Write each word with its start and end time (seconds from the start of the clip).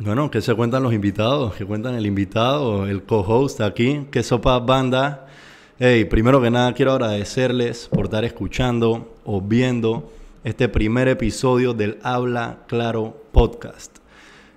Bueno, 0.00 0.30
¿qué 0.30 0.40
se 0.40 0.54
cuentan 0.54 0.84
los 0.84 0.94
invitados? 0.94 1.56
¿Qué 1.56 1.64
cuentan 1.64 1.96
el 1.96 2.06
invitado, 2.06 2.86
el 2.86 3.02
co-host 3.02 3.60
aquí? 3.60 4.06
¿Qué 4.12 4.22
sopa 4.22 4.56
banda? 4.60 5.26
Hey, 5.80 6.04
primero 6.04 6.40
que 6.40 6.52
nada 6.52 6.72
quiero 6.72 6.92
agradecerles 6.92 7.88
por 7.88 8.04
estar 8.04 8.24
escuchando 8.24 9.16
o 9.24 9.40
viendo 9.40 10.08
este 10.44 10.68
primer 10.68 11.08
episodio 11.08 11.74
del 11.74 11.98
Habla 12.04 12.60
Claro 12.68 13.24
podcast. 13.32 13.98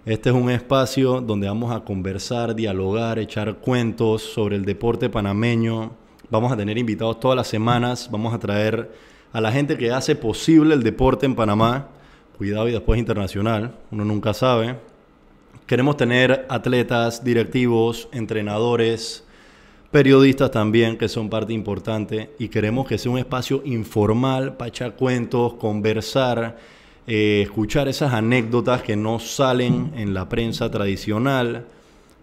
Este 0.05 0.29
es 0.29 0.35
un 0.35 0.51
espacio 0.51 1.21
donde 1.21 1.47
vamos 1.47 1.75
a 1.75 1.79
conversar, 1.79 2.53
dialogar, 2.53 3.17
echar 3.17 3.55
cuentos 3.55 4.21
sobre 4.21 4.57
el 4.57 4.63
deporte 4.63 5.09
panameño. 5.09 5.93
Vamos 6.29 6.51
a 6.51 6.57
tener 6.57 6.77
invitados 6.77 7.19
todas 7.19 7.35
las 7.35 7.47
semanas. 7.47 8.09
Vamos 8.11 8.31
a 8.35 8.37
traer 8.37 8.91
a 9.33 9.41
la 9.41 9.51
gente 9.51 9.75
que 9.75 9.89
hace 9.89 10.15
posible 10.15 10.75
el 10.75 10.83
deporte 10.83 11.25
en 11.25 11.33
Panamá. 11.33 11.87
Cuidado 12.37 12.69
y 12.69 12.73
después 12.73 12.99
internacional, 12.99 13.73
uno 13.89 14.05
nunca 14.05 14.35
sabe. 14.35 14.90
Queremos 15.71 15.95
tener 15.95 16.45
atletas, 16.49 17.23
directivos, 17.23 18.09
entrenadores, 18.11 19.23
periodistas 19.89 20.51
también, 20.51 20.97
que 20.97 21.07
son 21.07 21.29
parte 21.29 21.53
importante, 21.53 22.31
y 22.37 22.49
queremos 22.49 22.85
que 22.85 22.97
sea 22.97 23.09
un 23.09 23.17
espacio 23.17 23.61
informal 23.63 24.57
para 24.57 24.67
echar 24.67 24.97
cuentos, 24.97 25.53
conversar, 25.53 26.57
eh, 27.07 27.43
escuchar 27.43 27.87
esas 27.87 28.11
anécdotas 28.11 28.81
que 28.81 28.97
no 28.97 29.19
salen 29.19 29.93
en 29.95 30.13
la 30.13 30.27
prensa 30.27 30.69
tradicional 30.69 31.67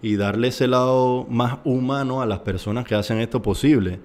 y 0.02 0.16
darle 0.16 0.48
ese 0.48 0.68
lado 0.68 1.26
más 1.30 1.56
humano 1.64 2.20
a 2.20 2.26
las 2.26 2.40
personas 2.40 2.84
que 2.84 2.96
hacen 2.96 3.18
esto 3.18 3.40
posible. 3.40 3.98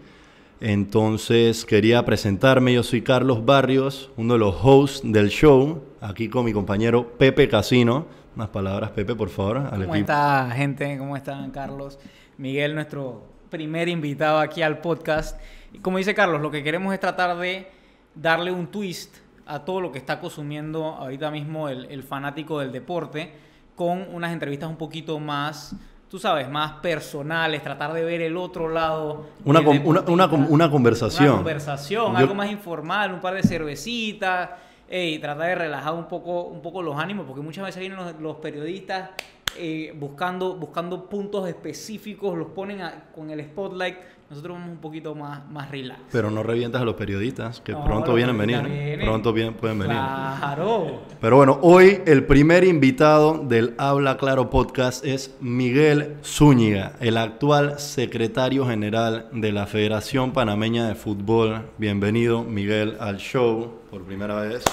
Entonces 0.62 1.66
quería 1.66 2.06
presentarme, 2.06 2.76
yo 2.76 2.84
soy 2.84 3.02
Carlos 3.02 3.44
Barrios, 3.44 4.10
uno 4.16 4.36
de 4.36 4.40
los 4.40 4.56
hosts 4.64 5.02
del 5.04 5.28
show, 5.28 5.82
aquí 6.00 6.30
con 6.30 6.46
mi 6.46 6.54
compañero 6.54 7.06
Pepe 7.18 7.50
Casino. 7.50 8.23
Unas 8.36 8.50
palabras, 8.50 8.90
Pepe, 8.92 9.14
por 9.14 9.30
favor. 9.30 9.58
Al 9.58 9.84
¿Cómo 9.84 9.96
está, 9.96 10.50
gente? 10.56 10.98
¿Cómo 10.98 11.16
están, 11.16 11.52
Carlos? 11.52 12.00
Miguel, 12.38 12.74
nuestro 12.74 13.24
primer 13.52 13.88
invitado 13.90 14.40
aquí 14.40 14.64
al 14.64 14.80
podcast. 14.80 15.40
Y 15.72 15.78
como 15.78 16.00
dice 16.00 16.16
Carlos, 16.16 16.42
lo 16.42 16.50
que 16.50 16.64
queremos 16.64 16.94
es 16.96 17.00
tratar 17.00 17.38
de 17.38 17.70
darle 18.16 18.52
un 18.52 18.68
twist 18.68 19.18
a 19.46 19.60
todo 19.60 19.82
lo 19.82 19.92
que 19.92 20.00
está 20.00 20.20
consumiendo 20.20 20.84
ahorita 20.84 21.30
mismo 21.30 21.70
el, 21.70 22.02
fanático 22.02 22.60
del 22.60 22.72
deporte 22.72 23.32
con 23.76 24.08
unas 24.12 24.32
entrevistas 24.32 24.70
un 24.70 24.78
poquito 24.78 25.20
más 25.20 25.76
tú 26.10 26.20
sabes, 26.20 26.48
más 26.48 26.74
personales, 26.74 27.64
tratar 27.64 27.92
de 27.92 28.04
ver 28.04 28.22
el 28.22 28.38
otro 28.38 28.70
lado. 28.70 29.30
Una, 29.46 29.62
una, 29.62 30.02
una, 30.02 30.70
conversación. 30.70 31.26
Una 31.26 31.36
conversación, 31.38 32.16
algo 32.16 32.36
más 32.36 32.52
informal, 32.52 33.14
un 33.14 33.20
par 33.20 33.34
de 33.34 33.42
cervecitas 33.42 34.52
y 34.90 35.20
tratar 35.20 35.48
de 35.48 35.56
relajar 35.56 35.94
un 35.94 36.08
poco, 36.08 36.44
un 36.44 36.62
poco 36.62 36.82
los 36.82 36.98
ánimos, 36.98 37.26
porque 37.26 37.42
muchas 37.42 37.66
veces 37.66 37.80
vienen 37.80 38.00
los, 38.20 38.36
periodistas 38.38 39.12
eh, 39.58 39.94
buscando, 39.96 40.56
buscando 40.56 41.10
puntos 41.10 41.48
específicos, 41.48 42.38
los 42.38 42.48
ponen 42.50 42.82
con 43.16 43.30
el 43.30 43.44
spotlight. 43.44 43.98
Nosotros 44.34 44.58
vamos 44.58 44.72
un 44.72 44.82
poquito 44.82 45.14
más, 45.14 45.48
más 45.52 45.70
relax. 45.70 46.02
Pero 46.12 46.32
no 46.32 46.42
revientas 46.42 46.82
a 46.82 46.86
los 46.86 46.96
periodistas, 46.96 47.62
que 47.62 47.76
pronto 47.76 48.16
vienen 48.16 48.36
venir. 48.36 49.00
Pronto 49.04 49.32
bien, 49.32 49.54
pueden 49.54 49.78
venir. 49.78 49.96
Claro. 49.96 51.04
Pero 51.22 51.36
bueno, 51.38 51.60
hoy 51.62 52.02
el 52.08 52.26
primer 52.26 52.64
invitado 52.64 53.38
del 53.38 53.76
Habla 53.78 54.18
Claro 54.18 54.50
Podcast 54.50 55.06
es 55.06 55.36
Miguel 55.40 56.16
Zúñiga, 56.24 56.94
el 57.00 57.18
actual 57.18 57.78
secretario 57.78 58.66
general 58.66 59.30
de 59.34 59.52
la 59.52 59.68
Federación 59.68 60.34
Panameña 60.34 60.88
de 60.88 60.96
Fútbol. 60.96 61.70
Bienvenido, 61.78 62.44
Miguel, 62.44 62.98
al 63.00 63.18
show 63.18 63.82
por 63.92 64.02
primera 64.02 64.42
vez. 64.42 64.64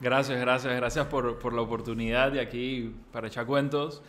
Gracias, 0.00 0.40
gracias, 0.40 0.74
gracias 0.74 1.06
por, 1.08 1.38
por 1.38 1.52
la 1.52 1.60
oportunidad 1.60 2.32
de 2.32 2.40
aquí 2.40 2.94
para 3.12 3.26
echar 3.26 3.44
cuentos. 3.44 4.02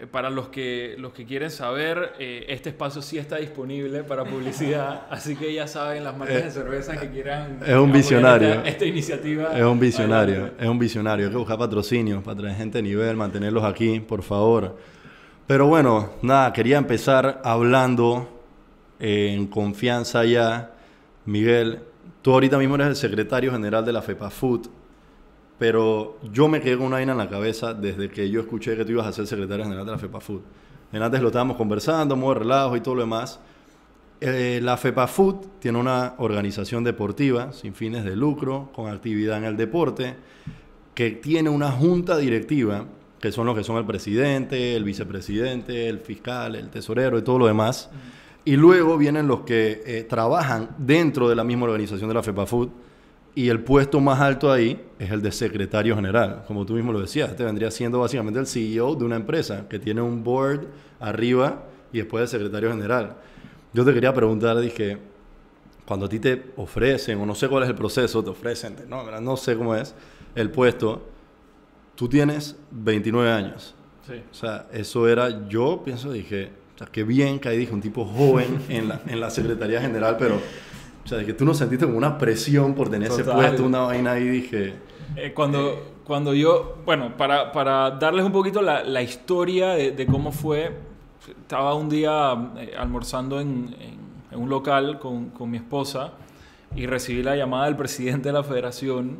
Eh, 0.00 0.08
para 0.08 0.28
los 0.28 0.48
que, 0.48 0.96
los 0.98 1.12
que 1.12 1.24
quieren 1.24 1.52
saber, 1.52 2.14
eh, 2.18 2.46
este 2.48 2.70
espacio 2.70 3.00
sí 3.00 3.16
está 3.16 3.36
disponible 3.36 4.02
para 4.02 4.24
publicidad, 4.24 5.02
así 5.10 5.36
que 5.36 5.54
ya 5.54 5.68
saben 5.68 6.02
las 6.02 6.16
marcas 6.16 6.42
de 6.42 6.48
eh, 6.48 6.50
cerveza 6.50 6.96
que 6.98 7.10
quieran. 7.10 7.60
Es 7.64 7.76
un 7.76 7.92
visionario. 7.92 8.64
Esta, 8.64 8.84
iniciativa. 8.84 9.56
Es 9.56 9.62
un 9.64 9.78
visionario, 9.78 10.50
es 10.58 10.68
un 10.68 10.78
visionario. 10.80 11.26
Hay 11.26 11.30
que 11.30 11.38
buscar 11.38 11.58
patrocinios 11.58 12.24
para 12.24 12.36
traer 12.36 12.56
gente 12.56 12.78
de 12.78 12.82
nivel, 12.82 13.16
mantenerlos 13.16 13.62
aquí, 13.62 14.00
por 14.00 14.22
favor. 14.24 14.76
Pero 15.46 15.68
bueno, 15.68 16.10
nada, 16.22 16.52
quería 16.52 16.78
empezar 16.78 17.40
hablando 17.44 18.42
en 18.98 19.46
confianza 19.46 20.24
ya. 20.24 20.72
Miguel, 21.24 21.80
tú 22.20 22.32
ahorita 22.32 22.58
mismo 22.58 22.74
eres 22.74 22.88
el 22.88 22.96
secretario 22.96 23.52
general 23.52 23.84
de 23.84 23.92
la 23.92 24.02
FEPAFUT 24.02 24.66
pero 25.58 26.18
yo 26.32 26.48
me 26.48 26.60
quedé 26.60 26.76
con 26.76 26.86
una 26.86 26.96
vaina 26.96 27.12
en 27.12 27.18
la 27.18 27.28
cabeza 27.28 27.74
desde 27.74 28.08
que 28.08 28.28
yo 28.28 28.40
escuché 28.40 28.76
que 28.76 28.84
tú 28.84 28.92
ibas 28.92 29.06
a 29.06 29.12
ser 29.12 29.26
secretario 29.26 29.64
general 29.64 29.86
de 29.86 29.92
la 29.92 29.98
FEPAFUT. 29.98 30.42
En 30.92 31.02
antes 31.02 31.20
lo 31.20 31.28
estábamos 31.28 31.56
conversando, 31.56 32.16
muy 32.16 32.34
relajo 32.34 32.76
y 32.76 32.80
todo 32.80 32.96
lo 32.96 33.00
demás. 33.02 33.40
Eh, 34.20 34.60
la 34.62 34.76
FEPAFUT 34.76 35.58
tiene 35.58 35.78
una 35.78 36.14
organización 36.18 36.84
deportiva 36.84 37.52
sin 37.52 37.74
fines 37.74 38.04
de 38.04 38.16
lucro, 38.16 38.70
con 38.74 38.90
actividad 38.90 39.38
en 39.38 39.44
el 39.44 39.56
deporte, 39.56 40.14
que 40.94 41.10
tiene 41.10 41.50
una 41.50 41.70
junta 41.70 42.16
directiva, 42.16 42.86
que 43.20 43.32
son 43.32 43.46
los 43.46 43.56
que 43.56 43.64
son 43.64 43.76
el 43.76 43.84
presidente, 43.84 44.76
el 44.76 44.84
vicepresidente, 44.84 45.88
el 45.88 45.98
fiscal, 45.98 46.54
el 46.54 46.68
tesorero 46.68 47.18
y 47.18 47.22
todo 47.22 47.38
lo 47.38 47.46
demás. 47.46 47.90
Y 48.44 48.56
luego 48.56 48.96
vienen 48.98 49.26
los 49.26 49.40
que 49.40 49.82
eh, 49.84 50.04
trabajan 50.04 50.70
dentro 50.78 51.28
de 51.28 51.34
la 51.34 51.44
misma 51.44 51.64
organización 51.64 52.08
de 52.08 52.14
la 52.14 52.22
FEPAFUT, 52.22 52.70
y 53.34 53.48
el 53.48 53.60
puesto 53.60 54.00
más 54.00 54.20
alto 54.20 54.52
ahí 54.52 54.80
es 54.98 55.10
el 55.10 55.20
de 55.20 55.32
secretario 55.32 55.96
general. 55.96 56.44
Como 56.46 56.64
tú 56.64 56.74
mismo 56.74 56.92
lo 56.92 57.00
decías, 57.00 57.30
este 57.30 57.44
vendría 57.44 57.70
siendo 57.70 57.98
básicamente 57.98 58.38
el 58.38 58.46
CEO 58.46 58.94
de 58.94 59.04
una 59.04 59.16
empresa 59.16 59.66
que 59.68 59.78
tiene 59.78 60.00
un 60.00 60.22
board 60.22 60.66
arriba 61.00 61.64
y 61.92 61.98
después 61.98 62.22
el 62.22 62.28
secretario 62.28 62.70
general. 62.70 63.16
Yo 63.72 63.84
te 63.84 63.92
quería 63.92 64.14
preguntar, 64.14 64.58
dije, 64.60 64.98
cuando 65.84 66.06
a 66.06 66.08
ti 66.08 66.20
te 66.20 66.52
ofrecen, 66.56 67.20
o 67.20 67.26
no 67.26 67.34
sé 67.34 67.48
cuál 67.48 67.64
es 67.64 67.68
el 67.68 67.74
proceso, 67.74 68.22
te 68.22 68.30
ofrecen, 68.30 68.76
no, 68.88 69.20
no 69.20 69.36
sé 69.36 69.56
cómo 69.56 69.74
es 69.74 69.94
el 70.36 70.50
puesto, 70.50 71.04
tú 71.96 72.08
tienes 72.08 72.56
29 72.70 73.30
años. 73.30 73.74
Sí. 74.06 74.14
O 74.30 74.34
sea, 74.34 74.68
eso 74.72 75.08
era, 75.08 75.48
yo 75.48 75.82
pienso, 75.84 76.12
dije, 76.12 76.50
o 76.74 76.78
sea, 76.78 76.86
qué 76.86 77.02
bien 77.02 77.40
que 77.40 77.48
ahí 77.48 77.58
dije 77.58 77.72
un 77.72 77.80
tipo 77.80 78.04
joven 78.04 78.60
en 78.68 78.88
la, 78.88 79.00
en 79.06 79.18
la 79.18 79.30
Secretaría 79.30 79.80
General, 79.80 80.16
pero 80.18 80.40
o 81.04 81.08
sea, 81.08 81.18
de 81.18 81.26
que 81.26 81.34
tú 81.34 81.44
no 81.44 81.52
sentiste 81.52 81.84
como 81.84 81.98
una 81.98 82.16
presión 82.16 82.74
por 82.74 82.88
tener 82.88 83.10
ese 83.10 83.24
puesto, 83.24 83.64
una 83.64 83.80
vaina 83.80 84.12
ahí, 84.12 84.26
dije... 84.26 84.74
Eh, 85.16 85.32
cuando, 85.34 85.98
cuando 86.04 86.32
yo, 86.32 86.78
bueno, 86.86 87.16
para, 87.16 87.52
para 87.52 87.90
darles 87.90 88.24
un 88.24 88.32
poquito 88.32 88.62
la, 88.62 88.82
la 88.82 89.02
historia 89.02 89.70
de, 89.70 89.92
de, 89.92 90.06
cómo 90.06 90.32
fue, 90.32 90.72
estaba 91.28 91.74
un 91.74 91.90
día 91.90 92.52
eh, 92.56 92.74
almorzando 92.76 93.38
en, 93.38 93.76
en, 94.30 94.38
un 94.38 94.48
local 94.48 94.98
con, 94.98 95.30
con, 95.30 95.50
mi 95.50 95.58
esposa 95.58 96.12
y 96.74 96.86
recibí 96.86 97.22
la 97.22 97.36
llamada 97.36 97.66
del 97.66 97.76
presidente 97.76 98.30
de 98.30 98.32
la 98.32 98.42
federación, 98.42 99.18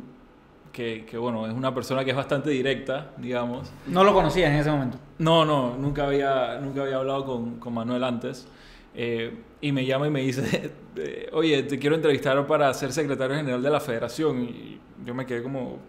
que, 0.73 1.05
que, 1.05 1.17
bueno, 1.17 1.47
es 1.47 1.53
una 1.53 1.73
persona 1.73 2.03
que 2.03 2.11
es 2.11 2.17
bastante 2.17 2.49
directa, 2.49 3.11
digamos. 3.17 3.71
¿No 3.87 4.03
lo 4.03 4.13
conocías 4.13 4.49
en 4.49 4.57
ese 4.57 4.71
momento? 4.71 4.97
No, 5.19 5.45
no, 5.45 5.77
nunca 5.77 6.05
había, 6.05 6.59
nunca 6.59 6.81
había 6.81 6.97
hablado 6.97 7.25
con, 7.25 7.59
con 7.59 7.73
Manuel 7.73 8.03
antes. 8.03 8.47
Eh, 8.95 9.33
y 9.61 9.71
me 9.71 9.85
llama 9.85 10.07
y 10.07 10.09
me 10.09 10.21
dice, 10.21 10.71
oye, 11.33 11.63
te 11.63 11.77
quiero 11.77 11.95
entrevistar 11.95 12.45
para 12.47 12.73
ser 12.73 12.93
secretario 12.93 13.35
general 13.35 13.61
de 13.61 13.69
la 13.69 13.79
federación. 13.79 14.43
Y 14.43 14.79
yo 15.05 15.13
me 15.13 15.25
quedé 15.25 15.43
como, 15.43 15.79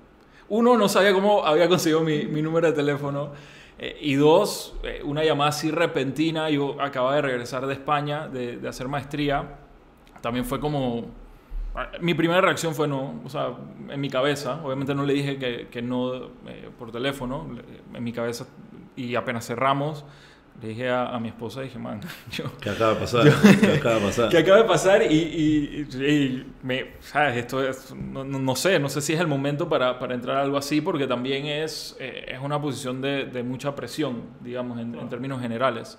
uno, 0.48 0.76
no 0.76 0.88
sabía 0.88 1.12
cómo 1.12 1.44
había 1.44 1.68
conseguido 1.68 2.00
mi, 2.00 2.26
mi 2.26 2.42
número 2.42 2.66
de 2.66 2.72
teléfono. 2.72 3.32
Eh, 3.78 3.98
y 4.00 4.14
dos, 4.14 4.74
eh, 4.82 5.02
una 5.04 5.22
llamada 5.24 5.50
así 5.50 5.70
repentina. 5.70 6.50
Yo 6.50 6.80
acababa 6.80 7.14
de 7.16 7.22
regresar 7.22 7.66
de 7.66 7.74
España, 7.74 8.28
de, 8.28 8.56
de, 8.56 8.68
hacer 8.68 8.88
maestría. 8.88 9.58
También 10.20 10.44
fue 10.44 10.58
como... 10.60 11.06
Mi 12.00 12.14
primera 12.14 12.40
reacción 12.40 12.74
fue 12.74 12.88
no, 12.88 13.20
o 13.22 13.28
sea, 13.28 13.50
en 13.90 14.00
mi 14.00 14.08
cabeza. 14.08 14.62
Obviamente 14.64 14.94
no 14.94 15.04
le 15.04 15.12
dije 15.12 15.38
que, 15.38 15.68
que 15.70 15.82
no 15.82 16.30
por 16.78 16.90
teléfono, 16.90 17.46
en 17.92 18.02
mi 18.02 18.14
cabeza. 18.14 18.46
Y 18.96 19.14
apenas 19.14 19.46
cerramos, 19.46 20.06
le 20.62 20.68
dije 20.68 20.88
a, 20.88 21.18
mi 21.18 21.28
esposa, 21.28 21.60
dije, 21.60 21.78
man, 21.78 22.00
yo... 22.30 22.44
¿Qué 22.60 22.70
acaba 22.70 22.94
de 22.94 23.00
pasar? 23.00 23.24
¿Qué 23.60 23.72
acaba 23.72 23.96
de 23.96 24.00
pasar? 24.00 24.28
¿Qué 24.30 24.38
acaba 24.38 24.58
de 24.58 24.64
pasar? 24.64 25.02
Y, 25.02 25.14
y, 25.14 26.46
me, 26.62 26.92
¿sabes? 27.00 27.36
Esto 27.36 27.62
es, 27.62 27.94
no, 27.94 28.24
no, 28.24 28.56
sé, 28.56 28.78
no 28.78 28.88
sé 28.88 29.02
si 29.02 29.12
es 29.12 29.20
el 29.20 29.26
momento 29.26 29.68
para, 29.68 29.98
para 29.98 30.14
entrar 30.14 30.38
a 30.38 30.42
algo 30.42 30.56
así, 30.56 30.80
porque 30.80 31.06
también 31.06 31.46
es, 31.46 31.96
eh, 32.00 32.26
es 32.28 32.40
una 32.40 32.60
posición 32.60 33.02
de, 33.02 33.26
de, 33.26 33.42
mucha 33.42 33.74
presión, 33.74 34.22
digamos, 34.40 34.78
en, 34.78 34.94
en, 34.94 35.08
términos 35.08 35.42
generales. 35.42 35.98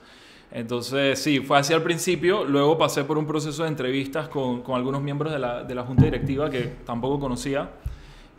Entonces, 0.51 1.19
sí, 1.19 1.39
fue 1.39 1.59
así 1.59 1.73
al 1.73 1.83
principio, 1.83 2.43
luego 2.43 2.77
pasé 2.77 3.03
por 3.03 3.17
un 3.17 3.27
proceso 3.27 3.63
de 3.63 3.69
entrevistas 3.69 4.27
con, 4.27 4.63
con 4.63 4.75
algunos 4.75 5.01
miembros 5.01 5.31
de 5.31 5.39
la, 5.39 5.63
de 5.63 5.75
la 5.75 5.83
Junta 5.83 6.05
Directiva 6.05 6.49
que 6.49 6.61
tampoco 6.85 7.19
conocía. 7.19 7.69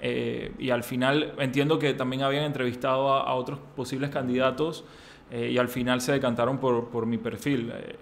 Eh, 0.00 0.52
y 0.58 0.70
al 0.70 0.84
final 0.84 1.34
entiendo 1.38 1.78
que 1.78 1.92
también 1.92 2.22
habían 2.22 2.44
entrevistado 2.44 3.12
a, 3.12 3.22
a 3.22 3.34
otros 3.34 3.58
posibles 3.74 4.10
candidatos 4.10 4.84
eh, 5.30 5.50
y 5.52 5.58
al 5.58 5.68
final 5.68 6.00
se 6.00 6.12
decantaron 6.12 6.58
por, 6.58 6.88
por 6.88 7.06
mi 7.06 7.18
perfil. 7.18 7.72
Eh. 7.74 7.96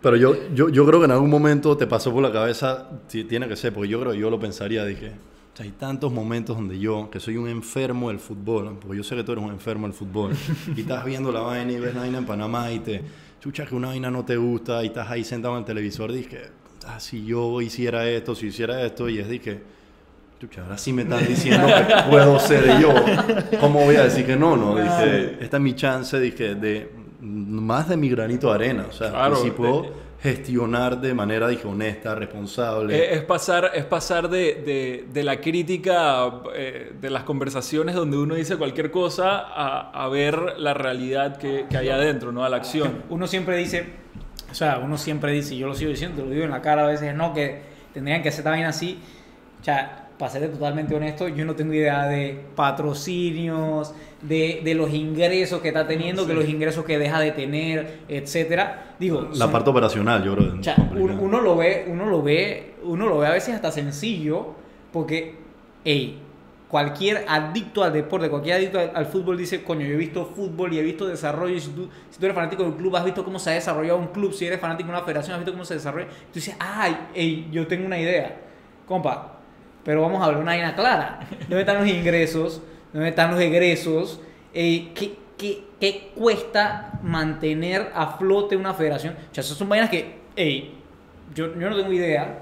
Pero 0.00 0.16
yo, 0.16 0.36
yo, 0.54 0.68
yo, 0.68 0.86
creo 0.86 1.00
que 1.00 1.06
en 1.06 1.12
algún 1.12 1.30
momento 1.30 1.76
te 1.76 1.86
pasó 1.86 2.12
por 2.12 2.22
la 2.22 2.30
cabeza, 2.30 2.90
tiene 3.08 3.48
que 3.48 3.56
ser, 3.56 3.72
porque 3.72 3.88
yo 3.88 4.00
creo 4.00 4.12
que 4.12 4.18
yo 4.18 4.28
lo 4.28 4.38
pensaría, 4.38 4.84
dije, 4.84 5.12
O 5.54 5.56
sea, 5.56 5.64
hay 5.64 5.72
tantos 5.72 6.12
momentos 6.12 6.56
donde 6.56 6.78
yo, 6.78 7.08
que 7.10 7.20
soy 7.20 7.38
un 7.38 7.48
enfermo 7.48 8.08
del 8.08 8.18
fútbol, 8.18 8.76
porque 8.78 8.98
yo 8.98 9.02
sé 9.02 9.16
que 9.16 9.24
tú 9.24 9.32
eres 9.32 9.42
un 9.42 9.50
enfermo 9.50 9.86
del 9.86 9.94
fútbol, 9.94 10.32
y 10.76 10.82
estás 10.82 11.04
viendo 11.06 11.32
la 11.32 11.40
vaina 11.40 11.72
y 11.72 11.78
ves 11.78 11.94
la 11.94 12.02
vaina 12.02 12.18
en 12.18 12.26
Panamá 12.26 12.70
y 12.70 12.80
te 12.80 13.02
chucha 13.40 13.64
que 13.64 13.74
una 13.74 13.88
vaina 13.88 14.10
no 14.10 14.24
te 14.24 14.36
gusta 14.36 14.82
y 14.82 14.88
estás 14.88 15.10
ahí 15.10 15.24
sentado 15.24 15.54
en 15.54 15.60
el 15.60 15.64
televisor, 15.64 16.12
dije, 16.12 16.50
ah, 16.86 17.00
si 17.00 17.24
yo 17.24 17.62
hiciera 17.62 18.06
esto, 18.08 18.34
si 18.34 18.48
hiciera 18.48 18.84
esto, 18.84 19.08
y 19.08 19.18
es 19.18 19.28
dije, 19.28 19.62
chucha, 20.44 20.62
ahora 20.62 20.76
sí 20.78 20.92
me 20.92 21.02
están 21.02 21.26
diciendo 21.26 21.66
que 21.66 21.94
puedo 22.10 22.38
ser 22.38 22.78
yo. 22.80 22.92
¿Cómo 23.60 23.80
voy 23.84 23.96
a 23.96 24.04
decir 24.04 24.26
que 24.26 24.36
no? 24.36 24.56
No, 24.56 24.76
dije, 24.76 25.38
esta 25.40 25.56
es 25.56 25.62
mi 25.62 25.74
chance, 25.74 26.18
dije, 26.20 26.54
de 26.54 26.90
más 27.20 27.88
de 27.88 27.96
mi 27.96 28.08
granito 28.10 28.48
de 28.48 28.54
arena. 28.54 28.86
O 28.88 28.92
sea, 28.92 29.10
Claro, 29.10 29.36
si 29.36 29.50
puedo 29.50 29.82
de- 29.82 30.04
gestionar 30.22 31.00
de 31.00 31.14
manera, 31.14 31.48
dije, 31.48 31.66
honesta, 31.66 32.14
responsable. 32.14 32.94
Eh, 32.96 33.14
Es 33.14 33.22
pasar, 33.22 33.70
es 33.74 33.84
pasar 33.84 34.28
de, 34.28 34.62
de- 34.64 35.06
de 35.12 35.22
la 35.22 35.40
crítica, 35.40 36.30
eh, 36.54 36.92
de 37.00 37.10
las 37.10 37.22
conversaciones 37.24 37.94
donde 37.94 38.16
uno 38.18 38.34
dice 38.34 38.56
cualquier 38.56 38.90
cosa, 38.90 39.38
a, 39.38 39.90
a 40.04 40.08
ver 40.08 40.38
la 40.58 40.74
realidad 40.74 41.36
que, 41.38 41.64
que 41.70 41.76
hay 41.78 41.88
adentro, 41.88 42.32
¿no? 42.32 42.44
A 42.44 42.48
la 42.50 42.56
acción. 42.56 43.02
Uno 43.08 43.26
siempre 43.26 43.56
dice, 43.56 43.86
o 44.50 44.54
sea, 44.54 44.78
uno 44.78 44.98
siempre 44.98 45.32
dice, 45.32 45.54
y 45.54 45.58
yo 45.58 45.66
lo 45.68 45.74
sigo 45.74 45.90
diciendo, 45.90 46.16
te 46.22 46.28
lo 46.28 46.30
digo 46.30 46.44
en 46.44 46.50
la 46.50 46.60
cara 46.60 46.84
a 46.84 46.86
veces, 46.88 47.14
no, 47.14 47.32
que 47.32 47.62
tendrían 47.94 48.22
que 48.22 48.28
hacer 48.28 48.44
también 48.44 48.66
así. 48.66 48.98
O 49.60 49.64
sea, 49.64 50.03
para 50.18 50.30
serte 50.30 50.48
totalmente 50.48 50.94
honesto, 50.94 51.28
yo 51.28 51.44
no 51.44 51.54
tengo 51.56 51.72
idea 51.74 52.06
de 52.06 52.40
patrocinios, 52.54 53.94
de, 54.22 54.60
de 54.64 54.74
los 54.74 54.92
ingresos 54.92 55.60
que 55.60 55.68
está 55.68 55.86
teniendo, 55.86 56.26
que 56.26 56.34
los 56.34 56.48
ingresos 56.48 56.84
que 56.84 56.98
deja 56.98 57.20
de 57.20 57.32
tener, 57.32 58.00
etcétera. 58.08 58.94
Digo, 58.98 59.22
la 59.30 59.34
son- 59.34 59.52
parte 59.52 59.70
operacional, 59.70 60.22
yo 60.24 60.34
creo. 60.36 60.54
o 60.58 60.62
sea, 60.62 60.76
complicada. 60.76 61.12
uno, 61.14 61.22
uno 61.22 61.40
lo 61.40 61.56
ve, 61.56 61.86
uno 61.88 62.06
lo 62.06 62.22
ve, 62.22 62.74
uno 62.84 63.06
lo 63.08 63.18
ve 63.18 63.26
a 63.26 63.30
veces 63.32 63.54
hasta 63.54 63.70
sencillo, 63.72 64.54
porque, 64.92 65.34
hey, 65.84 66.20
cualquier 66.68 67.24
adicto 67.28 67.82
al 67.84 67.92
deporte, 67.92 68.28
cualquier 68.30 68.56
adicto 68.56 68.78
al, 68.78 68.92
al 68.94 69.06
fútbol 69.06 69.36
dice, 69.36 69.62
coño, 69.64 69.84
yo 69.86 69.94
he 69.94 69.96
visto 69.98 70.24
fútbol 70.26 70.72
y 70.72 70.78
he 70.78 70.82
visto 70.82 71.06
desarrollo, 71.06 71.58
si 71.60 71.70
tú, 71.70 71.88
si 72.10 72.18
tú 72.18 72.24
eres 72.26 72.34
fanático 72.34 72.62
de 72.62 72.68
un 72.70 72.76
club, 72.76 72.94
has 72.96 73.04
visto 73.04 73.24
cómo 73.24 73.38
se 73.38 73.50
ha 73.50 73.54
desarrollado 73.54 73.98
un 73.98 74.08
club, 74.08 74.32
si 74.32 74.46
eres 74.46 74.60
fanático 74.60 74.88
de 74.90 74.96
una 74.96 75.04
federación, 75.04 75.34
has 75.34 75.40
visto 75.40 75.52
cómo 75.52 75.64
se 75.64 75.74
desarrolla, 75.74 76.06
tú 76.08 76.34
dices, 76.34 76.56
ay, 76.60 76.96
hey, 77.14 77.48
yo 77.52 77.66
tengo 77.66 77.84
una 77.86 77.98
idea, 77.98 78.40
compa, 78.86 79.33
pero 79.84 80.02
vamos 80.02 80.20
a 80.22 80.26
hablar 80.26 80.40
una 80.40 80.52
vaina 80.52 80.74
clara, 80.74 81.20
¿dónde 81.40 81.60
están 81.60 81.78
los 81.78 81.88
ingresos? 81.88 82.62
¿Dónde 82.92 83.08
están 83.08 83.30
los 83.32 83.40
egresos? 83.40 84.20
Ey, 84.52 84.92
¿qué, 84.94 85.14
qué, 85.36 85.64
qué 85.80 86.12
cuesta 86.14 86.98
mantener 87.02 87.90
a 87.94 88.06
flote 88.16 88.56
una 88.56 88.72
federación? 88.74 89.14
O 89.14 89.34
sea, 89.34 89.42
esas 89.42 89.56
son 89.56 89.68
vainas 89.68 89.90
que, 89.90 90.20
ey, 90.36 90.74
yo, 91.34 91.58
yo 91.58 91.70
no 91.70 91.76
tengo 91.76 91.92
idea. 91.92 92.40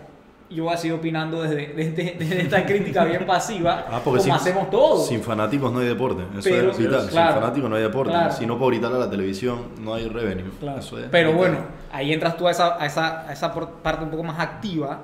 Yo 0.50 0.64
voy 0.64 0.74
a 0.74 0.76
seguir 0.76 0.94
opinando 0.98 1.40
desde, 1.40 1.68
desde, 1.68 2.14
desde 2.18 2.42
esta 2.42 2.66
crítica 2.66 3.04
bien 3.06 3.24
pasiva, 3.24 3.86
Ah, 3.88 4.00
porque 4.04 4.18
como 4.18 4.22
sin, 4.22 4.32
hacemos 4.32 4.68
todos. 4.68 5.06
Sin 5.08 5.22
fanáticos 5.22 5.72
no 5.72 5.78
hay 5.78 5.86
deporte. 5.86 6.24
Eso 6.38 6.40
Pero- 6.50 6.72
es 6.72 6.76
vital. 6.78 7.08
claro, 7.08 7.32
sin 7.32 7.40
fanáticos 7.40 7.70
no 7.70 7.76
hay 7.76 7.82
deporte. 7.82 8.12
claro. 8.12 8.32
Si 8.34 8.44
no 8.44 8.58
puedo 8.58 8.70
gritarle 8.70 8.98
a 8.98 9.00
la 9.00 9.08
televisión, 9.10 9.68
no 9.80 9.94
hay 9.94 10.06
revenue. 10.08 10.50
Claro. 10.60 10.80
Eso 10.80 10.98
es 10.98 11.06
Pero 11.10 11.28
vital. 11.32 11.38
bueno, 11.38 11.58
ahí 11.90 12.12
entras 12.12 12.36
tú 12.36 12.46
a 12.46 12.50
esa, 12.50 12.76
a, 12.78 12.84
esa, 12.84 13.26
a 13.26 13.32
esa 13.32 13.54
parte 13.54 14.04
un 14.04 14.10
poco 14.10 14.24
más 14.24 14.38
activa 14.38 15.00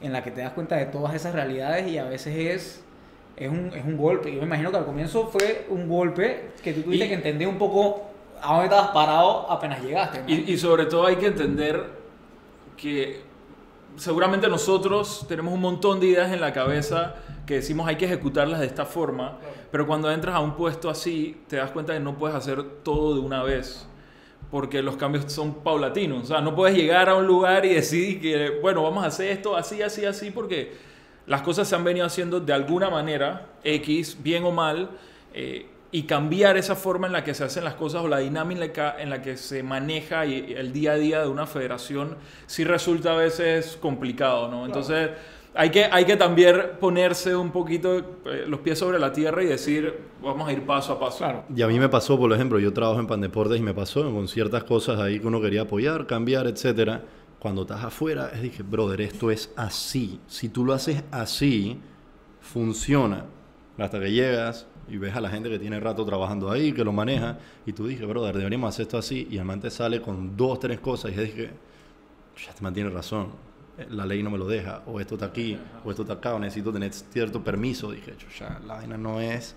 en 0.00 0.12
la 0.12 0.22
que 0.22 0.30
te 0.30 0.40
das 0.42 0.52
cuenta 0.52 0.76
de 0.76 0.86
todas 0.86 1.14
esas 1.14 1.34
realidades 1.34 1.88
y 1.88 1.98
a 1.98 2.04
veces 2.04 2.34
es, 2.36 2.84
es, 3.36 3.48
un, 3.50 3.72
es 3.74 3.84
un 3.84 3.96
golpe. 3.96 4.32
Yo 4.32 4.40
me 4.40 4.46
imagino 4.46 4.70
que 4.70 4.76
al 4.78 4.84
comienzo 4.84 5.26
fue 5.28 5.66
un 5.70 5.88
golpe 5.88 6.50
que 6.62 6.72
tú 6.72 6.82
tuviste 6.82 7.06
Y- 7.06 7.08
que 7.08 7.14
entender 7.14 7.48
un 7.48 7.58
poco 7.58 8.02
a 8.42 8.48
dónde 8.52 8.64
estabas 8.66 8.88
parado 8.90 9.50
apenas 9.50 9.82
llegaste. 9.82 10.22
y 10.30 10.56
sobre 10.58 10.84
todo 10.86 11.06
hay 11.06 11.16
que 11.16 11.26
entender 11.26 11.84
que 12.76 13.22
seguramente 13.96 14.48
nosotros 14.48 15.24
tenemos 15.28 15.54
un 15.54 15.60
montón 15.60 16.00
de 16.00 16.06
ideas 16.08 16.30
en 16.32 16.40
la 16.40 16.52
cabeza 16.52 17.14
que 17.46 17.54
decimos 17.54 17.88
hay 17.88 17.96
que 17.96 18.04
ejecutarlas 18.04 18.60
de 18.60 18.66
esta 18.66 18.84
forma, 18.84 19.38
pero 19.70 19.86
cuando 19.86 20.10
entras 20.12 20.34
a 20.34 20.40
un 20.40 20.54
puesto 20.56 20.90
así 20.90 21.40
te 21.48 21.56
das 21.56 21.70
cuenta 21.70 21.94
que 21.94 22.00
no 22.00 22.18
puedes 22.18 22.36
hacer 22.36 22.62
todo 22.82 23.14
de 23.14 23.20
una 23.20 23.42
vez. 23.42 23.88
Porque 24.50 24.82
los 24.82 24.96
cambios 24.96 25.32
son 25.32 25.54
paulatinos. 25.62 26.24
O 26.24 26.26
sea, 26.26 26.40
no 26.40 26.54
puedes 26.54 26.76
llegar 26.76 27.08
a 27.08 27.14
un 27.16 27.26
lugar 27.26 27.66
y 27.66 27.74
decir 27.74 28.20
que, 28.20 28.58
bueno, 28.62 28.82
vamos 28.82 29.04
a 29.04 29.08
hacer 29.08 29.30
esto 29.30 29.56
así, 29.56 29.82
así, 29.82 30.04
así, 30.04 30.30
porque 30.30 30.74
las 31.26 31.42
cosas 31.42 31.68
se 31.68 31.74
han 31.74 31.84
venido 31.84 32.06
haciendo 32.06 32.40
de 32.40 32.52
alguna 32.52 32.88
manera, 32.88 33.46
X, 33.64 34.18
bien 34.22 34.44
o 34.44 34.52
mal, 34.52 34.90
eh, 35.34 35.66
y 35.92 36.02
cambiar 36.02 36.56
esa 36.56 36.76
forma 36.76 37.06
en 37.06 37.12
la 37.12 37.24
que 37.24 37.34
se 37.34 37.44
hacen 37.44 37.64
las 37.64 37.74
cosas 37.74 38.02
o 38.02 38.08
la 38.08 38.18
dinámica 38.18 38.96
en 38.98 39.10
la 39.10 39.22
que 39.22 39.36
se 39.36 39.62
maneja 39.62 40.24
el 40.24 40.72
día 40.72 40.92
a 40.92 40.96
día 40.96 41.22
de 41.22 41.28
una 41.28 41.46
federación, 41.46 42.16
sí 42.46 42.64
resulta 42.64 43.12
a 43.12 43.16
veces 43.16 43.78
complicado, 43.80 44.48
¿no? 44.48 44.66
Entonces, 44.66 45.10
hay 45.56 45.70
que, 45.70 45.84
hay 45.84 46.04
que 46.04 46.16
también 46.16 46.72
ponerse 46.78 47.34
un 47.34 47.50
poquito 47.50 47.98
eh, 48.26 48.44
los 48.46 48.60
pies 48.60 48.78
sobre 48.78 48.98
la 48.98 49.12
tierra 49.12 49.42
y 49.42 49.46
decir, 49.46 49.98
vamos 50.22 50.48
a 50.48 50.52
ir 50.52 50.64
paso 50.64 50.92
a 50.92 51.00
paso. 51.00 51.18
Claro. 51.18 51.44
Y 51.54 51.62
a 51.62 51.66
mí 51.66 51.78
me 51.78 51.88
pasó, 51.88 52.18
por 52.18 52.32
ejemplo, 52.32 52.58
yo 52.58 52.72
trabajo 52.72 53.00
en 53.00 53.06
Pandeportes 53.06 53.58
y 53.58 53.62
me 53.62 53.74
pasó 53.74 54.02
con 54.12 54.28
ciertas 54.28 54.64
cosas 54.64 55.00
ahí 55.00 55.18
que 55.18 55.26
uno 55.26 55.40
quería 55.40 55.62
apoyar, 55.62 56.06
cambiar, 56.06 56.46
etcétera. 56.46 57.02
Cuando 57.38 57.62
estás 57.62 57.84
afuera, 57.84 58.30
es 58.34 58.42
dije, 58.42 58.62
brother, 58.62 59.00
esto 59.00 59.30
es 59.30 59.52
así. 59.56 60.20
Si 60.26 60.48
tú 60.48 60.64
lo 60.64 60.72
haces 60.72 61.02
así, 61.10 61.78
funciona. 62.40 63.24
Hasta 63.78 64.00
que 64.00 64.10
llegas 64.10 64.66
y 64.88 64.98
ves 64.98 65.14
a 65.16 65.20
la 65.20 65.28
gente 65.30 65.50
que 65.50 65.58
tiene 65.58 65.80
rato 65.80 66.04
trabajando 66.04 66.50
ahí, 66.50 66.72
que 66.72 66.84
lo 66.84 66.92
maneja, 66.92 67.38
y 67.64 67.72
tú 67.72 67.86
dices, 67.86 68.06
brother, 68.06 68.36
deberíamos 68.36 68.68
hacer 68.68 68.84
esto 68.84 68.98
así, 68.98 69.26
y 69.30 69.38
el 69.38 69.44
man 69.44 69.60
te 69.60 69.70
sale 69.70 70.00
con 70.00 70.36
dos, 70.36 70.60
tres 70.60 70.80
cosas, 70.80 71.12
y 71.12 71.16
dije, 71.16 71.50
ya 72.36 72.50
este 72.50 72.62
man 72.62 72.72
tiene 72.72 72.90
razón, 72.90 73.28
la 73.90 74.06
ley 74.06 74.22
no 74.22 74.30
me 74.30 74.38
lo 74.38 74.46
deja, 74.46 74.82
o 74.86 75.00
esto 75.00 75.14
está 75.14 75.26
aquí, 75.26 75.58
o 75.84 75.90
esto 75.90 76.02
está 76.02 76.14
acá, 76.14 76.34
o 76.34 76.38
necesito 76.38 76.72
tener 76.72 76.92
cierto 76.92 77.42
permiso. 77.42 77.90
Dije, 77.90 78.14
ya 78.38 78.58
la 78.66 78.74
vaina 78.74 78.96
no 78.96 79.20
es 79.20 79.54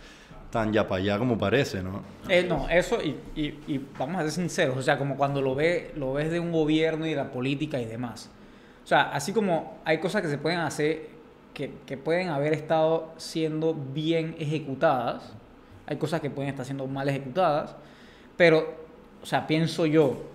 tan 0.51 0.73
ya 0.73 0.87
para 0.87 1.01
allá 1.01 1.19
como 1.19 1.37
parece, 1.37 1.81
¿no? 1.83 2.01
Eh, 2.27 2.43
no, 2.47 2.67
eso 2.69 2.97
y, 3.01 3.15
y- 3.35 3.85
vamos 3.97 4.17
a 4.17 4.23
ser 4.23 4.31
sinceros, 4.31 4.77
o 4.77 4.81
sea, 4.81 4.97
como 4.97 5.15
cuando 5.15 5.41
lo, 5.41 5.53
ve, 5.55 5.91
lo 5.95 6.13
ves 6.13 6.31
de 6.31 6.39
un 6.39 6.51
gobierno 6.51 7.05
y 7.05 7.11
de 7.11 7.15
la 7.15 7.31
política 7.31 7.79
y 7.79 7.85
demás. 7.85 8.29
O 8.83 8.87
sea, 8.87 9.11
así 9.13 9.31
como 9.31 9.77
hay 9.85 9.99
cosas 9.99 10.21
que 10.23 10.27
se 10.27 10.37
pueden 10.39 10.59
hacer 10.59 11.07
que, 11.53 11.71
que 11.85 11.97
pueden 11.97 12.29
haber 12.29 12.53
estado 12.53 13.13
siendo 13.17 13.73
bien 13.75 14.35
ejecutadas, 14.39 15.33
hay 15.85 15.97
cosas 15.97 16.19
que 16.21 16.29
pueden 16.29 16.49
estar 16.49 16.65
siendo 16.65 16.87
mal 16.87 17.07
ejecutadas, 17.09 17.75
pero, 18.35 18.73
o 19.21 19.25
sea, 19.25 19.45
pienso 19.45 19.85
yo 19.85 20.28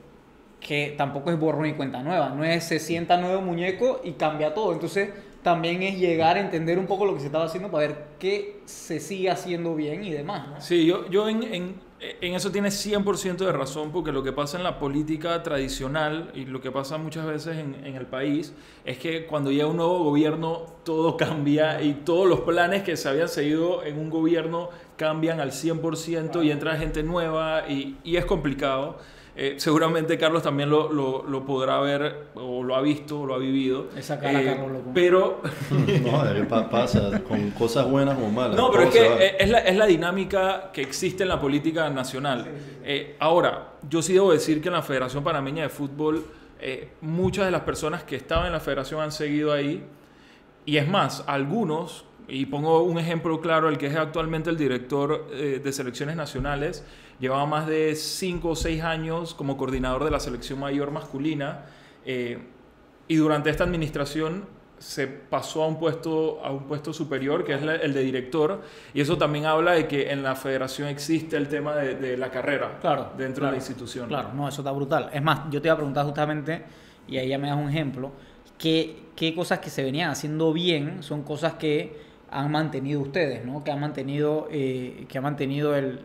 que 0.65 0.95
tampoco 0.97 1.31
es 1.31 1.39
borrón 1.39 1.67
y 1.67 1.75
cuenta 1.75 2.03
nueva, 2.03 2.31
no 2.31 2.43
es 2.43 2.65
se 2.65 2.81
sienta 2.81 3.19
nuevo 3.19 3.43
muñeco 3.43 4.01
y 4.03 4.13
cambia 4.13 4.55
todo, 4.55 4.73
entonces 4.73 5.11
también 5.43 5.83
es 5.83 5.99
llegar 5.99 6.39
a 6.39 6.41
entender 6.41 6.79
un 6.79 6.87
poco 6.87 7.05
lo 7.05 7.13
que 7.13 7.21
se 7.21 7.27
estaba 7.27 7.45
haciendo 7.45 7.71
para 7.71 7.87
ver 7.87 8.05
qué 8.19 8.63
se 8.65 8.99
sigue 8.99 9.31
haciendo 9.31 9.75
bien 9.75 10.03
y 10.03 10.11
demás, 10.11 10.49
¿no? 10.49 10.61
Sí, 10.63 10.87
yo, 10.87 11.07
yo 11.11 11.29
en, 11.29 11.43
en, 11.43 11.75
en 12.01 12.35
eso 12.35 12.51
tienes 12.51 12.75
100% 12.87 13.37
de 13.37 13.53
razón, 13.53 13.93
porque 13.93 14.11
lo 14.11 14.23
que 14.23 14.33
pasa 14.33 14.57
en 14.57 14.65
la 14.65 14.79
política 14.79 15.43
tradicional 15.43 16.31
y 16.35 16.47
lo 16.47 16.63
que 16.63 16.71
pasa 16.71 16.97
muchas 16.97 17.27
veces 17.27 17.59
en, 17.59 17.75
en 17.85 17.95
el 17.95 18.07
país 18.07 18.55
es 18.87 18.97
que 18.97 19.27
cuando 19.27 19.53
llega 19.53 19.67
un 19.67 19.77
nuevo 19.77 20.03
gobierno 20.03 20.63
todo 20.83 21.17
cambia 21.19 21.83
y 21.83 21.93
todos 21.93 22.27
los 22.27 22.41
planes 22.41 22.83
que 22.83 22.97
se 22.97 23.11
habían 23.11 23.29
seguido 23.29 23.85
en 23.85 23.99
un 23.99 24.09
gobierno 24.09 24.71
cambian 24.97 25.41
al 25.41 25.51
100% 25.51 26.43
y 26.43 26.51
entra 26.51 26.77
gente 26.77 27.03
nueva 27.03 27.69
y, 27.69 27.99
y 28.03 28.17
es 28.17 28.25
complicado. 28.25 28.97
Eh, 29.37 29.55
seguramente 29.59 30.17
Carlos 30.17 30.45
también 30.45 30.71
lo, 30.71 30.93
lo, 30.93 31.25
lo 31.25 31.45
podrá 31.45 31.81
ver 31.81 32.29
o 32.35 32.63
lo 32.63 32.77
ha 32.77 32.81
visto 32.81 33.21
o 33.23 33.27
lo 33.27 33.35
ha 33.35 33.39
vivido. 33.39 33.89
Esa 33.97 34.21
cara, 34.21 34.41
Eh, 34.41 34.45
Carlos, 34.47 34.71
loco. 34.73 34.91
Pero 34.95 35.41
No, 36.05 36.71
pasa 36.71 37.21
con 37.27 37.51
cosas 37.51 37.91
buenas 37.91 38.15
como 38.15 38.31
malas. 38.31 38.57
no, 38.57 38.71
pero 38.71 38.85
es 38.85 38.91
que 38.91 39.05
eh, 39.05 39.37
es 39.41 39.49
la, 39.51 39.59
es 39.59 39.77
la 39.77 39.87
dinámica 39.87 40.71
que 40.73 40.83
existe 40.83 41.25
en 41.25 41.31
la 41.31 41.41
política 41.41 41.91
nacional. 41.91 42.47
Eh, 42.85 43.17
ahora, 43.19 43.73
yo 43.89 44.03
sí 44.03 44.13
debo 44.13 44.33
decir 44.33 44.63
que 44.63 44.69
en 44.69 44.75
la 44.75 44.83
Federación 44.83 45.25
Panameña 45.25 45.65
de 45.65 45.69
Fútbol, 45.69 46.25
eh, 46.61 46.91
muchas 47.01 47.45
de 47.47 47.51
las 47.51 47.63
personas 47.63 48.05
que 48.05 48.15
estaban 48.17 48.47
en 48.47 48.53
la 48.53 48.61
federación 48.61 49.01
han 49.01 49.11
seguido 49.13 49.53
ahí. 49.53 49.85
Y 50.65 50.77
es 50.79 50.89
más, 50.89 51.25
algunos, 51.27 52.05
y 52.29 52.47
pongo 52.47 52.83
un 52.83 52.99
ejemplo 52.99 53.41
claro, 53.41 53.69
el 53.69 53.79
que 53.79 53.87
es 53.87 53.97
actualmente 53.97 54.51
el 54.51 54.57
director 54.57 55.29
eh, 55.33 55.61
de 55.63 55.73
selecciones 55.73 56.17
nacionales, 56.17 56.85
llevaba 57.21 57.47
más 57.47 57.67
de 57.67 57.95
5 57.95 58.51
o 58.51 58.57
6 58.57 58.83
años 58.83 59.35
como 59.35 59.57
coordinador 59.57 60.05
de 60.05 60.11
la 60.11 60.21
selección 60.21 60.59
mayor 60.61 60.91
masculina. 60.91 61.67
eh, 62.07 62.39
y 63.09 63.17
durante 63.17 63.51
esta 63.51 63.65
administración 63.65 64.47
se 64.79 65.07
pasó 65.07 65.63
a 65.63 65.67
un 65.69 65.79
puesto, 65.79 66.41
a 66.45 66.51
un 66.51 66.65
puesto 66.65 66.93
superior, 66.93 67.45
que 67.45 67.55
es 67.55 67.63
la- 67.63 67.77
el 67.77 67.93
de 67.95 68.01
director, 68.03 68.63
y 68.93 69.01
eso 69.01 69.17
también 69.19 69.47
habla 69.47 69.73
de 69.73 69.87
que 69.87 70.11
en 70.11 70.23
la 70.23 70.35
federación 70.35 70.89
existe 70.89 71.37
el 71.37 71.49
tema 71.49 71.75
de, 71.77 71.95
de 71.95 72.17
la 72.17 72.31
carrera 72.31 72.79
Claro, 72.81 73.13
dentro 73.17 73.43
claro, 73.43 73.47
de 73.47 73.53
la 73.53 73.57
institución. 73.59 74.09
Claro, 74.09 74.31
no, 74.35 74.49
eso 74.49 74.63
está 74.63 74.73
brutal. 74.73 75.11
Es 75.13 75.23
más, 75.23 75.41
yo 75.51 75.61
te 75.63 75.69
iba 75.69 75.75
a 75.75 75.77
preguntar 75.77 76.05
justamente, 76.07 76.65
y 77.07 77.17
ahí 77.19 77.29
ya 77.29 77.39
me 77.39 77.49
das 77.49 77.57
un 77.59 77.69
ejemplo, 77.69 78.13
¿qué, 78.59 78.97
qué 79.17 79.35
cosas 79.35 79.59
que 79.61 79.71
se 79.71 79.83
venían 79.85 80.11
haciendo 80.11 80.53
bien 80.53 81.03
son 81.03 81.23
cosas 81.23 81.55
que 81.55 81.97
han 82.35 82.51
mantenido 82.51 83.01
ustedes, 83.01 83.45
¿no? 83.45 83.63
Que 83.65 83.71
han 83.71 83.81
mantenido, 83.81 84.49
eh, 84.51 85.07
que 85.09 85.19
ha 85.19 85.21
mantenido 85.21 85.75
el, 85.77 86.01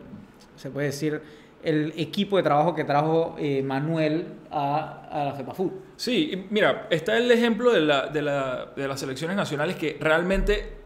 se 0.56 0.70
puede 0.70 0.86
decir, 0.86 1.20
el 1.62 1.92
equipo 1.96 2.38
de 2.38 2.42
trabajo 2.42 2.74
que 2.74 2.84
trajo 2.84 3.36
eh, 3.38 3.62
Manuel 3.62 4.26
a, 4.50 5.08
a 5.10 5.24
la 5.26 5.32
FEPAFUT. 5.34 5.72
Sí, 5.96 6.46
mira, 6.50 6.86
está 6.90 7.18
el 7.18 7.30
ejemplo 7.30 7.72
de, 7.72 7.80
la- 7.82 8.06
de 8.06 8.22
la- 8.22 8.72
de 8.74 8.88
las 8.88 8.98
selecciones 9.00 9.36
nacionales 9.36 9.76
que 9.76 9.98
realmente 10.00 10.78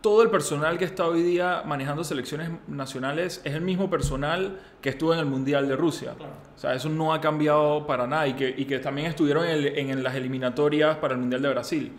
todo 0.00 0.22
el 0.22 0.30
personal 0.30 0.78
que 0.78 0.84
está 0.84 1.04
hoy 1.06 1.22
día 1.22 1.62
manejando 1.64 2.02
selecciones 2.04 2.50
nacionales 2.68 3.40
es 3.44 3.54
el 3.54 3.60
mismo 3.60 3.88
personal 3.90 4.58
que 4.80 4.88
estuvo 4.90 5.12
en 5.12 5.18
el 5.20 5.26
Mundial 5.26 5.68
de 5.68 5.76
Rusia. 5.76 6.14
O 6.54 6.58
sea, 6.58 6.74
eso 6.74 6.88
no 6.88 7.12
ha 7.12 7.20
cambiado 7.20 7.86
para 7.86 8.06
nada 8.06 8.26
y 8.28 8.34
que, 8.34 8.54
y 8.56 8.64
que 8.66 8.78
también 8.78 9.08
estuvieron 9.08 9.44
en, 9.44 9.50
el- 9.52 9.66
en 9.78 10.02
las 10.02 10.14
eliminatorias 10.14 10.96
para 10.98 11.14
el 11.14 11.20
Mundial 11.20 11.42
de 11.42 11.48
Brasil. 11.50 11.92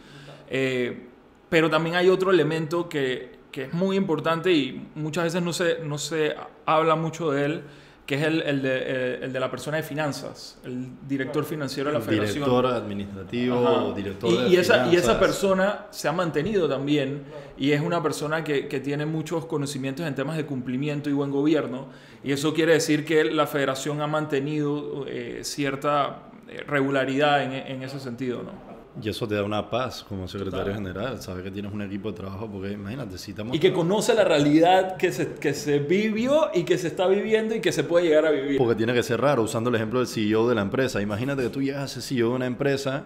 Eh, 0.49 1.06
pero 1.49 1.69
también 1.69 1.95
hay 1.95 2.09
otro 2.09 2.31
elemento 2.31 2.89
que, 2.89 3.37
que 3.51 3.63
es 3.63 3.73
muy 3.73 3.95
importante 3.95 4.51
y 4.51 4.87
muchas 4.95 5.25
veces 5.25 5.41
no 5.41 5.53
se, 5.53 5.79
no 5.79 5.97
se 5.97 6.35
habla 6.65 6.95
mucho 6.95 7.31
de 7.31 7.45
él, 7.45 7.61
que 8.05 8.15
es 8.15 8.21
el, 8.23 8.41
el 8.43 8.61
de, 8.61 8.69
eh, 8.73 9.19
el 9.23 9.33
de 9.33 9.39
la 9.41 9.51
persona 9.51 9.75
de 9.77 9.83
finanzas, 9.83 10.57
el 10.63 10.87
director 11.09 11.43
financiero 11.43 11.89
de 11.89 11.95
la 11.95 12.01
federación. 12.01 12.45
Director 12.45 12.65
administrativo, 12.67 13.57
Ajá. 13.67 13.83
o 13.83 13.93
director 13.93 14.31
y, 14.31 14.37
de 14.43 14.47
y 14.49 14.55
esa, 14.55 14.75
y 14.87 14.95
esa 14.95 15.15
finanzas. 15.15 15.17
persona 15.17 15.85
se 15.89 16.07
ha 16.07 16.13
mantenido 16.13 16.69
también 16.69 17.23
y 17.57 17.71
es 17.71 17.81
una 17.81 18.01
persona 18.01 18.45
que, 18.45 18.69
que 18.69 18.79
tiene 18.79 19.05
muchos 19.05 19.45
conocimientos 19.45 20.05
en 20.07 20.15
temas 20.15 20.37
de 20.37 20.45
cumplimiento 20.45 21.09
y 21.09 21.13
buen 21.13 21.31
gobierno 21.31 21.87
y 22.23 22.31
eso 22.31 22.53
quiere 22.53 22.73
decir 22.73 23.03
que 23.05 23.25
la 23.25 23.45
federación 23.45 23.99
ha 24.01 24.07
mantenido 24.07 25.05
eh, 25.07 25.39
cierta 25.43 26.29
eh, 26.47 26.63
regularidad 26.65 27.43
en, 27.43 27.51
en 27.51 27.83
ese 27.83 27.99
sentido, 27.99 28.41
¿no? 28.41 28.66
Y 29.01 29.09
eso 29.09 29.27
te 29.27 29.35
da 29.35 29.43
una 29.43 29.69
paz 29.69 30.03
como 30.07 30.27
secretario 30.27 30.73
Total. 30.73 30.75
general, 30.77 31.21
saber 31.21 31.43
que 31.43 31.51
tienes 31.51 31.71
un 31.71 31.81
equipo 31.81 32.11
de 32.11 32.17
trabajo, 32.17 32.49
porque 32.49 32.71
imagínate, 32.71 33.17
si 33.17 33.31
estamos... 33.31 33.55
Y 33.55 33.59
que 33.59 33.71
conoce 33.71 34.13
la 34.15 34.23
realidad 34.23 34.97
que 34.97 35.11
se, 35.11 35.33
que 35.35 35.53
se 35.53 35.79
vivió 35.79 36.49
y 36.53 36.63
que 36.63 36.77
se 36.77 36.87
está 36.87 37.07
viviendo 37.07 37.53
y 37.55 37.61
que 37.61 37.71
se 37.71 37.83
puede 37.83 38.05
llegar 38.07 38.25
a 38.25 38.31
vivir. 38.31 38.57
Porque 38.57 38.75
tiene 38.75 38.93
que 38.93 39.03
ser 39.03 39.21
raro, 39.21 39.43
usando 39.43 39.69
el 39.69 39.75
ejemplo 39.75 39.99
del 39.99 40.07
CEO 40.07 40.49
de 40.49 40.55
la 40.55 40.61
empresa. 40.61 41.01
Imagínate 41.01 41.43
que 41.43 41.49
tú 41.49 41.61
llegas 41.61 41.83
a 41.83 41.87
ser 41.87 42.01
CEO 42.01 42.29
de 42.29 42.35
una 42.35 42.45
empresa 42.47 43.03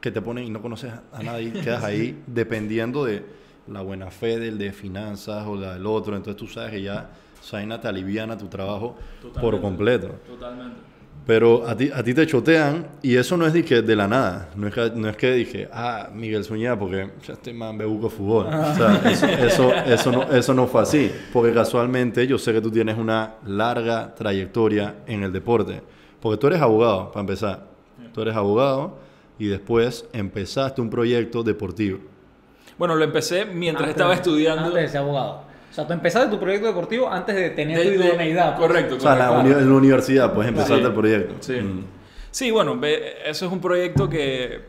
que 0.00 0.10
te 0.10 0.20
ponen 0.20 0.44
y 0.44 0.50
no 0.50 0.60
conoces 0.60 0.92
a 1.12 1.22
nadie, 1.22 1.52
quedas 1.64 1.82
ahí 1.84 2.22
dependiendo 2.26 3.04
de 3.04 3.24
la 3.68 3.80
buena 3.80 4.10
fe 4.10 4.38
del 4.38 4.58
de 4.58 4.72
finanzas 4.72 5.46
o 5.46 5.56
la 5.56 5.74
del 5.74 5.86
otro. 5.86 6.16
Entonces 6.16 6.36
tú 6.38 6.46
sabes 6.46 6.72
que 6.72 6.82
ya 6.82 7.10
Saina 7.40 7.80
te 7.80 7.88
aliviana 7.88 8.36
tu 8.36 8.48
trabajo 8.48 8.96
por 9.20 9.32
Totalmente. 9.32 9.60
completo. 9.60 10.08
Totalmente. 10.26 10.91
Pero 11.24 11.66
a 11.68 11.76
ti, 11.76 11.88
a 11.94 12.02
ti 12.02 12.14
te 12.14 12.26
chotean 12.26 12.84
y 13.00 13.14
eso 13.16 13.36
no 13.36 13.46
es 13.46 13.52
de, 13.52 13.64
que 13.64 13.80
de 13.80 13.94
la 13.94 14.08
nada. 14.08 14.48
No 14.56 14.66
es 14.66 14.74
que, 14.74 14.90
no 14.94 15.08
es 15.08 15.16
que 15.16 15.32
dije, 15.32 15.68
ah, 15.72 16.08
Miguel 16.12 16.44
Zúñiga, 16.44 16.76
porque 16.76 17.10
ya 17.24 17.34
este 17.34 17.52
man 17.52 17.78
ve 17.78 17.84
buco 17.84 18.10
fútbol. 18.10 18.46
O 18.46 18.74
sea, 18.74 19.00
eso, 19.08 19.26
eso, 19.26 19.72
eso, 19.72 20.10
no, 20.12 20.22
eso 20.24 20.52
no 20.52 20.66
fue 20.66 20.82
así. 20.82 21.12
Porque 21.32 21.52
casualmente 21.54 22.26
yo 22.26 22.38
sé 22.38 22.52
que 22.52 22.60
tú 22.60 22.72
tienes 22.72 22.98
una 22.98 23.34
larga 23.46 24.12
trayectoria 24.16 24.96
en 25.06 25.22
el 25.22 25.32
deporte. 25.32 25.80
Porque 26.20 26.38
tú 26.38 26.48
eres 26.48 26.60
abogado, 26.60 27.12
para 27.12 27.20
empezar. 27.20 27.66
Tú 28.12 28.20
eres 28.22 28.34
abogado 28.34 28.98
y 29.38 29.46
después 29.46 30.04
empezaste 30.12 30.80
un 30.80 30.90
proyecto 30.90 31.44
deportivo. 31.44 31.98
Bueno, 32.78 32.96
lo 32.96 33.04
empecé 33.04 33.44
mientras 33.46 33.84
Antes- 33.84 33.96
estaba 33.96 34.14
estudiando. 34.14 34.64
Antes 34.64 34.82
de 34.82 34.88
ser 34.88 34.98
abogado. 35.02 35.51
O 35.72 35.74
sea, 35.74 35.86
tú 35.86 35.94
empezaste 35.94 36.28
tu 36.30 36.38
proyecto 36.38 36.66
deportivo 36.66 37.10
antes 37.10 37.34
de 37.34 37.48
tener 37.50 37.78
De- 37.78 37.96
tu 37.96 38.02
idoneidad. 38.04 38.56
pues. 38.58 38.68
Correcto, 38.68 38.96
O 38.96 39.00
sea, 39.00 39.12
en 39.14 39.18
la, 39.50 39.58
en 39.58 39.72
universidad, 39.72 40.32
pues 40.34 40.46
empezaste 40.46 40.76
Sí. 40.80 40.84
el 40.86 40.92
proyecto. 40.92 41.34
Sí. 41.40 41.52
Mm. 41.54 41.84
Sí, 42.30 42.50
bueno, 42.50 42.78
eso 43.24 43.46
es 43.46 43.52
un 43.52 43.60
proyecto 43.60 44.08
que, 44.08 44.60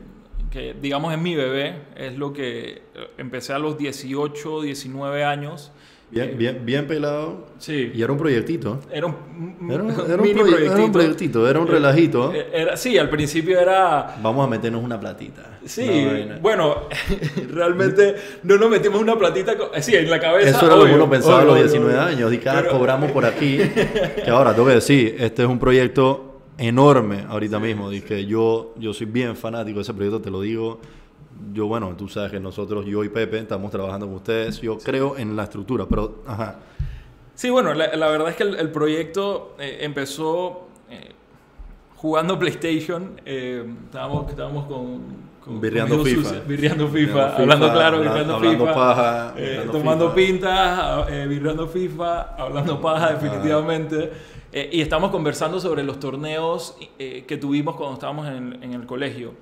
que, 0.50 0.74
digamos, 0.82 1.12
es 1.14 1.20
mi 1.20 1.36
bebé. 1.36 1.76
Es 1.98 2.18
lo 2.18 2.32
que 2.32 2.70
eh, 2.96 3.08
empecé 3.18 3.52
a 3.54 3.60
los 3.60 3.78
18, 3.78 4.62
19 4.62 5.26
años. 5.26 5.74
Bien, 6.14 6.30
Eh, 6.30 6.36
bien, 6.38 6.62
bien 6.64 6.86
pelado. 6.88 7.48
Sí. 7.58 7.92
Y 7.96 8.02
era 8.04 8.12
un 8.12 8.18
proyectito. 8.20 8.80
Era 8.92 9.08
un, 9.08 9.16
Era 9.70 9.82
un, 9.84 9.90
era 10.08 10.16
un 10.16 10.22
mini 10.22 10.40
proye- 10.40 10.66
era 10.66 10.76
un 10.86 10.92
proyectito. 10.92 10.92
proyectito, 10.92 11.50
era 11.50 11.60
un 11.60 11.68
relajito. 11.68 12.32
Eh, 12.34 12.48
era- 12.54 12.78
sí, 12.78 12.98
al 12.98 13.10
principio 13.10 13.60
era... 13.60 14.16
Vamos 14.22 14.46
a 14.46 14.50
meternos 14.50 14.84
una 14.84 15.00
platita. 15.00 15.58
Sí, 15.66 15.88
vaina. 15.88 16.40
bueno, 16.42 16.88
realmente 17.50 18.16
no 18.44 18.58
nos 18.58 18.70
metimos 18.70 19.02
una 19.02 19.18
platita... 19.18 19.54
eh, 19.74 19.82
sí, 19.82 19.96
en 19.96 20.10
la 20.10 20.20
cabeza... 20.20 20.50
Eso 20.58 20.66
era 20.66 20.76
lo 20.76 20.82
que 20.84 20.92
obvio, 20.92 20.96
uno 21.04 21.10
pensaba 21.10 21.36
a 21.36 21.38
obvio, 21.44 21.46
los 21.48 21.56
obvio, 21.56 21.64
19 21.72 21.94
obvio. 21.94 22.08
años. 22.08 22.34
Y 22.34 22.38
cada 22.38 22.62
Pero- 22.62 22.72
cobramos 22.78 23.12
por 23.12 23.26
aquí. 23.26 23.58
que 24.24 24.30
ahora, 24.30 24.54
tengo 24.54 24.68
que 24.68 24.76
decir, 24.76 25.16
este 25.20 25.44
es 25.44 25.48
un 25.50 25.60
proyecto 25.60 26.42
enorme 26.58 27.26
ahorita 27.28 27.60
mismo. 27.60 27.90
Que 28.06 28.26
yo, 28.26 28.74
yo 28.78 28.94
soy 28.94 29.08
bien 29.08 29.36
fanático 29.36 29.78
de 29.80 29.84
ese 29.84 29.94
proyecto, 29.94 30.22
te 30.22 30.30
lo 30.30 30.42
digo. 30.42 30.80
Yo, 31.54 31.68
bueno, 31.68 31.94
tú 31.98 32.08
sabes 32.08 32.32
que 32.32 32.40
nosotros, 32.40 32.86
yo 32.86 33.04
y 33.04 33.10
Pepe, 33.10 33.40
estamos 33.40 33.70
trabajando 33.72 34.06
con 34.08 34.16
ustedes. 34.16 34.60
Yo 34.62 34.78
creo 34.78 35.18
en 35.18 35.36
la 35.36 35.44
estructura, 35.44 35.86
pero, 35.90 36.24
ajá. 36.26 36.56
Sí, 37.36 37.50
bueno, 37.50 37.74
la, 37.74 37.96
la 37.96 38.08
verdad 38.10 38.30
es 38.30 38.36
que 38.36 38.44
el, 38.44 38.56
el 38.56 38.70
proyecto 38.72 39.56
eh, 39.60 39.80
empezó 39.82 40.68
eh, 40.90 41.12
jugando 41.96 42.38
PlayStation. 42.40 43.20
eh, 43.26 43.66
estábamos, 43.86 44.30
estábamos 44.30 44.66
con, 44.66 45.02
con 45.44 45.60
Birreando 45.62 46.04
FIFA. 46.04 46.24
sucia, 46.24 46.40
birreando 46.48 46.88
FIFA, 46.88 46.94
Birreando 46.94 47.36
hablando 47.36 47.66
FIFA, 47.68 47.74
claro, 47.78 48.00
birreando 48.00 48.36
hablando 48.36 48.66
FIFA, 48.66 48.74
paja, 48.74 49.34
eh, 49.36 49.42
birreando 49.42 49.72
tomando 49.72 50.06
FIFA. 50.12 50.16
pintas, 50.16 51.10
eh, 51.12 51.26
birreando 51.28 51.68
FIFA, 51.68 52.22
hablando 52.38 52.82
paja 52.82 53.14
definitivamente. 53.14 54.12
Eh, 54.52 54.70
y 54.74 54.82
estamos 54.82 55.10
conversando 55.10 55.60
sobre 55.60 55.84
los 55.84 56.00
torneos 56.00 56.78
eh, 57.00 57.26
que 57.28 57.38
tuvimos 57.38 57.76
cuando 57.76 57.96
estábamos 57.96 58.28
en, 58.28 58.60
en 58.62 58.74
el 58.74 58.86
colegio. 58.86 59.34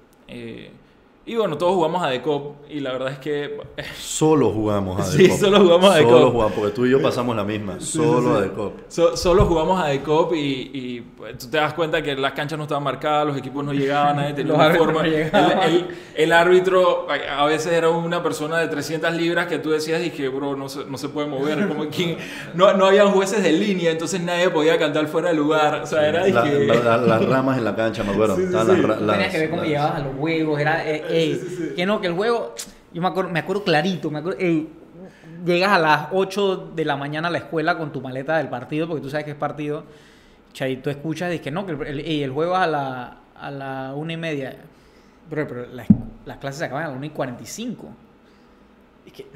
Y 1.23 1.35
bueno, 1.35 1.55
todos 1.55 1.75
jugamos 1.75 2.01
a 2.03 2.07
Decop 2.09 2.55
y 2.67 2.79
la 2.79 2.93
verdad 2.93 3.11
es 3.11 3.19
que 3.19 3.59
Solo 3.99 4.49
jugamos 4.49 4.99
a 4.99 5.03
Sí, 5.03 5.21
Decop. 5.23 5.37
solo 5.39 5.59
jugamos 5.59 5.85
a 5.91 5.97
Solo 6.01 6.07
Decop. 6.17 6.31
jugamos, 6.33 6.53
porque 6.53 6.71
tú 6.71 6.85
y 6.87 6.89
yo 6.91 6.99
pasamos 7.01 7.35
la 7.35 7.43
misma. 7.43 7.79
Solo 7.79 8.37
a 8.37 8.41
Decop. 8.41 8.73
So- 8.87 9.15
solo 9.15 9.45
jugamos 9.45 9.79
a 9.79 9.87
Decop 9.89 10.33
y, 10.33 10.71
y, 10.73 11.01
pues, 11.15 11.37
tú 11.37 11.47
te 11.47 11.57
das 11.57 11.73
cuenta 11.75 12.01
que 12.01 12.15
las 12.15 12.31
canchas 12.31 12.57
no 12.57 12.63
estaban 12.63 12.83
marcadas, 12.83 13.27
los 13.27 13.37
equipos 13.37 13.63
no 13.63 13.71
llegaban, 13.71 14.15
nadie 14.15 14.33
tenía 14.33 14.53
Los 14.73 14.87
no 14.93 15.01
el, 15.01 15.11
llegaban. 15.11 15.59
el- 15.69 15.87
el 16.15 16.31
árbitro 16.33 17.07
a 17.09 17.45
veces 17.45 17.71
era 17.71 17.89
una 17.89 18.23
persona 18.23 18.57
de 18.57 18.67
300 18.67 19.13
libras 19.13 19.45
que 19.45 19.59
tú 19.59 19.69
decías 19.69 20.03
y 20.03 20.09
que, 20.09 20.27
bro, 20.27 20.55
no 20.55 20.69
se, 20.69 20.85
no 20.85 20.97
se 20.97 21.07
puede 21.09 21.27
mover. 21.27 21.67
Como 21.67 21.87
que 21.91 22.17
no, 22.55 22.73
no 22.73 22.85
habían 22.87 23.11
jueces 23.11 23.43
de 23.43 23.51
línea, 23.51 23.91
entonces 23.91 24.21
nadie 24.21 24.49
podía 24.49 24.79
cantar 24.79 25.05
fuera 25.07 25.29
de 25.29 25.35
lugar. 25.35 25.81
O 25.83 25.85
sea, 25.85 26.07
era 26.07 26.27
La- 26.27 26.41
dije, 26.43 26.65
la- 26.65 26.75
la- 26.75 26.97
las 26.97 27.25
ramas 27.27 27.59
en 27.59 27.63
la 27.65 27.75
cancha, 27.75 28.03
me 28.03 28.11
acuerdo. 28.13 28.35
Sí, 28.37 28.47
sí, 28.47 28.51
sí. 28.51 28.81
tenías 29.07 29.31
que 29.31 29.37
ver 29.37 29.49
cómo 29.51 29.61
las- 29.61 29.69
llegabas 29.69 29.95
a 29.95 29.99
los 29.99 30.15
juegos, 30.15 30.59
era, 30.59 30.89
eh, 30.89 31.03
ey, 31.11 31.73
que 31.75 31.85
no, 31.85 32.01
que 32.01 32.07
el 32.07 32.13
juego, 32.13 32.55
yo 32.93 33.01
me 33.01 33.07
acuerdo, 33.07 33.31
me 33.31 33.39
acuerdo 33.39 33.63
clarito, 33.63 34.09
me 34.09 34.19
acuerdo, 34.19 34.39
ey, 34.39 34.69
llegas 35.45 35.71
a 35.71 35.79
las 35.79 36.07
8 36.11 36.71
de 36.75 36.85
la 36.85 36.95
mañana 36.95 37.27
a 37.27 37.31
la 37.31 37.39
escuela 37.39 37.77
con 37.77 37.91
tu 37.91 38.01
maleta 38.01 38.37
del 38.37 38.49
partido, 38.49 38.87
porque 38.87 39.01
tú 39.01 39.09
sabes 39.09 39.25
que 39.25 39.31
es 39.31 39.37
partido, 39.37 39.83
chay, 40.53 40.77
tú 40.77 40.89
escuchas 40.89 41.33
y 41.33 41.39
que 41.39 41.51
no, 41.51 41.65
que 41.65 41.73
el, 41.73 41.99
ey, 41.99 42.23
el 42.23 42.31
juego 42.31 42.53
es 42.53 42.59
a 42.59 42.67
la, 42.67 43.17
a 43.35 43.51
la 43.51 43.93
una 43.95 44.13
y 44.13 44.17
media, 44.17 44.55
pero, 45.29 45.47
pero 45.47 45.65
las, 45.67 45.87
las 46.25 46.37
clases 46.37 46.59
se 46.59 46.65
acaban 46.65 46.85
a 46.85 46.87
la 46.89 46.93
1 46.95 47.05
y 47.05 47.09
45. 47.09 47.87
Es 49.05 49.13
que, 49.13 49.27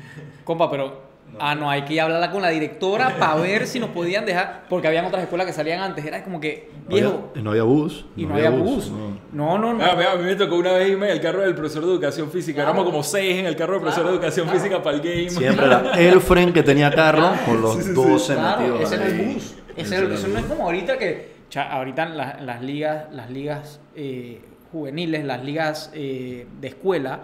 compa, 0.44 0.70
pero... 0.70 1.15
Ah, 1.38 1.54
no, 1.54 1.70
hay 1.70 1.82
que 1.84 1.94
ir 1.96 2.00
a 2.00 2.04
hablarla 2.06 2.32
con 2.32 2.42
la 2.42 2.48
directora 2.50 3.18
para 3.20 3.36
ver 3.36 3.68
si 3.68 3.78
nos 3.80 3.90
podían 3.90 4.26
dejar, 4.26 4.64
porque 4.70 4.88
habían 4.88 5.04
otras 5.04 5.24
escuelas 5.24 5.46
que 5.46 5.52
salían 5.52 5.82
antes. 5.82 6.06
Era 6.06 6.24
como 6.24 6.40
que, 6.40 6.70
No 6.88 6.96
había- 6.96 7.08
viejo, 7.10 7.32
y 7.36 7.42
no 7.42 7.50
había 7.52 7.64
bus. 7.64 8.06
y 8.16 8.26
no, 8.26 8.36
había 8.36 8.50
bus. 8.52 8.90
no. 8.90 9.16
No, 9.34 9.58
no, 9.58 9.74
no. 9.74 9.84
Ah, 9.84 9.98
a 10.14 10.16
mí 10.16 10.24
me 10.24 10.36
tocó 10.36 10.56
una 10.56 10.72
vez 10.72 10.90
irme 10.90 11.08
en 11.08 11.12
el 11.12 11.22
carro 11.22 11.42
del 11.42 11.54
profesor 11.54 11.84
de 11.86 11.92
educación 11.92 12.32
física. 12.32 12.62
Éramos 12.62 12.86
como 12.86 13.04
seis 13.04 13.38
en 13.38 13.48
el 13.48 13.56
carro 13.58 13.74
del 13.74 13.82
profesor 13.82 14.06
de 14.06 14.12
educación 14.14 14.48
física 14.50 14.82
para 14.82 14.96
el 14.96 15.02
game. 15.02 15.30
Siempre 15.30 15.66
era 15.66 15.92
el 15.98 16.22
friend 16.22 16.54
que 16.54 16.64
tenía 16.64 16.90
carro 16.90 17.32
con 17.46 17.62
los 17.62 17.94
12 17.94 18.34
Claro, 18.36 18.60
metidos 18.62 18.82
ese 18.84 18.96
era 18.96 19.06
el 19.08 19.20
ahí. 19.20 19.34
bus. 19.34 19.56
Ese 19.76 20.02
no 20.30 20.40
es 20.40 20.46
como 20.46 20.64
ahorita 20.64 20.98
que 20.98 21.36
cha, 21.50 21.70
ahorita 21.70 22.06
las 22.06 22.62
ligas, 22.62 23.08
las 23.12 23.30
ligas 23.30 23.82
eh, 23.94 24.42
juveniles, 24.72 25.26
las 25.26 25.44
ligas 25.44 25.92
eh, 25.94 26.48
de 26.62 26.68
escuela 26.70 27.24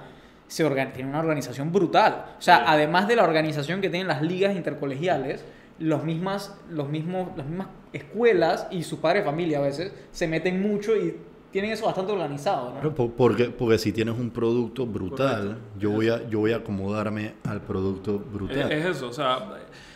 se 0.52 0.64
tienen 0.88 1.08
una 1.10 1.20
organización 1.20 1.72
brutal. 1.72 2.26
O 2.38 2.42
sea, 2.42 2.64
además 2.70 3.08
de 3.08 3.16
la 3.16 3.24
organización 3.24 3.80
que 3.82 3.90
tienen 3.90 4.08
las 4.08 4.22
ligas 4.22 4.56
intercolegiales, 4.56 5.46
los 5.80 6.04
mismas, 6.04 6.56
los 6.70 6.90
mismos, 6.90 7.30
las 7.38 7.46
mismas 7.48 7.68
escuelas 7.94 8.68
y 8.70 8.84
sus 8.84 9.00
padres 9.00 9.24
de 9.24 9.30
familia 9.30 9.60
a 9.60 9.62
veces 9.62 9.94
se 10.12 10.28
meten 10.28 10.62
mucho 10.62 10.96
y 10.96 11.16
tienen 11.52 11.72
eso 11.72 11.86
bastante 11.86 12.12
organizado, 12.12 12.74
¿no? 12.82 12.94
Po- 12.96 13.12
Porque, 13.12 13.46
porque 13.46 13.78
si 13.78 13.92
tienes 13.92 14.16
un 14.18 14.30
producto 14.30 14.86
brutal, 14.86 15.58
yo 15.80 15.90
voy, 15.92 16.10
a, 16.10 16.28
yo 16.30 16.40
voy 16.40 16.52
a 16.54 16.58
acomodarme 16.58 17.34
al 17.48 17.62
producto 17.62 18.16
Es, 18.26 18.34
brutal. 18.34 18.72
es 18.72 18.86
eso, 18.86 19.08
o 19.10 19.14
sea, 19.14 19.38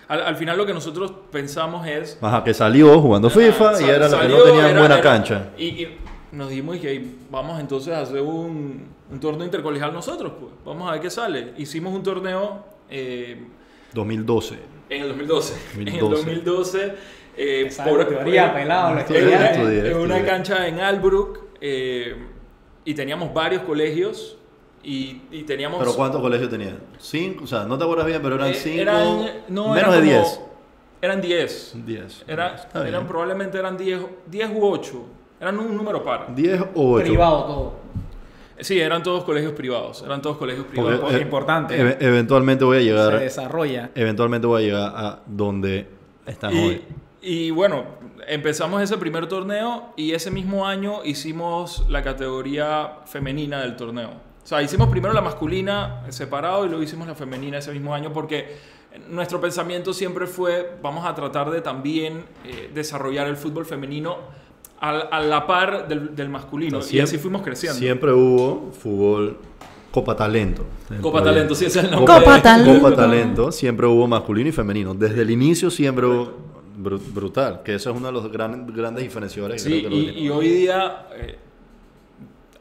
al, 0.08 0.22
al 0.22 0.36
final 0.36 0.58
lo 0.58 0.66
que 0.66 0.74
nosotros 0.74 1.14
pensamos 1.32 1.86
es... 1.88 2.18
Ajá, 2.22 2.44
que 2.44 2.54
salió 2.54 3.00
jugando 3.02 3.30
FIFA 3.30 3.74
y 3.74 3.76
Sal- 3.76 3.90
era 3.90 4.10
lo 4.10 4.18
que 4.20 4.28
no 4.28 4.32
salió, 4.38 4.44
tenía 4.44 4.70
era- 4.70 4.80
buena 4.80 4.96
era- 4.96 5.04
cancha. 5.04 5.50
Y, 5.58 5.66
y 5.66 5.98
nos 6.34 6.50
dijimos 6.50 6.78
que 6.78 7.06
vamos 7.32 7.60
entonces 7.60 7.94
a 7.94 8.02
hacer 8.02 8.22
un, 8.22 8.88
un 9.12 9.20
torneo 9.20 9.46
intercolegial 9.46 9.94
nosotros, 9.94 10.34
pues. 10.40 10.52
Vamos 10.66 10.88
a 10.90 10.94
ver 10.94 11.02
qué 11.02 11.10
sale. 11.10 11.54
Hicimos 11.58 11.94
un 11.94 12.04
torneo 12.04 12.66
eh, 12.90 13.46
2012. 13.94 14.58
en 14.90 15.02
el 15.02 15.08
2012. 15.10 15.54
En 15.82 15.88
el 15.88 16.00
2012. 16.00 16.26
2012. 16.26 16.96
eh, 17.38 17.70
teoría, 18.08 18.54
pelado, 18.54 18.92
en 18.94 18.98
estudié, 19.00 19.92
en 19.92 19.98
una 19.98 20.24
cancha 20.24 20.68
en 20.68 20.80
Albrook 20.80 21.40
eh, 21.62 22.16
y 22.84 22.94
teníamos 22.94 23.34
varios 23.34 23.64
colegios 23.64 24.38
y, 24.84 25.22
y 25.32 25.44
teníamos... 25.44 25.80
¿Pero 25.80 25.96
cuántos 25.96 26.22
colegios 26.22 26.50
tenían? 26.50 26.80
¿Cinco? 27.00 27.44
O 27.46 27.48
sea, 27.48 27.66
no 27.66 27.78
te 27.78 27.84
acuerdas 27.84 28.06
bien, 28.06 28.22
pero 28.22 28.36
eran 28.36 28.50
eh, 28.52 28.54
cinco. 28.54 28.82
eran- 28.82 29.32
no, 29.50 29.74
menos 29.74 29.78
eran 29.78 29.92
de 29.92 29.98
como- 29.98 30.24
10. 30.24 30.40
Eran 31.02 31.22
10. 31.22 31.74
10. 31.86 32.26
Era, 32.28 32.70
eran, 32.74 33.06
probablemente 33.08 33.58
eran 33.58 33.78
10, 33.78 34.00
10 34.28 34.50
u 34.56 34.66
8. 34.66 35.06
Eran 35.42 35.60
un 35.60 35.76
número 35.76 36.04
par. 36.04 36.34
10 36.34 36.62
o 36.74 36.92
8. 36.94 37.04
Privado 37.06 37.44
todo. 37.46 37.74
Sí, 38.60 38.80
eran 38.80 39.04
todos 39.04 39.24
colegios 39.26 39.54
privados. 39.54 40.02
Eran 40.06 40.22
todos 40.22 40.38
colegios 40.38 40.66
Porque, 40.66 40.82
privados. 40.82 41.12
Impo- 41.12 41.18
eh, 41.18 41.22
importante. 41.22 41.80
eve- 41.80 41.98
eventualmente 42.00 42.64
voy 42.64 42.78
a 42.78 42.80
Se 42.80 42.86
llegar, 42.86 43.20
desarrolla. 43.20 43.92
eventualmente 43.96 44.48
voy 44.48 44.64
a 44.64 44.66
llegar 44.66 44.94
a 44.96 45.20
donde 45.26 45.88
están 46.26 46.54
hoy. 46.56 46.82
Y, 47.22 47.48
y 47.48 47.52
bueno, 47.52 47.84
empezamos 48.28 48.82
ese 48.82 48.98
primer 48.98 49.28
torneo 49.28 49.94
y 49.98 50.14
ese 50.14 50.32
mismo 50.32 50.66
año 50.66 51.04
hicimos 51.04 51.86
la 51.90 52.02
categoría 52.02 53.00
femenina 53.06 53.62
del 53.62 53.76
torneo. 53.76 54.10
O 54.44 54.48
sea, 54.48 54.62
hicimos 54.62 54.90
primero 54.90 55.14
la 55.14 55.22
masculina 55.22 56.04
separado 56.10 56.66
y 56.66 56.70
luego 56.70 56.84
hicimos 56.84 57.08
la 57.08 57.16
femenina 57.16 57.58
ese 57.58 57.72
mismo 57.72 57.94
año 57.96 58.14
porque 58.14 58.56
nuestro 59.10 59.42
pensamiento 59.42 59.92
siempre 59.92 60.28
fue, 60.28 60.78
vamos 60.82 61.06
a 61.06 61.14
tratar 61.16 61.50
de 61.50 61.62
también 61.62 62.24
eh, 62.46 62.70
desarrollar 62.74 63.28
el 63.28 63.36
fútbol 63.38 63.66
femenino 63.66 64.18
al- 64.80 65.08
a, 65.12 65.20
la 65.22 65.46
par 65.48 65.88
del, 65.88 66.16
del 66.16 66.30
masculino. 66.30 66.78
O 66.80 66.82
sea, 66.82 66.88
y 66.88 66.92
siempre- 66.92 67.10
así 67.10 67.18
fuimos 67.18 67.42
creciendo. 67.42 67.80
Siempre 67.80 68.12
hubo 68.14 68.72
fútbol 68.72 69.38
Copa 69.92 70.16
Talento. 70.16 70.64
Copa 71.02 71.20
proyecto. 71.20 71.24
Talento, 71.24 71.56
sí, 71.56 71.66
ese 71.66 71.80
es 71.80 71.86
el 71.86 71.92
nombre. 71.92 72.14
Copa 72.16 72.36
de- 72.36 72.42
Talento. 72.42 72.82
Copa 72.82 72.96
Talento, 72.96 73.52
siempre 73.52 73.88
hubo 73.88 74.08
masculino 74.08 74.50
y 74.50 74.52
femenino. 74.52 74.94
Desde 74.94 75.22
el 75.22 75.30
inicio 75.32 75.70
siempre 75.72 76.06
hubo 76.06 76.34
bru- 76.82 77.00
brutal, 77.14 77.62
que 77.64 77.76
eso 77.76 77.90
es 77.92 77.96
uno 77.98 78.08
de 78.08 78.14
los 78.14 78.32
gran- 78.32 78.68
grandes 78.68 79.04
diferenciadores. 79.04 79.64
que 79.64 79.70
Sí, 79.70 79.80
creo 79.80 79.90
que 79.92 79.96
lo 79.96 80.02
y, 80.12 80.26
y 80.26 80.30
hoy 80.30 80.50
día 80.50 81.08
eh, 81.16 81.38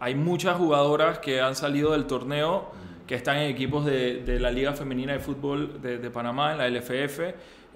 hay 0.01 0.15
muchas 0.15 0.57
jugadoras 0.57 1.19
que 1.19 1.41
han 1.41 1.57
salido 1.57 1.93
del 1.93 2.05
torneo, 2.07 2.71
que 3.07 3.15
están 3.17 3.37
en 3.39 3.51
equipos 3.51 3.85
de, 3.85 4.23
de 4.23 4.39
la 4.41 4.51
Liga 4.51 4.73
Femenina 4.73 5.13
de 5.13 5.19
Fútbol 5.19 5.81
de, 5.83 5.99
de 5.99 6.11
Panamá, 6.11 6.53
en 6.53 6.59
la 6.59 6.69
LFF, 6.69 7.21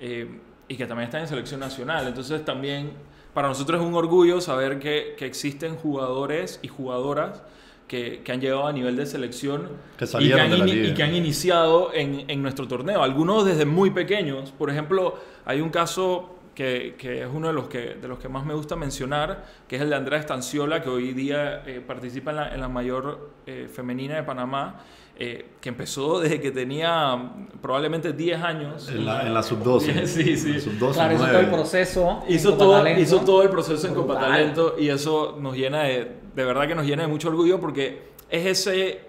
eh, 0.00 0.28
y 0.68 0.76
que 0.76 0.86
también 0.86 1.06
están 1.06 1.22
en 1.22 1.28
selección 1.28 1.60
nacional. 1.60 2.06
Entonces 2.06 2.44
también 2.44 2.92
para 3.38 3.46
nosotros 3.46 3.80
es 3.80 3.86
un 3.86 3.94
orgullo 3.94 4.40
saber 4.40 4.80
que, 4.80 5.14
que 5.16 5.24
existen 5.24 5.76
jugadores 5.76 6.58
y 6.60 6.66
jugadoras 6.66 7.40
que, 7.86 8.20
que 8.24 8.32
han 8.32 8.40
llegado 8.40 8.66
a 8.66 8.72
nivel 8.72 8.96
de 8.96 9.06
selección 9.06 9.68
Que 9.96 10.06
y, 10.06 10.28
que 10.28 10.40
han 10.40 10.50
de 10.50 10.88
y 10.88 10.92
que 10.92 11.04
han 11.04 11.14
iniciado 11.14 11.94
en, 11.94 12.28
en 12.28 12.42
nuestro 12.42 12.66
torneo. 12.66 13.00
Algunos 13.00 13.44
desde 13.44 13.64
muy 13.64 13.92
pequeños. 13.92 14.50
Por 14.50 14.70
ejemplo, 14.70 15.20
hay 15.44 15.60
un 15.60 15.70
caso 15.70 16.34
que, 16.56 16.96
que 16.98 17.22
es 17.22 17.28
uno 17.32 17.46
de 17.46 17.52
los 17.52 17.68
que, 17.68 17.94
de 17.94 18.08
los 18.08 18.18
que 18.18 18.28
más 18.28 18.44
me 18.44 18.54
gusta 18.54 18.74
mencionar, 18.74 19.44
que 19.68 19.76
es 19.76 19.82
el 19.82 19.90
de 19.90 19.94
Andrea 19.94 20.18
Estanciola, 20.18 20.82
que 20.82 20.88
hoy 20.88 21.12
día 21.12 21.62
eh, 21.64 21.80
participa 21.80 22.32
en 22.32 22.36
la, 22.38 22.52
en 22.52 22.60
la 22.60 22.68
mayor 22.68 23.30
eh, 23.46 23.68
femenina 23.72 24.16
de 24.16 24.24
Panamá, 24.24 24.80
eh, 25.20 25.46
que 25.60 25.68
empezó 25.68 26.20
desde 26.20 26.40
que 26.40 26.52
tenía 26.52 27.32
probablemente 27.60 28.12
10 28.12 28.40
años. 28.40 28.88
En 28.88 29.04
la, 29.04 29.26
en 29.26 29.34
la 29.34 29.42
sub-12. 29.42 30.04
Sí, 30.06 30.36
sí. 30.36 30.60
Sub-12, 30.60 30.92
Claro, 30.92 31.14
hizo 31.14 31.26
todo 31.26 31.40
el 31.40 31.50
proceso. 31.50 32.22
en 32.28 32.34
Hizo 32.34 32.54
todo, 32.54 32.88
hizo 32.98 33.20
todo 33.22 33.42
el 33.42 33.50
proceso 33.50 33.86
en 33.88 33.94
Copa 33.94 34.14
Brutal. 34.14 34.30
Talento 34.30 34.76
y 34.78 34.88
eso 34.88 35.36
nos 35.40 35.56
llena 35.56 35.82
de, 35.82 36.12
de 36.36 36.44
verdad 36.44 36.68
que 36.68 36.74
nos 36.76 36.86
llena 36.86 37.02
de 37.02 37.08
mucho 37.08 37.28
orgullo 37.30 37.58
porque 37.58 38.10
es 38.30 38.46
ese, 38.46 39.00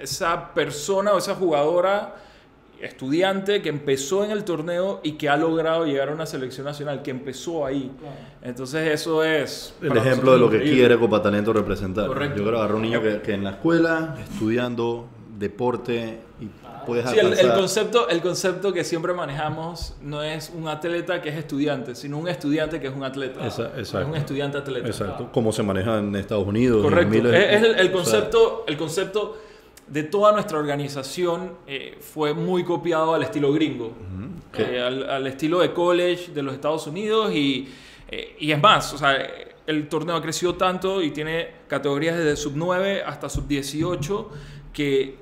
esa 0.00 0.52
persona 0.52 1.12
o 1.14 1.18
esa 1.18 1.34
jugadora 1.34 2.16
estudiante 2.78 3.62
que 3.62 3.70
empezó 3.70 4.22
en 4.24 4.30
el 4.32 4.44
torneo 4.44 5.00
y 5.02 5.12
que 5.12 5.30
ha 5.30 5.38
logrado 5.38 5.86
llegar 5.86 6.10
a 6.10 6.12
una 6.12 6.26
selección 6.26 6.66
nacional, 6.66 7.00
que 7.02 7.10
empezó 7.10 7.64
ahí. 7.64 7.90
Entonces 8.42 8.92
eso 8.92 9.24
es... 9.24 9.74
El 9.80 9.96
ejemplo 9.96 10.32
de 10.32 10.38
lo 10.38 10.44
nosotros 10.44 10.50
que 10.50 10.56
increíble. 10.56 10.80
quiere 10.80 10.98
Copa 10.98 11.22
Talento 11.22 11.54
representar. 11.54 12.06
Correcto. 12.08 12.36
Yo 12.36 12.44
creo 12.44 12.58
agarrar 12.58 12.76
un 12.76 12.82
niño 12.82 13.00
que, 13.00 13.22
que 13.22 13.32
en 13.32 13.44
la 13.44 13.52
escuela, 13.52 14.16
estudiando 14.22 15.06
deporte, 15.38 16.18
y 16.40 16.46
puedes 16.86 17.08
Sí, 17.10 17.18
el, 17.18 17.52
concepto, 17.54 18.08
el 18.08 18.20
concepto 18.20 18.72
que 18.72 18.84
siempre 18.84 19.12
manejamos 19.12 19.94
no 20.02 20.22
es 20.22 20.52
un 20.56 20.68
atleta 20.68 21.20
que 21.20 21.28
es 21.30 21.36
estudiante, 21.36 21.94
sino 21.94 22.18
un 22.18 22.28
estudiante 22.28 22.80
que 22.80 22.86
es 22.88 22.94
un 22.94 23.04
atleta. 23.04 23.46
Esa- 23.46 23.66
exacto. 23.78 24.00
Es 24.00 24.06
un 24.06 24.16
estudiante 24.16 24.58
atleta. 24.58 24.86
Exacto. 24.86 25.30
Como 25.32 25.52
se 25.52 25.62
maneja 25.62 25.98
en 25.98 26.14
Estados 26.16 26.46
Unidos. 26.46 26.82
Correcto. 26.82 27.10
miles- 27.14 27.34
Es, 27.34 27.52
es 27.56 27.62
el, 27.62 27.64
el 27.66 27.74
o 27.74 27.82
sea, 27.82 27.92
concepto, 27.92 28.64
el 28.66 28.76
concepto 28.76 29.36
de 29.88 30.02
toda 30.02 30.32
nuestra 30.32 30.58
organización 30.58 31.52
eh, 31.66 31.96
fue 32.00 32.34
muy 32.34 32.64
copiado 32.64 33.14
al 33.14 33.22
estilo 33.22 33.52
gringo, 33.52 33.92
eh, 34.58 34.80
al, 34.80 35.08
al 35.08 35.26
estilo 35.28 35.60
de 35.60 35.72
college 35.72 36.32
de 36.32 36.42
los 36.42 36.54
Estados 36.54 36.86
Unidos 36.88 37.32
y, 37.32 37.68
eh, 38.08 38.36
y 38.40 38.50
es 38.50 38.60
más, 38.60 38.92
o 38.94 38.98
sea, 38.98 39.16
el 39.66 39.88
torneo 39.88 40.16
ha 40.16 40.22
crecido 40.22 40.54
tanto 40.54 41.02
y 41.02 41.10
tiene 41.10 41.48
categorías 41.68 42.16
desde 42.16 42.36
sub 42.36 42.52
9 42.56 43.02
hasta 43.04 43.28
sub 43.28 43.46
18 43.46 44.30
que 44.72 45.16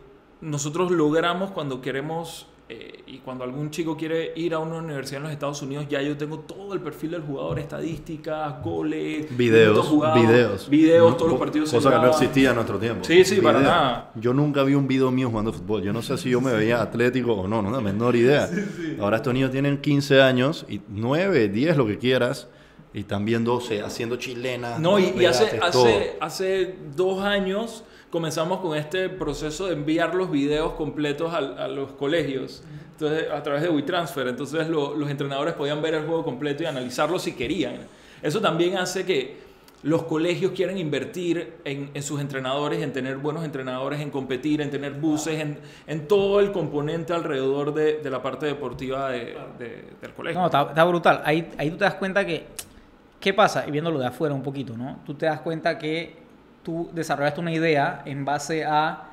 nosotros 0.45 0.91
logramos 0.91 1.51
cuando 1.51 1.81
queremos 1.81 2.47
eh, 2.69 3.03
y 3.07 3.19
cuando 3.19 3.45
algún 3.45 3.71
chico 3.71 3.95
quiere 3.97 4.33
ir 4.37 4.55
a 4.55 4.59
una 4.59 4.77
universidad 4.77 5.19
en 5.19 5.23
los 5.25 5.33
Estados 5.33 5.61
Unidos, 5.61 5.87
ya 5.89 6.01
yo 6.01 6.17
tengo 6.17 6.41
todo 6.41 6.73
el 6.73 6.81
perfil 6.81 7.11
del 7.13 7.23
jugador, 7.23 7.59
estadísticas, 7.59 8.63
goles, 8.63 9.37
Videos, 9.37 9.87
jugados, 9.87 10.21
videos. 10.23 10.71
videos, 10.71 11.11
No, 11.11 11.17
todos 11.17 11.31
los 11.33 11.41
partidos 11.41 11.71
Cosa 11.71 11.91
que 11.91 11.99
no 11.99 12.09
existía 12.09 12.51
en 12.51 12.55
nuestro 12.55 12.79
tiempo. 12.79 13.05
Sí, 13.05 13.25
sí, 13.25 13.41
para 13.41 13.61
nada. 13.61 14.13
Yo 14.15 14.33
nunca 14.33 14.63
vi 14.63 14.75
un 14.75 14.87
video 14.87 15.11
mío 15.11 15.29
jugando 15.29 15.53
fútbol. 15.53 15.83
Yo 15.83 15.93
no 15.93 16.01
sé 16.01 16.17
si 16.17 16.31
yo 16.31 16.41
me 16.41 16.53
veía 16.53 16.81
atlético 16.81 17.33
o 17.33 17.49
no, 17.49 17.61
no, 17.61 17.71
la 17.71 17.81
menor 17.81 18.17
idea. 18.17 18.49
Ahora 19.01 19.17
estos 19.19 19.35
niños 19.35 19.51
tienen 19.51 19.79
15 19.79 20.23
años 20.23 20.65
y 20.69 20.81
9, 20.89 21.49
10, 21.49 21.77
lo 21.77 21.87
que 21.87 21.99
quieras. 21.99 22.49
Y 22.95 23.01
están 23.01 23.25
viéndose, 23.25 23.83
haciendo 23.83 24.17
chilenas. 24.17 24.79
No, 24.79 24.99
y, 25.01 25.13
y 25.21 25.25
hace, 25.27 25.59
hace, 25.61 26.17
hace 26.21 26.75
dos 26.95 27.23
años 27.25 27.83
comenzamos 28.09 28.61
con 28.61 28.77
este 28.79 29.09
proceso 29.09 29.67
de 29.67 29.73
enviar 29.73 30.15
los 30.15 30.31
videos 30.31 30.75
completos 30.75 31.35
a, 31.35 31.67
los 31.67 31.91
colegios. 31.93 32.63
Entonces, 32.93 33.29
a 33.33 33.43
través 33.43 33.63
de 33.63 33.69
WeTransfer. 33.71 34.29
Entonces, 34.29 34.69
lo- 34.69 34.95
los 34.95 35.11
entrenadores 35.11 35.55
podían 35.55 35.83
ver 35.83 35.95
el 35.95 36.07
juego 36.07 36.23
completo 36.25 36.63
y 36.63 36.67
analizarlo 36.67 37.19
si 37.19 37.33
querían. 37.33 37.79
Eso 38.23 38.41
también 38.41 38.77
hace 38.79 39.05
que 39.05 39.43
los 39.83 40.05
colegios 40.05 40.53
quieran 40.53 40.79
invertir 40.79 41.55
en, 41.65 41.91
en 41.93 42.03
sus 42.05 42.21
entrenadores, 42.21 42.81
en 42.81 42.93
tener 42.93 43.17
buenos 43.19 43.45
entrenadores, 43.45 44.01
en 44.01 44.11
competir, 44.11 44.61
en 44.63 44.71
tener 44.71 44.93
buses, 44.93 45.41
en, 45.41 45.59
en 45.89 46.07
todo 46.07 46.39
el 46.39 46.53
componente 46.53 47.13
alrededor 47.13 47.75
de, 47.75 47.99
de 47.99 48.11
la 48.11 48.23
parte 48.23 48.47
deportiva 48.47 49.11
de- 49.11 49.37
de- 49.59 49.85
del 50.01 50.13
colegio. 50.15 50.41
No, 50.41 50.47
está, 50.47 50.63
está 50.69 50.85
brutal. 50.85 51.21
Ahí, 51.25 51.51
ahí 51.59 51.71
tú 51.71 51.77
te 51.79 51.85
das 51.85 51.95
cuenta 51.97 52.25
que. 52.25 52.47
¿Qué 53.25 53.33
pasa? 53.33 53.65
Y 53.67 53.71
viéndolo 53.71 53.99
de 53.99 54.07
afuera 54.07 54.35
un 54.35 54.43
poquito, 54.43 54.77
¿no? 54.77 54.99
Tú 55.07 55.15
te 55.15 55.25
das 55.25 55.41
cuenta 55.41 55.79
que 55.79 56.15
tú 56.63 56.91
desarrollaste 56.93 57.41
una 57.41 57.53
idea 57.55 58.03
en 58.05 58.23
base 58.23 58.67
a 58.67 59.05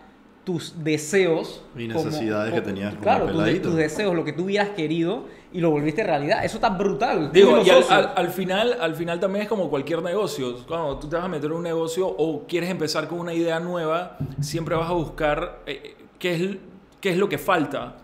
tus 0.44 0.84
deseos. 0.84 1.64
Y 1.78 1.88
necesidades 1.88 2.54
que 2.54 2.60
tenías 2.60 2.90
como 2.92 3.04
Claro, 3.04 3.28
tus, 3.28 3.62
tus 3.62 3.76
deseos, 3.78 4.14
lo 4.14 4.26
que 4.26 4.34
tú 4.34 4.44
hubieras 4.44 4.72
querido 4.72 5.28
y 5.54 5.62
lo 5.62 5.70
volviste 5.72 6.04
realidad. 6.04 6.44
Eso 6.44 6.58
está 6.58 6.68
brutal. 6.72 7.32
Digo, 7.32 7.62
y 7.64 7.70
al, 7.70 7.84
al- 7.90 8.12
al 8.18 8.30
final, 8.32 8.76
al 8.82 8.96
final 8.96 9.18
también 9.22 9.44
es 9.44 9.48
como 9.48 9.70
cualquier 9.70 10.02
negocio. 10.02 10.58
Cuando 10.68 10.98
tú 11.00 11.08
te 11.08 11.16
vas 11.16 11.24
a 11.24 11.30
meter 11.30 11.50
en 11.50 11.56
un 11.56 11.64
negocio 11.64 12.06
o 12.06 12.46
quieres 12.46 12.70
empezar 12.70 13.08
con 13.08 13.18
una 13.18 13.34
idea 13.34 13.62
nueva, 13.62 14.18
siempre 14.42 14.76
vas 14.76 14.90
a 14.90 14.94
buscar 14.94 15.60
eh, 15.66 15.96
qué, 16.20 16.36
es, 16.36 16.58
qué 17.00 17.12
es 17.12 17.18
lo 17.18 17.30
que 17.30 17.38
falta, 17.38 17.96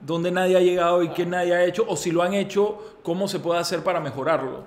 dónde 0.00 0.30
nadie 0.30 0.56
ha 0.56 0.60
llegado 0.60 1.02
y 1.02 1.10
qué 1.10 1.26
nadie 1.26 1.54
ha 1.54 1.64
hecho, 1.66 1.84
o 1.86 1.96
si 1.96 2.12
lo 2.12 2.22
han 2.22 2.32
hecho, 2.32 2.78
cómo 3.02 3.28
se 3.28 3.40
puede 3.40 3.60
hacer 3.60 3.82
para 3.82 4.00
mejorarlo. 4.00 4.64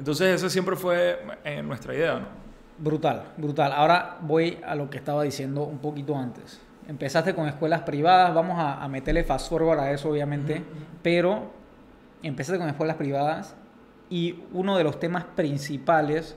Entonces, 0.00 0.34
esa 0.36 0.48
siempre 0.48 0.76
fue 0.76 1.18
eh, 1.44 1.62
nuestra 1.62 1.94
idea. 1.94 2.14
¿no? 2.20 2.26
Brutal, 2.78 3.22
brutal. 3.36 3.70
Ahora 3.72 4.16
voy 4.22 4.56
a 4.66 4.74
lo 4.74 4.88
que 4.88 4.96
estaba 4.96 5.22
diciendo 5.24 5.64
un 5.64 5.76
poquito 5.76 6.16
antes. 6.16 6.58
Empezaste 6.88 7.34
con 7.34 7.46
escuelas 7.46 7.82
privadas, 7.82 8.34
vamos 8.34 8.58
a, 8.58 8.82
a 8.82 8.88
meterle 8.88 9.24
fast 9.24 9.50
forward 9.50 9.78
a 9.78 9.92
eso 9.92 10.08
obviamente, 10.08 10.62
pero 11.02 11.50
empezaste 12.22 12.58
con 12.58 12.68
escuelas 12.70 12.96
privadas 12.96 13.54
y 14.08 14.42
uno 14.54 14.78
de 14.78 14.84
los 14.84 14.98
temas 14.98 15.24
principales 15.36 16.34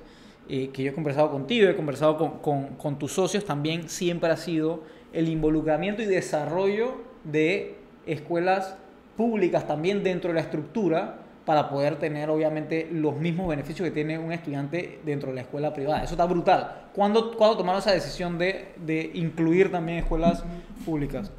eh, 0.49 0.69
que 0.73 0.83
yo 0.83 0.91
he 0.91 0.93
conversado 0.93 1.31
contigo, 1.31 1.69
he 1.69 1.75
conversado 1.77 2.17
con, 2.17 2.39
con- 2.39 2.67
con 2.75 2.99
tus 2.99 3.13
socios 3.13 3.45
también, 3.45 3.87
siempre 3.87 4.29
ha 4.29 4.35
sido 4.37 4.83
el 5.13 5.29
involucramiento 5.29 6.01
y 6.01 6.05
desarrollo 6.05 6.95
de 7.23 7.77
escuelas 8.05 8.75
públicas 9.15 9.65
también 9.65 10.03
dentro 10.03 10.27
de 10.31 10.33
la 10.35 10.41
estructura 10.41 11.19
para 11.45 11.69
poder 11.69 11.97
tener 11.97 12.29
obviamente 12.29 12.87
los 12.91 13.15
mismos 13.15 13.47
beneficios 13.47 13.85
que 13.87 13.91
tiene 13.91 14.17
un 14.17 14.31
estudiante 14.31 14.99
dentro 15.03 15.29
de 15.29 15.35
la 15.35 15.41
escuela 15.41 15.73
privada. 15.73 16.03
Eso 16.03 16.13
está 16.13 16.25
brutal. 16.25 16.89
¿Cuándo, 16.93 17.35
cuándo 17.35 17.57
tomaron 17.57 17.79
esa 17.79 17.91
decisión 17.91 18.37
de, 18.37 18.73
de 18.77 19.11
incluir 19.13 19.71
también 19.71 19.99
escuelas 19.99 20.43
públicas? 20.85 21.31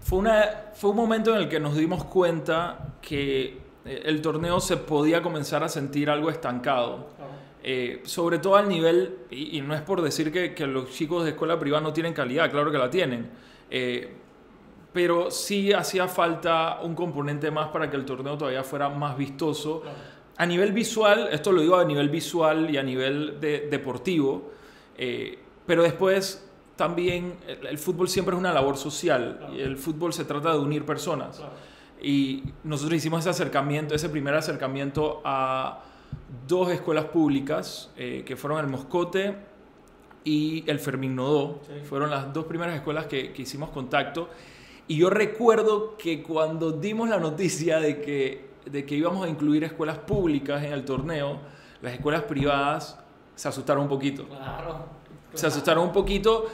Fue, 0.00 0.18
una, 0.18 0.44
fue 0.74 0.90
un 0.90 0.96
momento 0.96 1.34
en 1.34 1.42
el 1.42 1.48
que 1.48 1.60
nos 1.60 1.76
dimos 1.76 2.04
cuenta 2.04 2.94
que 3.00 3.58
eh, 3.84 4.02
el 4.04 4.20
torneo 4.20 4.60
se 4.60 4.76
podía 4.76 5.22
comenzar 5.22 5.62
a 5.64 5.68
sentir 5.68 6.10
algo 6.10 6.30
estancado. 6.30 7.08
Eh, 7.60 8.02
sobre 8.04 8.38
todo 8.38 8.54
al 8.54 8.68
nivel, 8.68 9.18
y, 9.30 9.58
y 9.58 9.60
no 9.60 9.74
es 9.74 9.82
por 9.82 10.00
decir 10.00 10.32
que, 10.32 10.54
que 10.54 10.66
los 10.66 10.90
chicos 10.92 11.24
de 11.24 11.30
escuela 11.30 11.58
privada 11.58 11.82
no 11.82 11.92
tienen 11.92 12.14
calidad, 12.14 12.48
claro 12.50 12.70
que 12.70 12.78
la 12.78 12.88
tienen, 12.88 13.28
eh, 13.68 14.14
pero 14.98 15.30
sí 15.30 15.72
hacía 15.72 16.08
falta 16.08 16.80
un 16.82 16.96
componente 16.96 17.52
más 17.52 17.68
para 17.68 17.88
que 17.88 17.96
el 17.96 18.04
torneo 18.04 18.36
todavía 18.36 18.64
fuera 18.64 18.88
más 18.88 19.16
vistoso. 19.16 19.84
A 20.36 20.44
nivel 20.44 20.72
visual, 20.72 21.28
esto 21.30 21.52
lo 21.52 21.60
digo 21.60 21.76
a 21.76 21.84
nivel 21.84 22.08
visual 22.08 22.68
y 22.68 22.76
a 22.78 22.82
nivel 22.82 23.38
de- 23.40 23.68
deportivo, 23.70 24.50
eh, 24.96 25.38
pero 25.64 25.84
después 25.84 26.44
también 26.74 27.36
el, 27.46 27.64
el 27.68 27.78
fútbol 27.78 28.08
siempre 28.08 28.34
es 28.34 28.40
una 28.40 28.52
labor 28.52 28.76
social 28.76 29.50
y 29.56 29.60
el 29.60 29.76
fútbol 29.76 30.12
se 30.12 30.24
trata 30.24 30.52
de 30.52 30.58
unir 30.58 30.84
personas. 30.84 31.40
Y 32.02 32.42
nosotros 32.64 32.96
hicimos 32.96 33.20
ese 33.20 33.30
acercamiento, 33.30 33.94
ese 33.94 34.08
primer 34.08 34.34
acercamiento 34.34 35.20
a 35.24 35.80
dos 36.48 36.70
escuelas 36.72 37.04
públicas, 37.04 37.92
eh, 37.96 38.24
que 38.26 38.34
fueron 38.34 38.58
el 38.58 38.66
Moscote 38.66 39.36
y 40.24 40.64
el 40.68 40.80
Fermín 40.80 41.14
Nodó. 41.14 41.60
Fueron 41.88 42.10
las 42.10 42.32
dos 42.34 42.46
primeras 42.46 42.74
escuelas 42.74 43.06
que, 43.06 43.32
que 43.32 43.42
hicimos 43.42 43.70
contacto. 43.70 44.28
Y 44.88 44.96
yo 44.96 45.10
recuerdo 45.10 45.96
que 45.98 46.22
cuando 46.22 46.72
dimos 46.72 47.08
la 47.08 47.18
noticia 47.18 47.78
de 47.78 48.00
que, 48.00 48.46
de 48.64 48.84
que 48.86 48.94
íbamos 48.94 49.26
a 49.26 49.28
incluir 49.28 49.62
escuelas 49.64 49.98
públicas 49.98 50.64
en 50.64 50.72
el 50.72 50.84
torneo, 50.84 51.38
las 51.82 51.92
escuelas 51.92 52.22
privadas 52.22 52.98
se 53.34 53.48
asustaron 53.48 53.82
un 53.84 53.88
poquito. 53.88 54.24
Claro. 54.24 54.86
Se 55.34 55.46
asustaron 55.46 55.84
un 55.84 55.92
poquito 55.92 56.46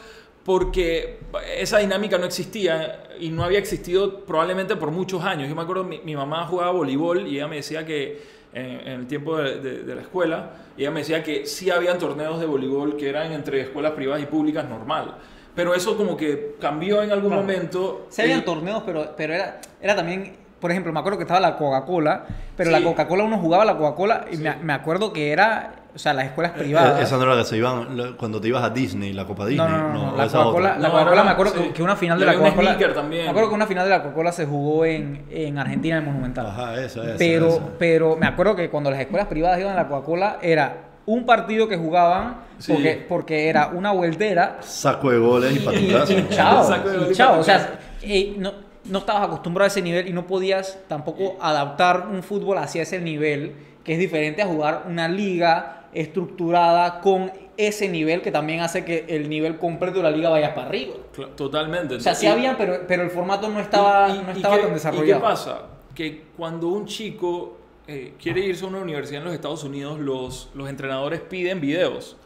porque 0.44 1.20
esa 1.56 1.78
dinámica 1.78 2.18
no 2.18 2.26
existía 2.26 3.04
y 3.18 3.30
no 3.30 3.44
había 3.44 3.58
existido 3.60 4.24
probablemente 4.26 4.76
por 4.76 4.90
muchos 4.90 5.22
años. 5.24 5.48
Yo 5.48 5.54
me 5.54 5.62
acuerdo, 5.62 5.84
mi, 5.84 6.00
mi 6.04 6.14
mamá 6.16 6.46
jugaba 6.46 6.72
voleibol 6.72 7.26
y 7.26 7.36
ella 7.36 7.48
me 7.48 7.56
decía 7.56 7.86
que 7.86 8.20
en, 8.52 8.64
en 8.80 8.88
el 9.00 9.06
tiempo 9.06 9.36
de, 9.38 9.60
de- 9.60 9.82
de 9.84 9.94
la 9.94 10.02
escuela, 10.02 10.50
ella 10.76 10.90
me 10.90 11.00
decía 11.00 11.22
que 11.22 11.46
sí 11.46 11.70
habían 11.70 11.98
torneos 11.98 12.38
de 12.40 12.46
voleibol 12.46 12.96
que 12.96 13.08
eran 13.08 13.32
entre 13.32 13.60
escuelas 13.62 13.92
privadas 13.92 14.22
y 14.22 14.26
públicas 14.26 14.68
normal. 14.68 15.14
Pero 15.54 15.74
eso 15.74 15.96
como 15.96 16.16
que 16.16 16.56
cambió 16.60 17.02
en 17.02 17.12
algún 17.12 17.28
Claro. 17.30 17.42
momento. 17.42 18.06
Sí 18.10 18.22
habían 18.22 18.40
y- 18.40 18.42
torneos, 18.42 18.82
pero, 18.84 19.14
pero 19.16 19.34
era, 19.34 19.60
era 19.80 19.94
también, 19.94 20.36
por 20.60 20.70
ejemplo, 20.70 20.92
me 20.92 20.98
acuerdo 20.98 21.18
que 21.18 21.24
estaba 21.24 21.40
la 21.40 21.56
Coca-Cola, 21.56 22.24
pero 22.56 22.70
Sí. 22.70 22.76
la 22.76 22.82
Coca-Cola 22.82 23.24
uno 23.24 23.38
jugaba 23.38 23.64
la 23.64 23.76
Coca-Cola 23.76 24.24
y 24.32 24.36
me, 24.38 24.56
me 24.56 24.72
acuerdo 24.72 25.12
que 25.12 25.30
era, 25.30 25.74
o 25.94 25.98
sea, 25.98 26.12
las 26.12 26.24
escuelas 26.26 26.54
Eh, 26.56 26.58
privadas. 26.58 27.00
Esa 27.00 27.16
no 27.18 27.22
era 27.22 27.34
la 27.36 27.42
que 27.42 27.48
se 27.48 27.56
iban 27.56 28.14
cuando 28.16 28.40
te 28.40 28.48
ibas 28.48 28.64
a 28.64 28.70
Disney, 28.70 29.12
la 29.12 29.26
Copa 29.26 29.46
Disney. 29.46 29.68
no, 29.68 29.78
no, 29.78 29.88
no, 29.92 30.10
no, 30.12 30.16
la 30.16 30.26
Coca-Cola, 30.26 30.76
era- 30.80 31.24
me 31.24 31.30
acuerdo 31.30 31.52
sí. 31.54 31.70
que- 31.72 31.82
una 31.84 31.94
final 31.94 32.18
de 32.18 32.24
Y 32.24 32.26
la 32.28 32.34
Coca-Cola. 32.34 32.76
Me 33.08 33.28
acuerdo 33.28 33.48
que 33.50 33.54
una 33.54 33.66
final 33.66 33.84
de 33.84 33.90
la 33.90 34.02
Coca-Cola 34.02 34.32
se 34.32 34.46
jugó 34.46 34.84
en, 34.86 35.24
en 35.30 35.56
Argentina, 35.58 35.98
en 35.98 36.02
el 36.02 36.08
Monumental. 36.08 36.46
Ajá, 36.46 36.74
esa, 36.82 37.04
esa. 37.04 37.14
pero, 37.18 37.48
esa. 37.48 37.60
pero 37.78 38.16
me 38.16 38.26
acuerdo 38.26 38.56
que 38.56 38.70
cuando 38.70 38.90
las 38.90 38.98
escuelas 38.98 39.28
privadas 39.28 39.60
iban 39.60 39.74
a 39.74 39.76
la 39.82 39.86
Coca-Cola 39.88 40.38
era 40.42 40.78
un 41.06 41.26
partido 41.26 41.68
que 41.68 41.76
jugaban 41.76 42.42
Sí. 42.58 42.72
porque, 42.72 43.04
porque 43.08 43.48
era 43.48 43.68
una 43.68 43.90
vueltera 43.90 44.58
Saco 44.60 45.10
de 45.10 45.18
goles 45.18 45.56
y 45.56 45.58
para 45.58 45.76
tu 45.76 45.82
y, 45.82 46.14
y 46.16 46.28
chao, 46.30 46.64
Saco 46.68 46.88
de 46.88 47.08
y 47.08 47.10
y 47.10 47.14
chao. 47.14 47.40
O 47.40 47.42
sea, 47.42 47.80
eh, 48.02 48.34
no, 48.38 48.52
no 48.84 48.98
estabas 48.98 49.24
acostumbrado 49.26 49.64
a 49.64 49.68
ese 49.68 49.82
nivel 49.82 50.06
y 50.08 50.12
no 50.12 50.26
podías 50.26 50.78
tampoco 50.88 51.36
adaptar 51.40 52.06
un 52.10 52.22
fútbol 52.22 52.58
hacia 52.58 52.82
ese 52.82 53.00
nivel, 53.00 53.54
que 53.82 53.94
es 53.94 53.98
diferente 53.98 54.40
a 54.42 54.46
jugar 54.46 54.84
una 54.88 55.08
liga 55.08 55.86
estructurada 55.92 57.00
con 57.00 57.32
ese 57.56 57.88
nivel 57.88 58.20
que 58.22 58.30
también 58.30 58.60
hace 58.60 58.84
que 58.84 59.04
el 59.08 59.28
nivel 59.28 59.58
completo 59.58 59.98
de 59.98 60.04
la 60.04 60.10
liga 60.10 60.28
vaya 60.28 60.54
para 60.54 60.68
arriba. 60.68 60.94
Totalmente. 61.36 61.96
O 61.96 62.00
sea, 62.00 62.14
sí 62.14 62.26
Y- 62.26 62.28
había, 62.28 62.56
pero, 62.56 62.80
pero 62.88 63.02
el 63.02 63.10
formato 63.10 63.48
no 63.48 63.60
estaba, 63.60 64.08
¿Y- 64.10 64.12
y- 64.18 64.22
no 64.22 64.32
y 64.32 64.36
estaba 64.36 64.56
qué- 64.56 64.62
tan 64.62 64.70
¿Y 64.70 64.74
desarrollado. 64.74 65.20
qué 65.20 65.26
pasa? 65.26 65.62
Que 65.94 66.22
cuando 66.36 66.68
un 66.68 66.86
chico 66.86 67.58
eh, 67.86 68.14
quiere 68.20 68.40
irse 68.40 68.64
a 68.64 68.68
una 68.68 68.78
universidad 68.78 69.20
en 69.20 69.26
los 69.26 69.34
Estados 69.34 69.64
Unidos, 69.64 69.98
los, 69.98 70.50
los 70.54 70.68
entrenadores 70.68 71.20
piden 71.20 71.60
videos. 71.60 72.16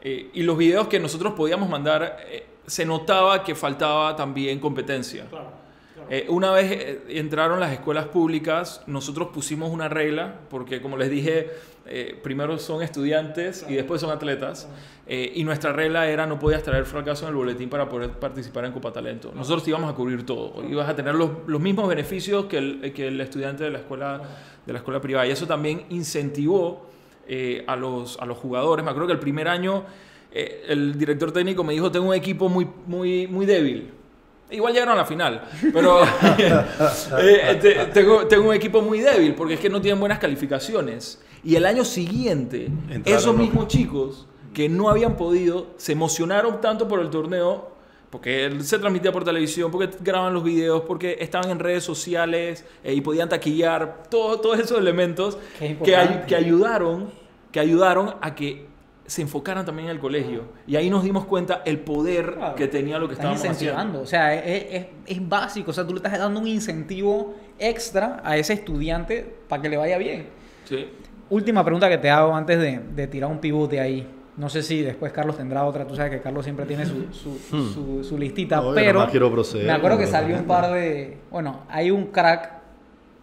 Eh, 0.00 0.30
y 0.32 0.42
los 0.42 0.56
videos 0.56 0.88
que 0.88 1.00
nosotros 1.00 1.34
podíamos 1.34 1.68
mandar, 1.68 2.18
eh, 2.28 2.46
se 2.66 2.84
notaba 2.84 3.42
que 3.42 3.54
faltaba 3.54 4.14
también 4.14 4.60
competencia. 4.60 5.26
Eh, 6.10 6.26
una 6.28 6.52
vez 6.52 6.70
eh, 6.70 7.00
entraron 7.08 7.60
las 7.60 7.72
escuelas 7.72 8.06
públicas, 8.06 8.82
nosotros 8.86 9.28
pusimos 9.28 9.70
una 9.70 9.88
regla, 9.88 10.40
porque 10.48 10.80
como 10.80 10.96
les 10.96 11.10
dije, 11.10 11.50
eh, 11.90 12.18
primero 12.22 12.58
son 12.58 12.82
estudiantes 12.82 13.64
y 13.68 13.74
después 13.74 14.00
son 14.00 14.10
atletas, 14.10 14.68
eh, 15.06 15.32
y 15.34 15.44
nuestra 15.44 15.72
regla 15.72 16.08
era 16.08 16.26
no 16.26 16.38
podías 16.38 16.62
traer 16.62 16.84
fracaso 16.84 17.24
en 17.24 17.30
el 17.30 17.36
boletín 17.36 17.68
para 17.70 17.88
poder 17.88 18.10
participar 18.10 18.64
en 18.66 18.72
Copa 18.72 18.92
Talento. 18.92 19.32
Nosotros 19.34 19.64
te 19.64 19.70
íbamos 19.70 19.90
a 19.90 19.94
cubrir 19.94 20.24
todo, 20.26 20.62
ibas 20.68 20.88
a 20.88 20.94
tener 20.94 21.14
los, 21.14 21.30
los 21.46 21.60
mismos 21.60 21.88
beneficios 21.88 22.44
que 22.46 22.58
el, 22.58 22.92
que 22.94 23.08
el 23.08 23.20
estudiante 23.20 23.64
de 23.64 23.70
la 23.70 23.78
escuela, 23.78 24.20
de 24.66 24.72
la 24.72 24.78
escuela 24.80 25.00
privada, 25.00 25.26
y 25.26 25.30
eso 25.30 25.46
también 25.46 25.84
incentivó 25.90 26.86
eh, 27.26 27.64
a, 27.66 27.76
los, 27.76 28.18
a 28.20 28.26
los 28.26 28.36
jugadores. 28.38 28.84
Me 28.84 28.90
acuerdo 28.90 29.06
que 29.08 29.12
el 29.14 29.18
primer 29.20 29.48
año 29.48 29.84
eh, 30.32 30.64
el 30.68 30.98
director 30.98 31.32
técnico 31.32 31.64
me 31.64 31.72
dijo, 31.72 31.90
tengo 31.90 32.08
un 32.08 32.14
equipo 32.14 32.48
muy, 32.48 32.66
muy, 32.86 33.26
muy 33.26 33.46
débil. 33.46 33.90
Igual 34.50 34.72
llegaron 34.72 34.94
a 34.94 34.98
la 34.98 35.04
final, 35.04 35.42
pero 35.74 36.00
eh, 37.18 37.58
te- 37.60 37.74
tengo, 37.92 38.26
tengo 38.26 38.48
un 38.48 38.54
equipo 38.54 38.80
muy 38.82 39.00
débil 39.00 39.34
porque 39.34 39.54
es 39.54 39.60
que 39.60 39.68
no 39.68 39.80
tienen 39.80 40.00
buenas 40.00 40.18
calificaciones. 40.18 41.22
Y 41.44 41.54
el 41.56 41.66
año 41.66 41.84
siguiente, 41.84 42.66
Entraron 42.66 43.02
esos 43.06 43.26
los- 43.26 43.36
mismos 43.36 43.68
chicos 43.68 44.26
que 44.54 44.68
no 44.68 44.88
habían 44.90 45.16
podido, 45.16 45.68
se 45.76 45.92
emocionaron 45.92 46.60
tanto 46.60 46.88
por 46.88 47.00
el 47.00 47.10
torneo, 47.10 47.70
porque 48.10 48.46
él 48.46 48.64
se 48.64 48.78
transmitía 48.78 49.12
por 49.12 49.22
televisión, 49.24 49.70
porque 49.70 49.90
graban 50.00 50.32
los 50.34 50.42
videos, 50.42 50.82
porque 50.86 51.18
estaban 51.20 51.50
en 51.50 51.58
redes 51.58 51.84
sociales 51.84 52.64
eh, 52.82 52.94
y 52.94 53.00
podían 53.02 53.28
taquillar, 53.28 54.04
todo, 54.10 54.40
todos 54.40 54.58
esos 54.58 54.78
elementos 54.78 55.36
que, 55.84 55.94
ay- 55.94 56.24
que 56.26 56.34
ayudaron, 56.34 57.10
que 57.52 57.60
ayudaron 57.60 58.14
a 58.20 58.34
que 58.34 58.66
se 59.06 59.22
enfocaran 59.22 59.64
también 59.64 59.88
en 59.88 59.94
el 59.94 60.00
colegio. 60.00 60.44
Y 60.66 60.76
ahí 60.76 60.90
nos 60.90 61.02
dimos 61.04 61.24
cuenta 61.26 61.62
el 61.64 61.78
poder 61.80 62.34
Claro. 62.34 62.54
que 62.56 62.66
tenía 62.68 62.98
lo 62.98 63.08
que 63.08 63.14
estábamos 63.14 63.42
haciendo. 63.44 64.00
o 64.02 64.06
sea, 64.06 64.34
es, 64.34 64.66
es- 64.70 64.86
es 65.06 65.28
básico, 65.28 65.70
o 65.70 65.74
sea, 65.74 65.84
tú 65.86 65.92
le 65.92 65.98
estás 65.98 66.18
dando 66.18 66.40
un 66.40 66.46
incentivo 66.46 67.34
extra 67.58 68.20
a 68.24 68.36
ese 68.38 68.54
estudiante 68.54 69.36
para 69.48 69.62
que 69.62 69.68
le 69.68 69.76
vaya 69.76 69.96
bien. 69.98 70.26
Sí. 70.64 70.86
Última 71.30 71.62
pregunta 71.64 71.88
que 71.88 71.98
te 71.98 72.08
hago 72.10 72.34
antes 72.34 72.58
de, 72.58 72.80
de 72.94 73.06
tirar 73.06 73.30
un 73.30 73.38
pivote 73.38 73.80
ahí. 73.80 74.06
No 74.36 74.48
sé 74.48 74.62
si 74.62 74.82
después 74.82 75.12
Carlos 75.12 75.36
tendrá 75.36 75.64
otra, 75.64 75.84
tú 75.86 75.96
sabes 75.96 76.12
que 76.12 76.20
Carlos 76.20 76.44
siempre 76.44 76.64
tiene 76.64 76.86
su, 76.86 77.12
su, 77.12 77.30
Hmm. 77.56 77.74
su- 77.74 78.04
su 78.04 78.16
listita, 78.18 78.60
Obvio, 78.60 78.74
pero 78.74 79.06
quiero 79.10 79.30
proceder 79.32 79.66
me 79.66 79.72
acuerdo 79.72 79.98
que 79.98 80.06
salió 80.06 80.36
un 80.36 80.44
par 80.44 80.72
de... 80.72 81.18
Bueno, 81.30 81.62
hay 81.68 81.90
un 81.90 82.06
crack 82.06 82.52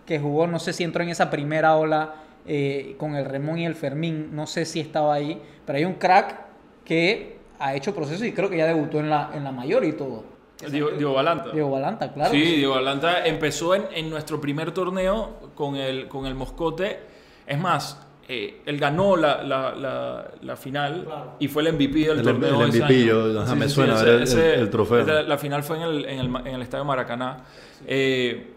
que 0.06 0.20
jugó, 0.20 0.46
no 0.46 0.60
sé 0.60 0.74
si 0.74 0.84
entró 0.84 1.02
en 1.04 1.10
esa 1.10 1.30
primera 1.32 1.76
ola 1.78 2.16
eh, 2.46 2.96
con 3.00 3.16
el 3.16 3.26
Remón 3.26 3.58
y 3.60 3.66
el 3.66 3.76
Fermín, 3.76 4.30
no 4.36 4.46
sé 4.46 4.66
si 4.66 4.80
estaba 4.82 5.14
ahí, 5.16 5.42
pero 5.66 5.78
hay 5.78 5.86
un 5.86 5.94
crack 5.96 6.36
que 6.84 7.38
ha 7.60 7.74
hecho 7.76 7.96
proceso 7.96 8.24
y 8.26 8.34
creo 8.34 8.50
que 8.50 8.58
ya 8.58 8.68
debutó 8.68 9.00
en 9.00 9.10
la, 9.10 9.32
en 9.34 9.44
la 9.46 9.52
mayor 9.54 9.84
y 9.86 9.94
todo. 9.94 10.26
Diego, 10.70 10.90
Diego 10.92 11.14
Balanta. 11.14 11.52
Diego 11.52 11.72
Balanta, 11.72 12.14
claro. 12.14 12.30
sí, 12.32 12.46
sí. 12.46 12.56
Diego 12.58 12.74
Balanta 12.76 13.26
empezó 13.26 13.74
en, 13.74 13.84
en 13.96 14.10
nuestro 14.10 14.40
primer 14.42 14.72
torneo 14.74 15.52
con 15.56 15.76
el, 15.78 16.08
con 16.10 16.26
el 16.26 16.36
Moscote. 16.36 17.00
Es 17.48 17.60
más, 17.60 18.02
eh, 18.28 18.62
él 18.66 18.78
ganó 18.80 19.16
la, 19.16 19.44
la, 19.44 19.76
la, 19.76 20.32
la 20.42 20.56
final 20.56 21.04
Claro. 21.06 21.34
y 21.40 21.48
fue 21.48 21.62
el 21.64 21.74
MVP 21.74 22.00
del 22.08 22.20
El- 22.20 22.24
torneo. 22.24 22.62
el 22.64 22.70
ese 22.70 22.80
MVP, 22.80 22.94
año. 22.96 23.06
yo- 23.34 23.42
ajá, 23.42 23.56
me 23.56 23.70
suena 23.70 24.00
el- 24.02 24.10
el 24.38 24.70
trofeo. 24.70 25.00
ese- 25.02 25.24
la 25.24 25.38
final 25.38 25.64
fue 25.64 25.78
en 25.78 25.84
el, 25.84 26.06
en 26.06 26.20
el, 26.20 26.36
en 26.48 26.56
el 26.56 26.62
Estadio 26.62 26.86
Maracaná. 26.86 27.38
Eh, 27.86 28.52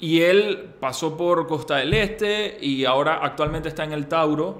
y 0.00 0.20
él 0.20 0.70
pasó 0.80 1.16
por 1.16 1.46
Costa 1.46 1.76
del 1.76 1.92
Este 1.94 2.58
y 2.60 2.84
ahora 2.84 3.20
actualmente 3.22 3.68
está 3.68 3.84
en 3.84 3.92
el 3.92 4.06
Tauro. 4.06 4.58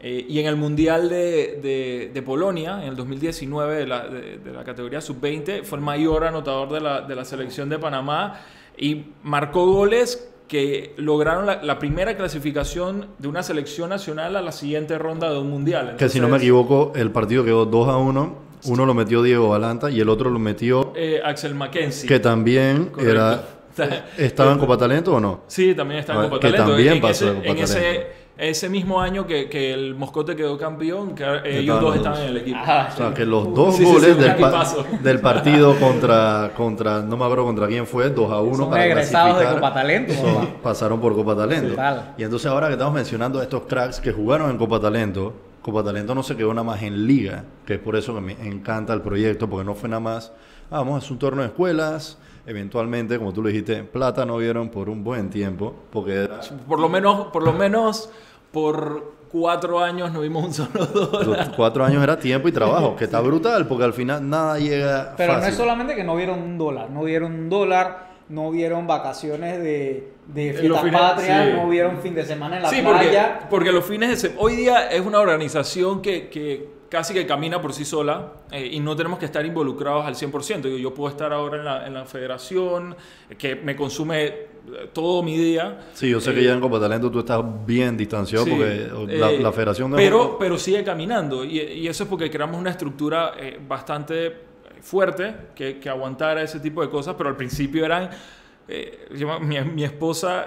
Eh, 0.00 0.24
y 0.28 0.38
en 0.38 0.46
el 0.46 0.54
Mundial 0.54 1.08
de, 1.08 1.58
de- 1.60 2.10
de 2.14 2.22
Polonia, 2.22 2.80
en 2.82 2.90
el 2.90 2.94
2019, 2.96 3.78
de 3.78 3.86
la, 3.86 4.06
de- 4.06 4.38
de 4.38 4.52
la 4.52 4.62
categoría 4.62 5.00
sub-20, 5.00 5.64
fue 5.64 5.78
el 5.78 5.84
mayor 5.84 6.22
anotador 6.24 6.70
de 6.72 6.80
la, 6.80 7.00
de 7.00 7.16
la 7.16 7.24
selección 7.24 7.68
de 7.68 7.80
Panamá 7.80 8.38
y 8.76 9.06
marcó 9.24 9.66
goles 9.66 10.30
que 10.48 10.94
lograron 10.96 11.46
la, 11.46 11.62
la 11.62 11.78
primera 11.78 12.16
clasificación 12.16 13.06
de 13.18 13.28
una 13.28 13.42
selección 13.42 13.90
nacional 13.90 14.34
a 14.34 14.40
la 14.42 14.50
siguiente 14.52 14.96
ronda 14.98 15.30
de 15.30 15.38
un 15.38 15.50
Mundial. 15.50 15.96
Que 15.96 16.08
si 16.08 16.20
no 16.20 16.28
me 16.28 16.38
equivoco, 16.38 16.92
el 16.96 17.10
partido 17.10 17.44
quedó 17.44 17.66
2 17.66 17.88
a 17.88 17.96
1. 17.98 18.48
Uno 18.64 18.86
lo 18.86 18.94
metió 18.94 19.22
Diego 19.22 19.48
Balanta 19.50 19.88
y 19.90 20.00
el 20.00 20.08
otro 20.08 20.30
lo 20.30 20.38
metió 20.40 20.92
eh, 20.96 21.20
Axel 21.24 21.54
Mackenzie. 21.54 22.08
que 22.08 22.18
también 22.18 22.86
Correcto. 22.86 23.10
era 23.12 23.44
¿Estaba 24.18 24.52
en 24.52 24.58
Copa 24.58 24.76
Talento 24.76 25.14
o 25.14 25.20
no? 25.20 25.42
Sí, 25.46 25.74
también 25.74 26.00
está 26.00 26.14
en 26.14 26.18
Ah, 26.18 26.22
Copa 26.24 26.40
que 26.40 26.46
Talento. 26.48 26.70
también 26.72 26.94
en 26.94 27.00
pasó 27.00 27.26
ese, 27.26 27.34
de 27.34 27.38
Copa 27.38 27.48
en 27.50 27.56
Talento. 27.66 27.78
ese 27.78 28.06
mismo 28.70 29.00
año 29.00 29.26
que, 29.26 29.48
que 29.48 29.72
el 29.74 29.94
Moscote 29.96 30.36
quedó 30.36 30.56
campeón, 30.56 31.14
que 31.14 31.24
eh, 31.24 31.58
ellos 31.60 31.80
dos 31.80 31.96
estaban 31.96 32.20
en 32.22 32.28
el 32.28 32.36
equipo. 32.38 32.58
Ajá. 32.58 32.88
O 32.92 32.96
sea, 32.96 33.14
que 33.14 33.24
los 33.26 33.52
dos 33.54 33.74
Sí, 33.76 33.84
sí, 33.84 33.86
sí, 33.88 33.92
goles 33.94 34.16
del, 34.18 34.26
pa- 34.26 34.32
equipazo. 34.32 34.86
del 35.02 35.20
partido 35.20 35.74
contra, 35.80 36.52
contra, 36.56 37.02
no 37.02 37.16
me 37.16 37.24
acuerdo 37.24 37.44
contra 37.44 37.66
quién 37.66 37.86
fue, 37.86 38.10
2 38.10 38.30
a 38.32 38.40
1 38.40 38.56
Son 38.56 38.70
para 38.70 38.86
egresados 38.86 39.38
de. 39.40 39.46
Copa 39.46 39.74
Talento, 39.74 40.14
Son- 40.14 40.46
pasaron 40.62 41.00
por 41.00 41.14
Copa 41.16 41.34
Talento. 41.36 41.74
Y 42.16 42.22
entonces 42.22 42.46
ahora 42.50 42.68
que 42.68 42.74
estamos 42.74 42.94
mencionando 42.94 43.40
a 43.40 43.42
estos 43.42 43.62
cracks 43.62 43.98
que 44.00 44.12
jugaron 44.12 44.50
en 44.50 44.56
Copa 44.58 44.78
Talento, 44.78 45.34
Copa 45.62 45.82
Talento 45.82 46.14
no 46.14 46.22
se 46.22 46.36
quedó 46.36 46.54
nada 46.54 46.64
más 46.64 46.80
en 46.82 47.06
liga, 47.06 47.44
que 47.66 47.74
es 47.74 47.80
por 47.80 47.96
eso 47.96 48.14
que 48.14 48.20
me 48.20 48.32
encanta 48.46 48.94
el 48.94 49.02
proyecto, 49.02 49.50
porque 49.50 49.64
no 49.66 49.74
fue 49.74 49.88
nada 49.88 50.00
más, 50.00 50.30
ah, 50.70 50.78
vamos, 50.78 51.04
es 51.04 51.10
un 51.10 51.18
torneo 51.18 51.42
de 51.42 51.48
escuelas, 51.48 52.18
eventualmente, 52.48 53.18
como 53.18 53.32
tú 53.32 53.42
le 53.42 53.50
dijiste, 53.50 53.84
plata 53.84 54.24
no 54.24 54.38
vieron 54.38 54.70
por 54.70 54.88
un 54.88 55.04
buen 55.04 55.28
tiempo, 55.30 55.74
porque 55.90 56.14
era- 56.24 56.40
Por 56.66 56.80
lo 56.80 56.88
menos, 56.88 57.26
por 57.28 57.42
lo 57.44 57.52
menos, 57.52 58.10
por 58.50 59.12
cuatro 59.30 59.80
años 59.80 60.10
no 60.12 60.20
vimos 60.20 60.44
un 60.46 60.54
solo 60.54 60.86
dólar. 60.86 61.26
los 61.26 61.48
cuatro 61.50 61.84
años 61.84 62.02
era 62.02 62.18
tiempo 62.18 62.48
y 62.48 62.52
trabajo, 62.52 62.96
que 62.96 63.04
está 63.04 63.20
brutal, 63.20 63.66
porque 63.68 63.84
al 63.84 63.92
final 63.92 64.28
nada 64.28 64.58
llega 64.58 65.14
Pero 65.16 65.36
no 65.38 65.44
es 65.44 65.54
solamente 65.54 65.94
que 65.94 66.04
no 66.04 66.16
vieron 66.16 66.38
un 66.40 66.56
dólar, 66.56 66.88
no 66.90 67.02
vieron 67.04 67.32
un 67.34 67.50
dólar, 67.50 68.08
no 68.30 68.50
vieron 68.50 68.86
vacaciones 68.86 69.58
de, 69.58 70.12
de 70.26 70.52
fiestas 70.54 70.82
fines- 70.84 71.00
patrias, 71.00 71.46
sí. 71.48 71.52
no 71.54 71.68
vieron 71.68 71.98
fin 71.98 72.14
de 72.14 72.24
semana 72.24 72.56
en 72.56 72.62
la 72.62 72.70
Sí, 72.70 72.80
porque, 72.82 73.00
playa. 73.04 73.40
porque 73.50 73.72
los 73.72 73.84
fines 73.84 74.08
de 74.10 74.16
semana... 74.16 74.40
Hoy 74.40 74.56
día 74.56 74.88
es 74.90 75.00
una 75.04 75.18
organización 75.20 76.00
que, 76.00 76.28
que 76.30 76.77
casi 76.88 77.12
que 77.14 77.26
camina 77.26 77.60
por 77.60 77.72
sí 77.72 77.84
sola 77.84 78.32
eh, 78.50 78.66
y 78.72 78.80
no 78.80 78.96
tenemos 78.96 79.18
que 79.18 79.26
estar 79.26 79.44
involucrados 79.44 80.06
al 80.06 80.14
100%. 80.14 80.62
Yo, 80.62 80.76
yo 80.78 80.94
puedo 80.94 81.10
estar 81.10 81.32
ahora 81.32 81.58
en 81.58 81.64
la, 81.64 81.86
en 81.86 81.94
la 81.94 82.04
federación, 82.06 82.96
que 83.36 83.56
me 83.56 83.76
consume 83.76 84.24
eh, 84.26 84.46
todo 84.92 85.22
mi 85.22 85.36
día. 85.36 85.78
Sí, 85.94 86.08
yo 86.10 86.20
sé 86.20 86.32
que 86.32 86.40
Eh, 86.40 86.44
ya 86.44 86.52
en 86.54 86.60
Copa 86.60 86.80
Talento 86.80 87.10
tú 87.10 87.18
estás 87.20 87.42
bien 87.66 87.96
distanciado 87.96 88.44
Sí, 88.44 88.50
porque 88.50 89.16
la, 89.18 89.30
eh, 89.30 89.38
la 89.40 89.52
federación... 89.52 89.90
no- 89.90 89.96
Pero, 89.96 90.36
pero 90.38 90.56
sigue 90.58 90.82
caminando 90.84 91.44
y, 91.44 91.58
y 91.60 91.88
eso 91.88 92.04
es 92.04 92.08
porque 92.08 92.30
creamos 92.30 92.58
una 92.58 92.70
estructura 92.70 93.32
bastante 93.66 94.34
fuerte 94.80 95.34
que, 95.54 95.78
que 95.78 95.88
aguantara 95.88 96.42
ese 96.42 96.60
tipo 96.60 96.80
de 96.82 96.88
cosas, 96.88 97.14
pero 97.18 97.28
al 97.28 97.36
principio 97.36 97.84
eran... 97.84 98.08
mi, 99.40 99.60
mi 99.60 99.84
esposa, 99.84 100.46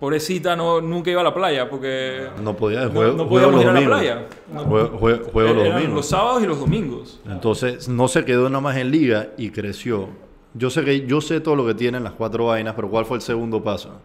pobrecita, 0.00 0.56
no, 0.56 0.80
nunca 0.80 1.10
iba 1.10 1.20
a 1.20 1.24
la 1.24 1.34
playa 1.34 1.68
porque 1.68 2.26
No 2.42 2.54
podía, 2.56 2.84
no, 2.84 2.90
juego, 2.90 3.12
no 3.16 3.26
juego 3.26 3.28
podíamos 3.28 3.54
los 3.54 3.62
ir 3.64 3.68
a 3.68 3.72
la 3.80 3.86
playa. 3.86 4.26
No- 4.52 4.64
Juego, 4.64 4.98
juego- 4.98 5.24
juego 5.32 5.54
los 5.54 5.64
domingos. 5.68 5.94
los 5.94 6.06
sábados 6.08 6.42
y 6.42 6.46
los 6.46 6.58
domingos. 6.60 7.20
Entonces, 7.28 7.88
no 7.88 8.08
se 8.08 8.24
quedó 8.24 8.48
nada 8.48 8.60
más 8.60 8.76
en 8.76 8.90
liga 8.90 9.28
y 9.36 9.50
creció. 9.50 10.08
Yo 10.54 10.70
sé 10.70 10.84
que 10.84 11.06
yo 11.06 11.20
sé 11.20 11.40
todo 11.40 11.54
lo 11.56 11.66
que 11.66 11.74
tienen 11.74 12.02
las 12.02 12.14
cuatro 12.14 12.46
vainas, 12.46 12.74
pero 12.74 12.88
¿cuál 12.88 13.04
fue 13.04 13.16
el 13.18 13.22
segundo 13.22 13.62
paso? 13.62 14.00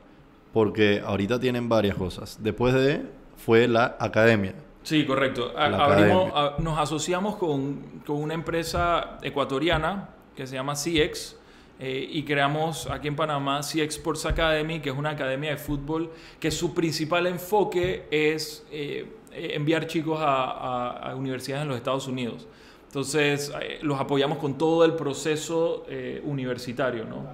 Porque 0.51 1.01
ahorita 1.05 1.39
tienen 1.39 1.69
varias 1.69 1.95
cosas. 1.95 2.37
Después 2.41 2.73
de 2.73 3.01
fue 3.37 3.67
la 3.67 3.95
academia. 3.99 4.53
Sí, 4.83 5.05
correcto. 5.05 5.53
A- 5.57 5.69
La 5.69 5.85
abrimos- 5.85 6.27
academia. 6.29 6.55
a- 6.57 6.61
nos 6.61 6.77
asociamos 6.77 7.37
con, 7.37 8.01
con 8.05 8.17
una 8.17 8.33
empresa 8.33 9.17
ecuatoriana 9.21 10.09
que 10.35 10.45
se 10.45 10.55
llama 10.55 10.75
CX 10.75 11.37
eh, 11.85 12.07
y 12.09 12.23
creamos 12.23 12.87
aquí 12.89 13.07
en 13.09 13.15
Panamá 13.15 13.59
CX 13.61 13.95
Sports 13.97 14.25
Academy, 14.25 14.79
que 14.79 14.89
es 14.89 14.95
una 14.95 15.09
academia 15.11 15.49
de 15.51 15.57
fútbol 15.57 16.11
que 16.39 16.49
su 16.49 16.73
principal 16.73 17.27
enfoque 17.27 18.05
es 18.09 18.65
eh, 18.71 19.05
enviar 19.31 19.85
chicos 19.87 20.19
a, 20.21 20.43
a- 20.45 21.11
a 21.11 21.15
universidades 21.15 21.63
en 21.63 21.67
los 21.69 21.77
Estados 21.77 22.07
Unidos. 22.07 22.47
Entonces, 22.87 23.51
eh, 23.59 23.79
los 23.81 23.99
apoyamos 23.99 24.37
con 24.37 24.55
todo 24.57 24.85
el 24.85 24.93
proceso 24.93 25.83
universitario, 26.23 27.05
¿no? 27.05 27.25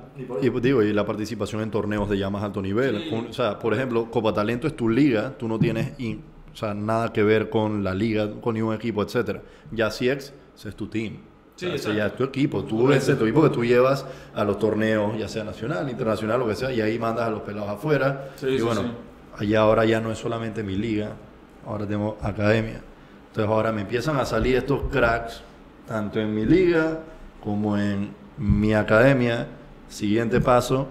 Y 0.41 0.49
digo, 0.61 0.81
y 0.81 0.93
la 0.93 1.05
participación 1.05 1.61
en 1.61 1.69
torneos 1.69 2.09
de 2.09 2.17
ya 2.17 2.29
más 2.29 2.43
alto 2.43 2.61
nivel. 2.61 3.03
Sí. 3.03 3.09
Con- 3.09 3.27
o 3.27 3.33
sea, 3.33 3.59
por 3.59 3.73
ejemplo, 3.73 4.09
Copa 4.09 4.33
Talento 4.33 4.67
es 4.67 4.75
tu 4.75 4.87
liga, 4.89 5.37
tú 5.37 5.47
no 5.49 5.59
tienes 5.59 5.99
in- 5.99 6.23
o 6.53 6.55
sea, 6.55 6.73
nada 6.73 7.11
que 7.13 7.23
ver 7.23 7.49
con 7.49 7.83
la 7.83 7.93
liga, 7.93 8.31
con 8.41 8.55
ningún 8.55 8.73
equipo, 8.73 9.03
etcétera. 9.03 9.41
Ya 9.71 9.89
CX, 9.91 10.33
es 10.65 10.75
tu 10.75 10.87
team. 10.87 11.17
Sí, 11.59 11.67
O 11.67 11.77
sea, 11.77 11.93
ya 11.93 12.05
es 12.05 12.15
tu 12.15 12.23
equipo. 12.23 12.63
Tú 12.63 12.89
ese 12.93 13.11
es 13.11 13.17
tu 13.17 13.25
equipo 13.25 13.43
que 13.43 13.49
tú 13.49 13.65
llevas 13.65 14.05
a 14.33 14.45
los 14.45 14.57
torneos, 14.59 15.17
ya 15.17 15.27
sea 15.27 15.43
nacional, 15.43 15.89
internacional, 15.89 16.39
lo 16.39 16.47
que 16.47 16.55
sea, 16.55 16.71
y 16.71 16.79
ahí 16.79 16.97
mandas 16.97 17.27
a 17.27 17.29
los 17.29 17.41
pelados 17.41 17.67
afuera. 17.67 18.29
Sí, 18.37 18.47
y 18.47 18.59
sí, 18.59 18.63
bueno, 18.63 18.83
allá 19.37 19.59
ahora 19.59 19.83
ya 19.83 19.99
no 19.99 20.09
es 20.09 20.17
solamente 20.17 20.63
mi 20.63 20.77
liga, 20.77 21.11
ahora 21.67 21.85
tengo 21.85 22.17
academia. 22.21 22.79
Entonces 23.27 23.51
ahora 23.51 23.73
me 23.73 23.81
empiezan 23.81 24.15
a 24.15 24.23
salir 24.23 24.55
estos 24.55 24.83
cracks, 24.89 25.41
tanto 25.85 26.21
en 26.21 26.33
mi 26.33 26.45
liga 26.45 26.99
como 27.43 27.77
en 27.77 28.13
mi 28.37 28.73
academia. 28.73 29.47
Siguiente 29.89 30.39
paso, 30.39 30.87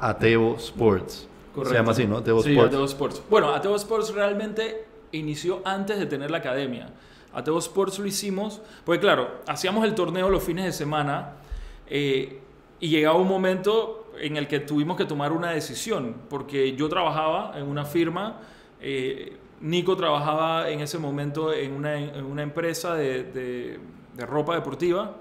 Ateo 0.00 0.56
Sports. 0.56 1.28
Se 1.64 1.74
llama 1.74 1.92
así, 1.92 2.08
¿no? 2.08 2.16
Ateo 2.16 2.42
sí, 2.42 2.50
Sports. 2.50 2.74
Ateo 2.74 2.84
Sports. 2.86 3.22
Bueno, 3.30 3.54
Ateo 3.54 3.76
Sports 3.76 4.12
realmente 4.12 4.84
inició 5.12 5.62
antes 5.64 5.96
de 5.96 6.06
tener 6.06 6.32
la 6.32 6.38
academia. 6.38 6.88
Ateo 7.32 7.58
Sports 7.58 7.98
lo 7.98 8.06
hicimos, 8.06 8.60
porque 8.84 9.00
claro, 9.00 9.28
hacíamos 9.46 9.84
el 9.84 9.94
torneo 9.94 10.28
los 10.30 10.42
fines 10.42 10.64
de 10.64 10.72
semana 10.72 11.34
eh, 11.88 12.40
y 12.80 12.88
llegaba 12.88 13.18
un 13.18 13.28
momento 13.28 14.10
en 14.20 14.36
el 14.36 14.48
que 14.48 14.60
tuvimos 14.60 14.96
que 14.96 15.04
tomar 15.04 15.32
una 15.32 15.50
decisión, 15.50 16.16
porque 16.28 16.74
yo 16.74 16.88
trabajaba 16.88 17.52
en 17.58 17.66
una 17.66 17.84
firma, 17.84 18.40
eh, 18.80 19.36
Nico 19.60 19.96
trabajaba 19.96 20.70
en 20.70 20.80
ese 20.80 20.98
momento 20.98 21.52
en 21.52 21.72
una, 21.72 21.96
en 21.98 22.24
una 22.24 22.42
empresa 22.42 22.94
de, 22.94 23.24
de- 23.24 23.80
de 24.14 24.26
ropa 24.26 24.54
deportiva 24.54 25.16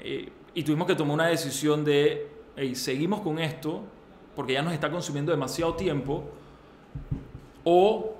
eh, 0.00 0.30
y 0.54 0.62
tuvimos 0.62 0.86
que 0.86 0.94
tomar 0.94 1.14
una 1.14 1.26
decisión 1.26 1.84
de, 1.84 2.28
hey, 2.56 2.74
seguimos 2.76 3.20
con 3.20 3.38
esto 3.40 3.82
porque 4.36 4.52
ya 4.52 4.62
nos 4.62 4.72
está 4.72 4.90
consumiendo 4.90 5.32
demasiado 5.32 5.74
tiempo 5.74 6.24
o 7.64 8.14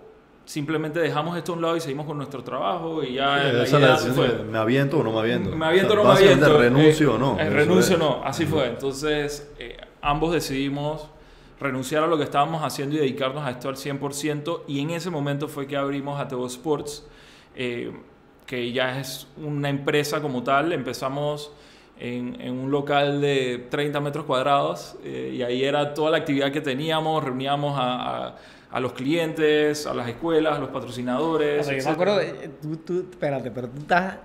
simplemente 0.49 0.99
dejamos 0.99 1.37
esto 1.37 1.53
a 1.53 1.57
un 1.57 1.61
lado 1.63 1.77
y 1.77 1.81
seguimos 1.81 2.07
con 2.07 2.17
nuestro 2.17 2.43
trabajo 2.43 3.03
y 3.05 3.13
ya 3.15 3.37
la 3.37 3.65
esa 3.65 3.79
la 3.79 3.97
fue. 3.99 4.29
de, 4.29 4.45
¿Me 4.45 4.57
aviento 4.57 4.99
o 4.99 5.03
no 5.03 5.13
me 5.13 5.19
aviento? 5.21 5.55
Me 5.55 5.67
aviento 5.67 5.93
o 5.93 5.97
no 5.97 6.05
me 6.05 6.11
aviento. 6.13 6.59
renuncio 6.59 7.11
Eh, 7.11 7.15
o 7.15 7.19
no. 7.19 7.39
eh, 7.39 7.51
renuncio 7.51 7.97
o 7.97 7.99
no, 7.99 8.21
así 8.25 8.47
fue. 8.47 8.67
Entonces, 8.67 9.51
eh, 9.59 9.77
ambos 10.01 10.33
decidimos 10.33 11.07
renunciar 11.61 12.03
a 12.03 12.07
lo 12.07 12.17
que 12.17 12.25
estábamos 12.25 12.63
haciendo 12.65 12.97
y 12.97 12.99
dedicarnos 13.01 13.45
a 13.45 13.51
esto 13.51 13.69
al 13.69 13.77
100%. 13.77 14.63
Y 14.69 14.81
en 14.81 14.89
ese 14.91 15.11
momento 15.11 15.49
fue 15.49 15.67
que 15.67 15.77
abrimos 15.77 16.19
Ateo 16.19 16.47
Sports, 16.47 17.05
que 18.47 18.73
ya 18.73 18.99
es 19.01 19.27
una 19.37 19.69
empresa 19.69 20.23
como 20.23 20.43
tal. 20.43 20.73
Empezamos 20.73 21.53
en, 22.01 22.41
en 22.41 22.55
un 22.59 22.71
local 22.71 23.21
de 23.21 23.67
30 23.71 24.01
metros 24.01 24.25
cuadrados 24.25 24.97
eh, 25.05 25.35
y 25.37 25.43
ahí 25.43 25.63
era 25.65 25.93
toda 25.93 26.11
la 26.11 26.17
actividad 26.19 26.51
que 26.53 26.63
teníamos. 26.63 27.23
Reuníamos 27.23 27.79
a, 27.79 28.29
a- 28.29 28.37
a 28.71 28.81
los 28.81 28.93
clientes, 28.93 29.87
a 29.87 29.95
las 29.95 30.09
escuelas, 30.09 30.57
a 30.57 30.59
los 30.61 30.69
patrocinadores. 30.71 31.61
O 31.61 31.65
sea, 31.71 31.79
yo 31.79 31.85
me 31.85 31.91
acuerdo, 31.91 32.21
eh, 32.21 32.51
tú, 32.61 32.77
tú, 32.79 33.07
espérate, 33.11 33.51
pero 33.51 33.69
tú 33.69 33.79
estás, 33.81 34.17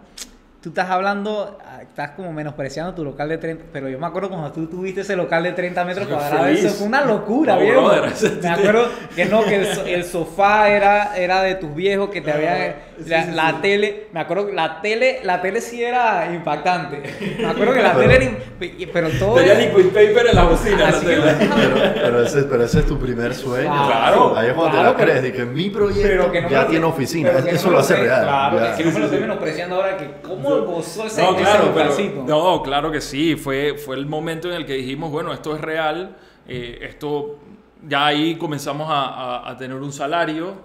tú 0.61 0.69
estás 0.69 0.89
hablando, 0.89 1.57
ah, 1.65 1.81
estás 1.81 2.11
como 2.11 2.31
menospreciando 2.33 2.93
tu 2.93 3.03
local 3.03 3.29
de 3.29 3.37
30, 3.37 3.65
pero 3.71 3.87
yo 3.89 3.97
me 3.99 4.05
acuerdo 4.07 4.29
cuando 4.29 4.51
tú 4.51 4.67
tuviste 4.67 5.01
ese 5.01 5.15
local 5.15 5.43
de 5.43 5.53
30 5.53 5.85
metros 5.85 6.07
cuadrados, 6.07 6.47
eso 6.57 6.69
fue 6.73 6.87
una 6.87 7.05
locura, 7.05 7.55
No, 7.55 7.61
viejo. 7.61 7.81
brother, 7.83 8.11
Me 8.41 8.49
acuerdo 8.49 8.89
que 9.15 9.25
no, 9.25 9.43
que 9.43 9.55
el, 9.55 9.67
el 9.87 10.03
sofá 10.05 10.69
era, 10.69 11.15
era 11.17 11.41
de 11.41 11.55
tus 11.55 11.73
viejos, 11.73 12.09
que 12.09 12.21
te 12.21 12.31
habían, 12.31 12.75
la, 13.07 13.25
la 13.27 13.61
tele, 13.61 14.07
me 14.11 14.19
acuerdo 14.19 14.47
que 14.47 14.53
la 14.53 14.81
tele, 14.81 15.19
la 15.23 15.41
tele 15.41 15.61
sí 15.61 15.83
era 15.83 16.31
impactante. 16.33 17.01
Me 17.39 17.45
acuerdo 17.47 17.73
que 17.73 17.81
la 17.81 17.93
Pero- 17.93 18.09
tele 18.09 18.25
era, 18.59 18.91
pero 18.93 19.09
todo... 19.11 19.35
Tenía 19.35 19.55
liquid 19.55 19.87
paper 19.87 20.27
en 20.29 20.35
la 20.35 20.43
bocina. 20.43 20.87
Así 20.89 21.05
la 21.05 21.11
que- 21.11 21.15
tele. 21.21 21.49
Pero, 21.55 21.93
pero 21.95 22.23
ese, 22.23 22.43
pero 22.43 22.63
ese 22.63 22.79
es 22.79 22.85
tu 22.85 22.97
primer 22.99 23.33
sueño. 23.33 23.69
Claro, 23.71 24.37
Ahí 24.37 24.47
es 24.49 24.53
cuando 24.53 24.71
claro, 24.77 24.91
te 24.91 24.91
la 24.91 24.97
pero- 24.97 25.11
crees. 25.11 25.23
De 25.23 25.33
que 25.33 25.45
mi 25.45 25.69
proyecto 25.69 26.01
Pero 26.07 26.31
que 26.31 26.41
no 26.41 26.47
me 26.47 26.53
ya 26.53 26.61
lo- 26.63 26.67
tiene 26.69 26.85
oficina. 26.85 27.29
pero 27.31 27.45
que 27.45 27.51
no 27.51 27.57
Eso 27.57 27.69
lo 27.71 27.79
hace 27.79 27.95
real. 27.95 28.23
Claro, 28.23 28.59
ya. 28.59 28.71
es 28.71 28.77
que 28.77 28.83
no 28.85 28.91
me 28.91 28.99
lo 28.99 29.05
estoy 29.05 29.19
menospreciando 29.21 29.75
ahora 29.75 29.97
que 29.97 30.09
cómo 30.21 30.49
gozó 30.61 31.05
ese, 31.07 31.21
No, 31.21 31.31
ese 31.31 31.41
claro, 31.41 31.71
pero- 31.73 31.89
localcito. 31.89 32.23
no, 32.27 32.63
claro 32.63 32.91
que 32.91 33.01
sí. 33.01 33.35
Fue, 33.35 33.75
fue 33.77 33.95
el 33.95 34.05
momento 34.05 34.49
en 34.49 34.55
el 34.55 34.65
que 34.65 34.73
dijimos, 34.73 35.11
bueno, 35.11 35.33
esto 35.33 35.55
es 35.55 35.61
real. 35.61 36.15
eh, 36.47 36.79
esto, 36.89 37.39
ya 37.87 38.05
ahí 38.07 38.35
comenzamos 38.35 38.89
a, 38.89 39.05
a- 39.05 39.49
a 39.51 39.57
tener 39.57 39.77
un 39.77 39.91
salario. 39.93 40.55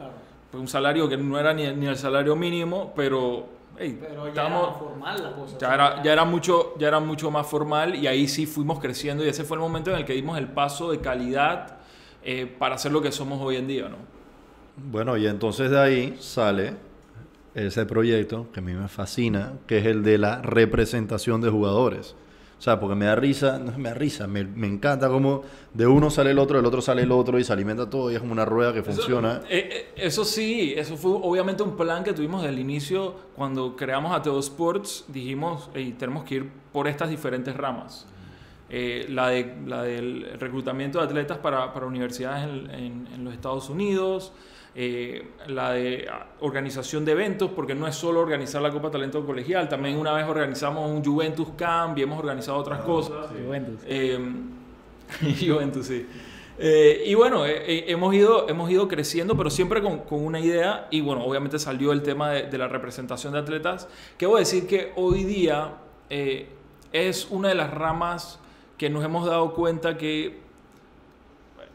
Pues 0.51 0.61
un 0.61 0.69
salario 0.69 1.09
que 1.09 1.17
no 1.17 1.39
era 1.39 1.53
ni, 1.53 1.67
ni 1.75 1.87
el 1.87 1.97
salario 1.97 2.35
mínimo, 2.37 2.93
pero, 2.97 3.47
hey, 3.79 3.99
Pero 4.01 4.23
ya 4.25 4.29
estábamos- 4.29 4.63
era 4.69 4.73
formal 4.79 5.23
la 5.23 5.33
cosa. 5.33 5.59
ya 5.59 5.75
era, 5.75 6.03
ya 6.03 6.13
era 6.13 6.25
mucho, 6.25 6.75
ya 6.79 6.89
era 6.89 7.01
mucho 7.01 7.31
más 7.31 7.47
formal 7.47 7.95
y 7.95 8.07
ahí 8.07 8.27
sí 8.29 8.47
fuimos 8.47 8.79
creciendo 8.81 9.25
y 9.25 9.29
ese 9.29 9.45
fue 9.45 9.57
el 9.57 9.61
momento 9.61 9.91
en 9.91 9.99
el 9.99 10.05
que 10.05 10.15
dimos 10.15 10.39
el 10.39 10.49
paso 10.49 10.91
de 10.91 11.01
calidad 11.01 11.77
eh, 12.25 12.47
para 12.59 12.79
ser 12.79 12.93
lo 12.93 13.01
que 13.03 13.13
somos 13.13 13.41
hoy 13.41 13.57
en 13.57 13.67
día, 13.69 13.89
¿no? 13.89 13.97
Bueno, 14.91 15.17
y 15.17 15.27
entonces 15.27 15.71
de 15.71 15.79
ahí 15.81 16.17
sale 16.21 16.75
ese 17.55 17.85
proyecto 17.87 18.47
que 18.53 18.61
a 18.61 18.63
mí 18.63 18.73
me 18.75 18.89
fascina, 18.89 19.53
que 19.67 19.79
es 19.79 19.87
el 19.87 20.03
de 20.03 20.19
la 20.19 20.41
representación 20.43 21.41
de 21.41 21.51
jugadores. 21.51 22.15
O 22.59 22.61
sea, 22.61 22.81
porque 22.81 22.97
me 22.97 23.05
da 23.05 23.15
risa, 23.15 23.59
no 23.61 23.79
me 23.79 23.91
da 23.91 23.95
risa, 23.95 24.27
me, 24.27 24.43
me 24.43 24.67
encanta 24.67 25.09
cómo 25.09 25.43
de 25.73 25.87
uno 25.87 26.11
sale 26.11 26.33
el 26.33 26.41
otro, 26.41 26.57
del 26.57 26.67
otro 26.67 26.81
sale 26.83 27.03
el 27.03 27.13
otro 27.13 27.39
y 27.39 27.45
se 27.45 27.53
alimenta 27.53 27.89
todo 27.89 28.11
y 28.11 28.15
es 28.15 28.21
como 28.21 28.33
una 28.33 28.45
rueda 28.45 28.73
que 28.73 28.83
funciona. 28.83 29.35
Eso, 29.37 29.47
eh, 29.49 29.69
eh, 29.71 29.87
eso 29.97 30.25
sí, 30.25 30.75
eso 30.77 30.97
fue 30.97 31.13
obviamente 31.15 31.63
un 31.63 31.77
plan 31.77 32.03
que 32.03 32.13
tuvimos 32.13 32.43
desde 32.43 32.55
el 32.55 32.59
inicio 32.61 33.15
cuando 33.37 33.77
creamos 33.77 34.13
Ateo 34.13 34.41
Sports. 34.41 35.05
Dijimos, 35.07 35.71
"Ey, 35.73 35.93
tenemos 35.93 36.25
que 36.25 36.35
ir 36.35 36.51
por 36.73 36.89
estas 36.89 37.11
diferentes 37.11 37.57
ramas. 37.57 38.07
Eh, 38.71 39.07
la, 39.09 39.29
de, 39.29 39.55
la 39.67 39.83
del 39.85 40.27
reclutamiento 40.39 40.99
de 40.99 41.05
atletas 41.05 41.39
para, 41.39 41.73
para 41.73 41.87
universidades 41.87 42.45
en, 42.45 42.71
en- 42.71 43.09
en 43.15 43.25
los 43.25 43.33
Estados 43.35 43.71
Unidos, 43.71 44.33
eh, 44.81 45.27
la 45.49 45.73
de 45.73 46.07
ah, 46.09 46.27
organización 46.41 47.05
de 47.05 47.13
eventos, 47.13 47.51
porque 47.51 47.75
no 47.75 47.89
es 47.89 47.97
solo 47.97 48.21
organizar 48.21 48.63
la 48.63 48.71
Copa 48.71 48.93
Talento 48.93 49.27
Colegial, 49.27 49.69
también 49.69 49.97
una 49.97 50.13
vez 50.13 50.25
organizamos 50.27 50.89
un 50.89 51.05
Juventus 51.05 51.49
Camp 51.57 51.99
y 51.99 52.03
hemos 52.03 52.19
organizado 52.21 52.59
otras 52.59 52.83
cosas. 52.83 53.27
Juventus. 53.45 53.81
Eh, 53.87 54.19
Juventus, 55.41 55.87
sí. 55.87 56.07
Eh, 56.61 57.05
y 57.07 57.15
bueno, 57.15 57.47
eh, 57.47 57.63
eh, 57.67 57.85
hemos, 57.89 58.13
ido, 58.15 58.49
hemos 58.49 58.71
ido 58.71 58.89
creciendo, 58.89 59.37
pero 59.37 59.49
siempre 59.49 59.81
con, 59.81 59.99
con 60.01 60.25
una 60.25 60.41
idea. 60.41 60.89
Y 60.91 61.01
bueno, 61.01 61.25
obviamente 61.25 61.59
salió 61.59 61.93
el 61.93 62.03
tema 62.03 62.31
de, 62.31 62.43
de 62.45 62.59
la 62.59 62.69
representación 62.69 63.33
de 63.33 63.39
atletas. 63.39 63.89
Que 64.17 64.27
voy 64.27 64.37
a 64.37 64.39
decir 64.41 64.67
que 64.67 64.93
hoy 64.97 65.25
día 65.25 65.75
eh, 66.11 66.49
es 66.93 67.29
una 67.31 67.49
de 67.49 67.55
las 67.55 67.73
ramas 67.73 68.41
que 68.77 68.91
nos 68.91 69.05
hemos 69.05 69.27
dado 69.27 69.55
cuenta 69.55 69.97
que 69.97 70.41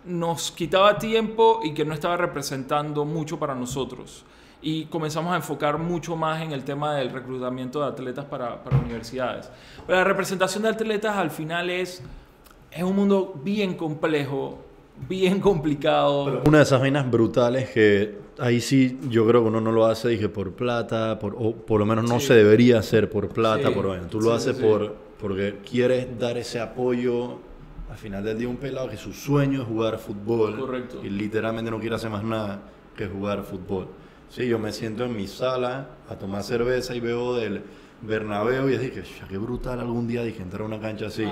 nos 0.06 0.52
quitaba 0.52 0.98
tiempo 0.98 1.62
y 1.64 1.74
que 1.74 1.86
no 1.86 1.94
estaba 1.94 2.18
representando 2.18 3.06
mucho 3.06 3.40
para 3.40 3.56
nosotros. 3.56 4.26
Y 4.62 4.86
comenzamos 4.86 5.34
a 5.34 5.36
enfocar 5.36 5.78
mucho 5.78 6.16
más 6.16 6.42
en 6.42 6.52
el 6.54 6.64
tema 6.64 6.96
del 6.96 7.10
reclutamiento 7.12 7.82
de 7.82 7.88
atletas 7.88 8.26
para, 8.26 8.64
para 8.64 8.78
universidades. 8.78 9.50
Pero 9.86 9.98
la 10.00 10.04
representación 10.06 10.64
de 10.64 10.70
atletas 10.70 11.18
al 11.18 11.32
final 11.32 11.70
es, 11.70 12.02
es 12.72 12.84
un 12.84 12.96
mundo 12.96 13.40
bien 13.44 13.76
complejo 13.76 14.60
bien 15.10 15.40
complicado. 15.40 16.44
Una 16.46 16.60
de 16.60 16.64
esas 16.66 16.80
vainas 16.80 17.10
brutales 17.10 17.68
que 17.72 18.16
ahí 18.38 18.62
sí 18.62 19.00
yo 19.10 19.26
creo 19.28 19.42
que 19.42 19.48
uno 19.48 19.60
no 19.60 19.72
lo 19.72 19.86
hace, 19.88 20.08
dije, 20.10 20.30
por 20.30 20.52
plata, 20.54 21.18
por, 21.18 21.36
o 21.38 21.52
por 21.54 21.80
lo 21.80 21.86
menos 21.88 22.08
no 22.08 22.20
Sí. 22.20 22.28
se 22.28 22.36
debería 22.36 22.78
hacer 22.78 23.10
por 23.10 23.28
plata, 23.30 23.70
Sí. 23.70 23.74
por 23.74 23.88
vaina. 23.88 24.08
Tú 24.08 24.22
lo 24.22 24.30
Sí, 24.30 24.50
haces 24.50 24.64
por 24.64 24.96
porque 25.20 25.58
quieres 25.68 26.08
dar 26.20 26.38
ese 26.38 26.60
apoyo 26.60 27.40
al 27.90 27.98
final 27.98 28.24
del 28.24 28.38
día 28.38 28.48
un 28.50 28.58
pelado 28.58 28.90
que 28.90 28.98
su 28.98 29.14
sueño 29.14 29.62
es 29.62 29.68
jugar 29.68 29.98
fútbol 30.00 30.58
Correcto. 30.58 31.02
y 31.04 31.10
literalmente 31.10 31.70
no 31.70 31.80
quiere 31.80 31.96
hacer 31.96 32.10
más 32.10 32.24
nada 32.24 32.62
que 32.96 33.08
jugar 33.08 33.44
fútbol. 33.44 33.88
Sí, 34.30 34.48
yo 34.48 34.58
me 34.58 34.72
siento 34.72 35.04
en 35.06 35.16
mi 35.16 35.28
sala 35.28 35.90
a 36.10 36.16
tomar 36.16 36.44
cerveza 36.44 36.96
y 36.96 37.00
veo 37.00 37.36
del 37.36 37.62
Bernabéu 38.02 38.68
y 38.70 38.78
dije, 38.78 39.04
"Ya, 39.20 39.28
qué 39.28 39.38
brutal 39.38 39.80
algún 39.80 40.08
día 40.08 40.24
dije 40.24 40.42
entrar 40.42 40.64
a 40.64 40.66
una 40.66 40.80
cancha 40.80 41.08
así. 41.08 41.26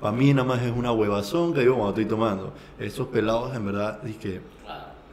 Para 0.00 0.12
mí 0.16 0.32
nada 0.34 0.46
más 0.46 0.62
es 0.62 0.72
una 0.76 0.92
huevazón 0.92 1.52
que 1.54 1.60
digo 1.60 1.74
cuando 1.74 1.90
estoy 1.90 2.04
tomando. 2.06 2.52
Esos 2.78 3.08
pelados 3.08 3.54
en 3.56 3.64
verdad 3.66 4.02
dije, 4.02 4.40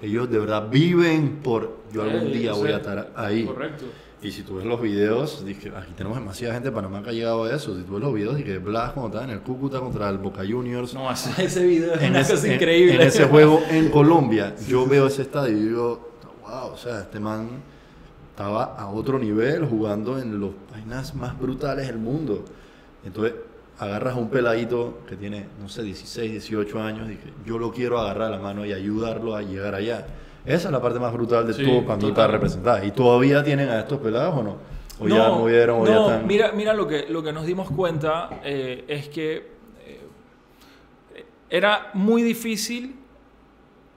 ellos 0.01 0.29
de 0.29 0.39
verdad 0.39 0.69
viven 0.69 1.39
por 1.43 1.77
yo 1.93 2.01
algún 2.03 2.31
día 2.31 2.53
voy 2.53 2.71
a 2.71 2.77
estar 2.77 3.11
ahí. 3.15 3.45
Correcto. 3.45 3.85
Y 4.21 4.31
si 4.31 4.41
tú 4.43 4.55
ves 4.55 4.65
los 4.65 4.81
videos, 4.81 5.45
dije, 5.45 5.71
aquí 5.75 5.93
tenemos 5.95 6.17
demasiada 6.17 6.55
gente 6.55 6.69
de 6.69 6.75
Panamá 6.75 7.03
que 7.03 7.09
ha 7.09 7.13
llegado 7.13 7.43
a 7.43 7.55
eso. 7.55 7.75
Si 7.75 7.83
tú 7.83 7.93
ves 7.93 8.01
los 8.01 8.13
videos, 8.13 8.37
dije, 8.37 8.57
Blas 8.57 8.91
cuando 8.93 9.09
estaba 9.09 9.25
en 9.25 9.37
el 9.37 9.41
Cúcuta 9.41 9.79
contra 9.79 10.09
el 10.09 10.17
Boca 10.17 10.41
Juniors. 10.47 10.93
No, 10.93 11.11
ese, 11.11 11.65
video 11.65 11.93
es 11.93 12.01
en, 12.01 12.11
una 12.11 12.21
ese, 12.21 12.33
cosa 12.33 12.53
increíble. 12.53 12.95
en 12.95 13.01
ese 13.01 13.25
juego 13.25 13.61
en 13.69 13.89
Colombia, 13.89 14.55
yo 14.67 14.87
veo 14.87 15.07
ese 15.07 15.23
estadio 15.23 15.57
y 15.57 15.61
digo, 15.61 16.09
wow, 16.41 16.71
o 16.73 16.77
sea, 16.77 17.01
este 17.01 17.19
man 17.19 17.49
estaba 18.31 18.75
a 18.75 18.89
otro 18.89 19.19
nivel 19.19 19.65
jugando 19.65 20.19
en 20.19 20.39
los 20.39 20.51
vainas 20.71 21.13
más 21.15 21.39
brutales 21.39 21.87
del 21.87 21.97
mundo. 21.97 22.43
Entonces, 23.05 23.35
agarras 23.79 24.15
a 24.15 24.17
un 24.17 24.29
peladito 24.29 24.99
que 25.07 25.15
tiene, 25.15 25.45
no 25.61 25.69
sé, 25.69 25.83
16, 25.83 26.31
18 26.31 26.81
años, 26.81 27.11
y 27.11 27.15
que 27.15 27.31
yo 27.45 27.57
lo 27.57 27.71
quiero 27.71 27.99
agarrar 27.99 28.33
a 28.33 28.37
la 28.37 28.39
mano 28.39 28.65
y 28.65 28.73
ayudarlo 28.73 29.35
a 29.35 29.41
llegar 29.41 29.75
allá. 29.75 30.05
Esa 30.45 30.67
es 30.67 30.71
la 30.71 30.81
parte 30.81 30.99
más 30.99 31.11
brutal 31.13 31.47
de 31.47 31.53
Sí, 31.53 31.63
todo 31.63 31.83
para 31.83 31.95
mí, 31.95 32.01
total. 32.01 32.15
para 32.15 32.27
representar. 32.33 32.85
¿Y 32.85 32.91
todavía 32.91 33.43
tienen 33.43 33.69
a 33.69 33.79
estos 33.79 33.99
pelados 33.99 34.35
o 34.37 34.43
no? 34.43 34.57
O 34.99 35.07
ya 35.07 35.29
movieron, 35.29 35.81
o 35.81 35.85
ya 35.85 35.99
están... 35.99 36.27
mira, 36.27 36.51
mira 36.53 36.73
lo 36.73 36.87
que, 36.87 37.07
lo 37.09 37.21
que 37.23 37.33
nos 37.33 37.45
dimos 37.45 37.69
cuenta 37.71 38.29
eh, 38.43 38.85
es 38.87 39.09
que 39.09 39.51
eh, 39.85 39.99
era 41.49 41.89
muy 41.93 42.21
difícil 42.23 42.95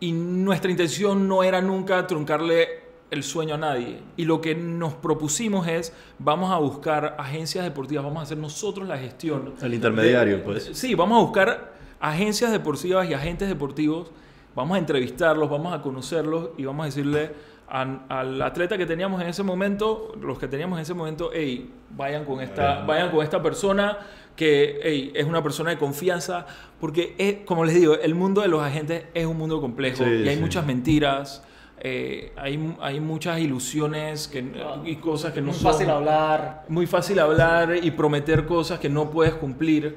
y 0.01 0.13
nuestra 0.13 0.71
intención 0.71 1.29
no 1.29 1.43
era 1.43 1.61
nunca 1.61 2.07
truncarle 2.07 2.89
el 3.11 3.23
sueño 3.23 3.55
a 3.55 3.59
nadie. 3.59 4.01
Y 4.17 4.25
lo 4.25 4.41
que 4.41 4.55
nos 4.55 4.95
propusimos 4.95 5.67
es, 5.67 5.93
vamos 6.19 6.51
a 6.53 6.59
buscar 6.59 7.17
agencias 7.19 7.65
deportivas, 7.65 8.05
vamos 8.05 8.21
a 8.21 8.23
hacer 8.25 8.39
nosotros 8.39 8.87
la 8.87 8.99
gestión. 8.99 9.55
El 9.63 9.75
intermediario, 9.75 10.39
de- 10.39 10.43
pues. 10.43 10.71
sí, 10.73 10.95
vamos 10.95 11.19
a 11.19 11.23
buscar 11.23 11.73
agencias 12.01 12.53
deportivas 12.53 13.09
y 13.09 13.15
agentes 13.15 13.49
deportivos, 13.49 14.11
vamos 14.59 14.75
a 14.75 14.79
entrevistarlos, 14.79 15.49
vamos 15.49 15.73
a 15.73 15.81
conocerlos 15.81 16.51
y 16.57 16.65
vamos 16.65 16.83
a 16.83 16.87
decirle 16.87 17.31
a- 17.69 18.01
al 18.09 18.43
atleta 18.43 18.77
que 18.77 18.87
teníamos 18.87 19.21
en 19.23 19.29
ese 19.29 19.43
momento, 19.45 20.13
los 20.21 20.37
que 20.39 20.49
teníamos 20.49 20.79
en 20.79 20.83
ese 20.83 20.95
momento, 20.95 21.31
hey, 21.33 21.71
vayan 21.91 22.25
con 22.25 22.41
esta, 22.41 22.83
vayan 22.85 23.11
con 23.13 23.23
esta 23.23 23.41
persona 23.41 23.99
que 24.35 24.81
hey, 24.83 25.13
es 25.15 25.27
una 25.27 25.43
persona 25.45 25.71
de 25.71 25.79
confianza, 25.79 26.45
porque 26.81 27.15
es, 27.19 27.37
como 27.47 27.65
les 27.65 27.75
digo, 27.77 27.95
el 27.95 28.15
mundo 28.17 28.41
de 28.41 28.49
los 28.49 28.61
agentes 28.63 29.05
es 29.15 29.27
un 29.27 29.37
mundo 29.37 29.61
complejo 29.61 30.03
Sí, 30.05 30.11
y 30.25 30.29
hay 30.29 30.35
sí. 30.37 30.41
muchas 30.41 30.67
mentiras. 30.67 31.45
eh, 31.81 32.33
hay, 32.37 32.75
hay 32.81 32.99
muchas 32.99 33.39
ilusiones 33.39 34.27
que, 34.27 34.45
y 34.85 34.97
cosas 34.97 35.33
que 35.33 35.41
no 35.41 35.49
Muy 35.53 35.55
son 35.55 35.71
fácil 35.73 35.89
hablar. 35.91 36.65
muy 36.69 36.87
fácil 36.89 37.21
hablar 37.21 37.77
y 37.81 37.93
prometer 37.93 38.47
cosas 38.47 38.81
que 38.81 38.89
no 38.89 39.09
puedes 39.11 39.35
cumplir. 39.35 39.97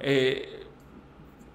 Eh, 0.00 0.59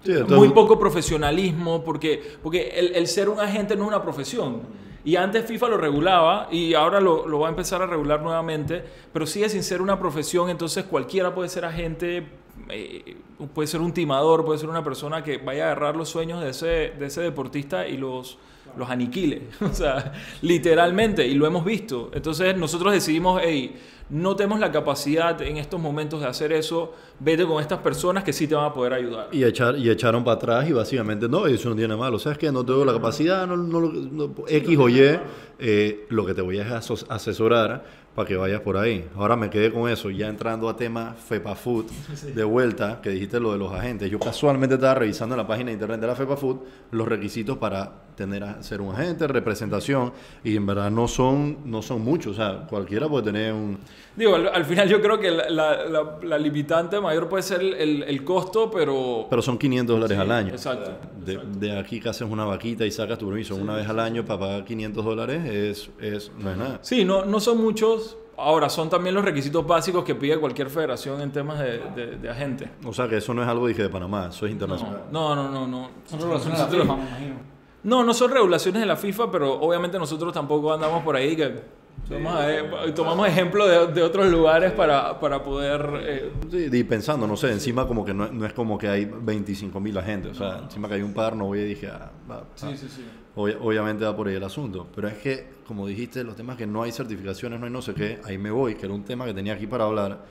Sí, 0.06 0.12
entonces- 0.12 0.38
muy 0.38 0.48
poco 0.50 0.78
profesionalismo, 0.78 1.84
porque, 1.84 2.22
porque 2.42 2.70
el, 2.76 2.94
el 2.94 3.06
ser 3.06 3.28
un 3.28 3.40
agente 3.40 3.76
no 3.76 3.82
es 3.82 3.88
una 3.88 4.02
profesión. 4.02 4.62
Y 5.04 5.14
antes 5.14 5.44
FIFA 5.44 5.68
lo 5.68 5.76
regulaba 5.76 6.48
y 6.50 6.74
ahora 6.74 7.00
lo, 7.00 7.28
lo 7.28 7.38
va 7.38 7.46
a 7.46 7.50
empezar 7.50 7.80
a 7.80 7.86
regular 7.86 8.22
nuevamente, 8.22 8.82
pero 9.12 9.24
sigue 9.24 9.48
sin 9.48 9.62
ser 9.62 9.80
una 9.80 9.98
profesión, 10.00 10.50
entonces 10.50 10.84
cualquiera 10.84 11.32
puede 11.32 11.48
ser 11.48 11.64
agente, 11.64 12.26
eh, 12.70 13.16
puede 13.54 13.68
ser 13.68 13.80
un 13.82 13.92
timador, 13.92 14.44
puede 14.44 14.58
ser 14.58 14.68
una 14.68 14.82
persona 14.82 15.22
que 15.22 15.38
vaya 15.38 15.62
a 15.64 15.66
agarrar 15.66 15.94
los 15.94 16.08
sueños 16.08 16.42
de 16.42 16.50
ese, 16.50 16.66
de 16.98 17.06
ese 17.06 17.20
deportista 17.20 17.86
y 17.86 17.96
los, 17.98 18.38
los 18.76 18.90
aniquile, 18.90 19.48
o 19.60 19.72
sea, 19.72 20.12
literalmente, 20.42 21.26
y 21.26 21.34
lo 21.34 21.46
hemos 21.46 21.64
visto. 21.64 22.10
Entonces 22.14 22.56
nosotros 22.56 22.92
decidimos, 22.92 23.40
hey, 23.44 23.76
no 24.08 24.36
tenemos 24.36 24.60
la 24.60 24.70
capacidad 24.70 25.40
en 25.42 25.56
estos 25.56 25.80
momentos 25.80 26.20
de 26.20 26.26
hacer 26.28 26.52
eso, 26.52 26.94
vete 27.18 27.44
con 27.44 27.60
estas 27.60 27.80
personas 27.80 28.22
que 28.22 28.32
sí 28.32 28.46
te 28.46 28.54
van 28.54 28.66
a 28.66 28.72
poder 28.72 28.92
ayudar. 28.92 29.28
Y, 29.32 29.42
echar, 29.44 29.76
y 29.76 29.90
echaron 29.90 30.22
para 30.22 30.36
atrás 30.36 30.68
y 30.68 30.72
básicamente, 30.72 31.28
no, 31.28 31.46
eso 31.46 31.68
no 31.68 31.74
tiene 31.74 31.96
malo. 31.96 32.18
¿Sabes 32.18 32.38
qué? 32.38 32.52
No 32.52 32.64
tengo 32.64 32.84
la 32.84 32.92
capacidad, 32.92 33.46
no, 33.46 33.56
no, 33.56 33.80
no- 33.80 34.34
X 34.46 34.78
o 34.78 34.88
Y, 34.88 35.18
eh, 35.58 36.06
lo 36.08 36.24
que 36.24 36.34
te 36.34 36.42
voy 36.42 36.58
a 36.60 36.78
es 36.78 37.04
asesorar 37.08 38.06
para 38.14 38.28
que 38.28 38.36
vayas 38.36 38.60
por 38.60 38.76
ahí. 38.76 39.06
Ahora 39.16 39.36
me 39.36 39.50
quedé 39.50 39.72
con 39.72 39.90
eso, 39.90 40.08
ya 40.10 40.28
entrando 40.28 40.68
a 40.68 40.76
tema 40.76 41.14
FEPA 41.14 41.54
Food, 41.56 41.86
de 42.34 42.44
vuelta, 42.44 43.00
que 43.02 43.10
dijiste 43.10 43.40
lo 43.40 43.52
de 43.52 43.58
los 43.58 43.72
agentes. 43.72 44.08
Yo 44.10 44.20
casualmente 44.20 44.76
estaba 44.76 44.94
revisando 44.94 45.34
en 45.34 45.38
la 45.40 45.46
página 45.46 45.66
de 45.66 45.74
internet 45.74 46.00
de 46.00 46.06
la 46.06 46.14
FEPA 46.14 46.36
Food 46.36 46.58
los 46.92 47.08
requisitos 47.08 47.58
para 47.58 48.05
tener 48.16 48.42
a 48.42 48.62
ser 48.62 48.80
un 48.80 48.94
agente, 48.94 49.26
representación, 49.28 50.12
y 50.42 50.56
en 50.56 50.66
verdad 50.66 50.90
no 50.90 51.06
son, 51.06 51.58
no 51.70 51.82
son 51.82 52.02
muchos. 52.02 52.32
O 52.32 52.34
sea, 52.34 52.66
cualquiera 52.66 53.08
puede 53.08 53.24
tener 53.26 53.52
un... 53.52 53.78
Digo, 54.16 54.34
al, 54.34 54.48
al 54.48 54.64
final 54.64 54.88
yo 54.88 55.00
creo 55.02 55.20
que 55.20 55.30
la, 55.30 55.48
la- 55.50 55.84
la- 55.84 56.18
la 56.22 56.38
limitante 56.38 56.98
mayor 57.00 57.28
puede 57.28 57.42
ser 57.42 57.60
el, 57.60 57.74
el- 57.74 58.02
el 58.04 58.24
costo, 58.24 58.70
pero... 58.70 59.26
Pero 59.28 59.42
son 59.42 59.58
500 59.58 59.94
dólares 59.96 60.16
Sí, 60.16 60.22
al 60.22 60.30
año. 60.32 60.48
Exacto. 60.52 60.92
De, 61.24 61.34
exacto. 61.34 61.58
de 61.58 61.78
aquí 61.78 62.00
que 62.00 62.08
haces 62.08 62.28
una 62.28 62.44
vaquita 62.46 62.84
y 62.86 62.90
sacas 62.90 63.18
tu 63.18 63.26
permiso 63.28 63.54
una 63.54 63.74
vez 63.74 63.86
al 63.88 64.00
año 64.00 64.24
para 64.24 64.40
pagar 64.40 64.64
500 64.64 65.04
dólares 65.04 65.44
es, 65.44 65.90
es, 66.00 66.32
no 66.38 66.50
es 66.50 66.56
nada. 66.56 66.78
Sí, 66.82 67.04
no, 67.04 67.24
no 67.26 67.38
son 67.40 67.58
muchos. 67.58 68.16
Ahora, 68.38 68.68
son 68.68 68.90
también 68.90 69.14
los 69.14 69.24
requisitos 69.24 69.66
básicos 69.66 70.04
que 70.04 70.14
pide 70.14 70.38
cualquier 70.38 70.68
federación 70.68 71.22
en 71.22 71.32
temas 71.32 71.58
de, 71.58 71.78
de, 71.96 72.16
de 72.18 72.28
agente. 72.30 72.68
O 72.84 72.92
sea 72.92 73.08
que 73.08 73.16
eso 73.16 73.32
no 73.32 73.42
es 73.42 73.48
algo 73.48 73.66
dije 73.66 73.82
de 73.82 73.88
Panamá, 73.88 74.28
eso 74.30 74.44
es 74.44 74.52
internacional. 74.52 75.04
No, 75.10 75.34
no, 75.34 75.50
no, 75.50 75.66
no. 75.66 75.88
Son 76.04 76.20
relaciones 76.20 76.60
a 76.60 76.64
la 76.64 76.70
Nosotros- 76.70 76.82
FIFA, 76.82 76.96
me 76.96 77.08
imagino. 77.08 77.55
No, 77.86 78.04
no 78.04 78.12
son 78.12 78.30
regulaciones 78.30 78.80
de 78.80 78.86
la 78.86 78.96
FIFA, 78.96 79.30
pero 79.30 79.54
obviamente 79.60 79.98
nosotros 79.98 80.32
tampoco 80.34 80.72
andamos 80.74 81.02
por 81.02 81.16
ahí 81.16 81.34
que 81.36 81.44
a 81.44 82.92
tomamos 82.94 83.26
ejemplo 83.28 83.66
de, 83.66 83.92
de 83.92 84.02
otros 84.02 84.26
lugares 84.26 84.72
para, 84.72 85.18
para 85.18 85.42
poder... 85.42 85.88
eh, 86.02 86.32
Sí, 86.50 86.68
y 86.70 86.84
pensando, 86.84 87.26
no 87.26 87.36
sé, 87.36 87.50
encima 87.52 87.86
como 87.86 88.04
que 88.04 88.12
no, 88.14 88.28
no 88.30 88.44
es 88.46 88.52
como 88.52 88.76
que 88.78 88.88
hay 88.88 89.04
25 89.04 89.80
mil 89.80 89.96
agentes, 89.98 90.32
o 90.32 90.34
sea, 90.34 90.58
encima 90.64 90.88
que 90.88 90.94
hay 90.94 91.02
un 91.02 91.14
par, 91.14 91.34
no 91.36 91.46
voy 91.46 91.60
y 91.60 91.64
dije, 91.64 91.88
ah, 91.88 92.10
va, 92.30 92.44
sí, 92.54 92.66
ah. 92.70 92.76
sí, 92.76 92.88
sí. 92.88 93.04
Obvia- 93.34 93.58
obviamente 93.60 94.04
va 94.04 94.16
por 94.16 94.28
ahí 94.28 94.34
el 94.34 94.44
asunto, 94.44 94.86
pero 94.94 95.08
es 95.08 95.14
que, 95.18 95.46
como 95.66 95.86
dijiste, 95.86 96.22
los 96.24 96.36
temas 96.36 96.56
que 96.56 96.66
no 96.66 96.82
hay 96.82 96.92
certificaciones, 96.92 97.58
no 97.60 97.66
hay 97.66 97.72
no 97.72 97.82
sé 97.82 97.92
qué, 97.94 98.18
ahí 98.24 98.38
me 98.38 98.50
voy, 98.50 98.74
que 98.76 98.86
era 98.86 98.94
un 98.94 99.04
tema 99.04 99.26
que 99.26 99.34
tenía 99.34 99.54
aquí 99.54 99.66
para 99.66 99.84
hablar, 99.84 100.24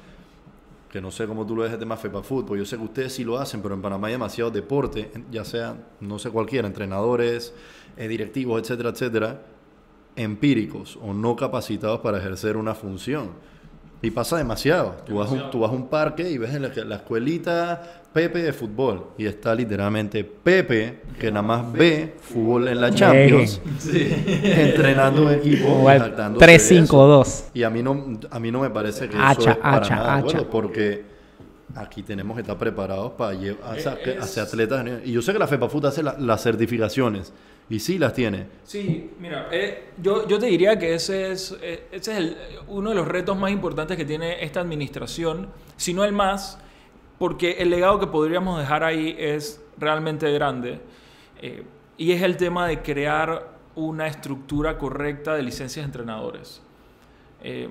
que 0.96 1.02
no 1.02 1.12
sé 1.12 1.28
cómo 1.28 1.46
tú 1.46 1.58
lo 1.58 1.64
ves 1.64 1.74
el 1.74 1.80
tema 1.80 1.98
FEPA 1.98 2.24
Fútbol, 2.24 2.58
yo 2.58 2.64
sé 2.64 2.78
que 2.78 2.84
ustedes 2.86 3.12
sí 3.12 3.26
lo 3.26 3.38
hacen, 3.38 3.62
pero 3.62 3.76
en 3.76 3.82
Panamá 3.82 4.08
hay 4.08 4.14
demasiado 4.14 4.50
deporte, 4.50 5.12
ya 5.30 5.44
sea, 5.44 5.76
no 6.00 6.18
sé 6.20 6.30
cualquiera, 6.30 6.70
entrenadores, 6.70 7.54
eh, 7.98 8.08
directivos, 8.08 8.62
etcétera, 8.62 8.92
etcétera, 8.92 9.42
empíricos 10.16 10.98
o 11.02 11.14
no 11.14 11.36
capacitados 11.36 12.00
para 12.00 12.20
ejercer 12.20 12.56
una 12.56 12.76
función. 12.76 13.32
Y 14.02 14.12
pasa 14.12 14.38
demasiado. 14.38 14.96
Tú 15.06 15.16
vas, 15.16 15.30
a 15.30 15.34
un, 15.34 15.50
tú 15.52 15.60
vas 15.62 15.72
a 15.72 15.74
un 15.74 15.88
parque 15.88 16.30
y 16.30 16.38
ves 16.38 16.54
en 16.54 16.62
la, 16.64 16.70
la 16.86 16.96
escuelita 16.98 18.02
Pepe 18.14 18.44
de 18.44 18.54
fútbol 18.54 19.08
y 19.18 19.26
está 19.26 19.54
literalmente 19.56 20.24
Pepe, 20.24 21.02
que 21.20 21.30
nada 21.32 21.42
más 21.42 21.74
ve 21.74 22.16
fútbol 22.22 22.68
en 22.70 22.80
la 22.80 22.90
Champions, 22.94 23.60
entrenando 24.44 25.24
un 25.24 25.32
equipo. 25.34 25.68
y 25.68 25.72
Igual 25.72 26.00
jactándose 26.00 26.46
de 26.46 26.56
eso. 26.56 26.76
3-5-2. 26.94 27.44
Y 27.54 27.64
a 27.64 27.70
mí 27.70 27.84
no, 27.84 28.20
a 28.30 28.40
mí 28.40 28.52
no 28.52 28.62
me 28.62 28.70
parece 28.70 29.10
que 29.10 29.18
Hacha, 29.18 29.40
eso 29.42 29.50
es 29.52 29.58
para 29.58 29.78
hacha, 29.78 29.96
nada 29.96 30.14
hacha. 30.16 30.24
bueno, 30.26 30.50
porque 30.50 31.04
aquí 31.76 32.04
tenemos 32.04 32.36
que 32.36 32.42
estar 32.42 32.58
preparados 32.58 33.12
para 33.14 33.34
llevar 33.34 33.78
hacia, 33.78 33.94
Es- 33.94 34.22
hacia 34.24 34.44
atletas. 34.44 34.86
Y 35.04 35.12
yo 35.12 35.22
sé 35.22 35.34
que 35.34 35.40
la 35.40 35.48
FEPAFUT 35.48 35.86
hace 35.86 36.04
la- 36.04 36.16
las 36.20 36.42
certificaciones 36.44 37.34
y 37.69 37.80
sí 37.80 37.97
las 37.97 38.13
tiene. 38.13 38.47
Sí, 38.63 39.12
mira, 39.19 39.47
eh, 39.51 39.89
yo, 40.01 40.28
yo 40.28 40.38
te 40.39 40.45
diría 40.47 40.78
que 40.78 40.93
ese 40.93 41.32
es, 41.32 41.58
eh, 41.62 41.88
ese 41.91 42.12
es 42.12 42.17
el- 42.17 42.38
uno 42.67 42.89
de 42.91 42.95
los 42.95 43.08
retos 43.08 43.38
más 43.38 43.51
importantes 43.51 43.97
que 43.97 44.06
tiene 44.06 44.43
esta 44.43 44.60
administración, 44.62 45.49
si 45.78 45.93
no 45.93 46.04
el 46.04 46.13
más, 46.13 46.60
porque 47.17 47.54
el 47.60 47.69
legado 47.69 47.99
que 47.99 48.08
podríamos 48.08 48.60
dejar 48.60 48.84
ahí 48.84 49.15
es 49.17 49.62
realmente 49.78 50.32
grande. 50.32 50.80
eh, 51.41 51.63
y 51.97 52.12
es 52.13 52.21
el 52.21 52.38
tema 52.38 52.65
de 52.67 52.82
crear 52.82 53.49
una 53.75 54.08
estructura 54.08 54.78
correcta 54.78 55.34
de 55.36 55.43
licencias 55.43 55.84
de 55.84 55.88
entrenadores. 55.88 56.62
Eh, 57.43 57.69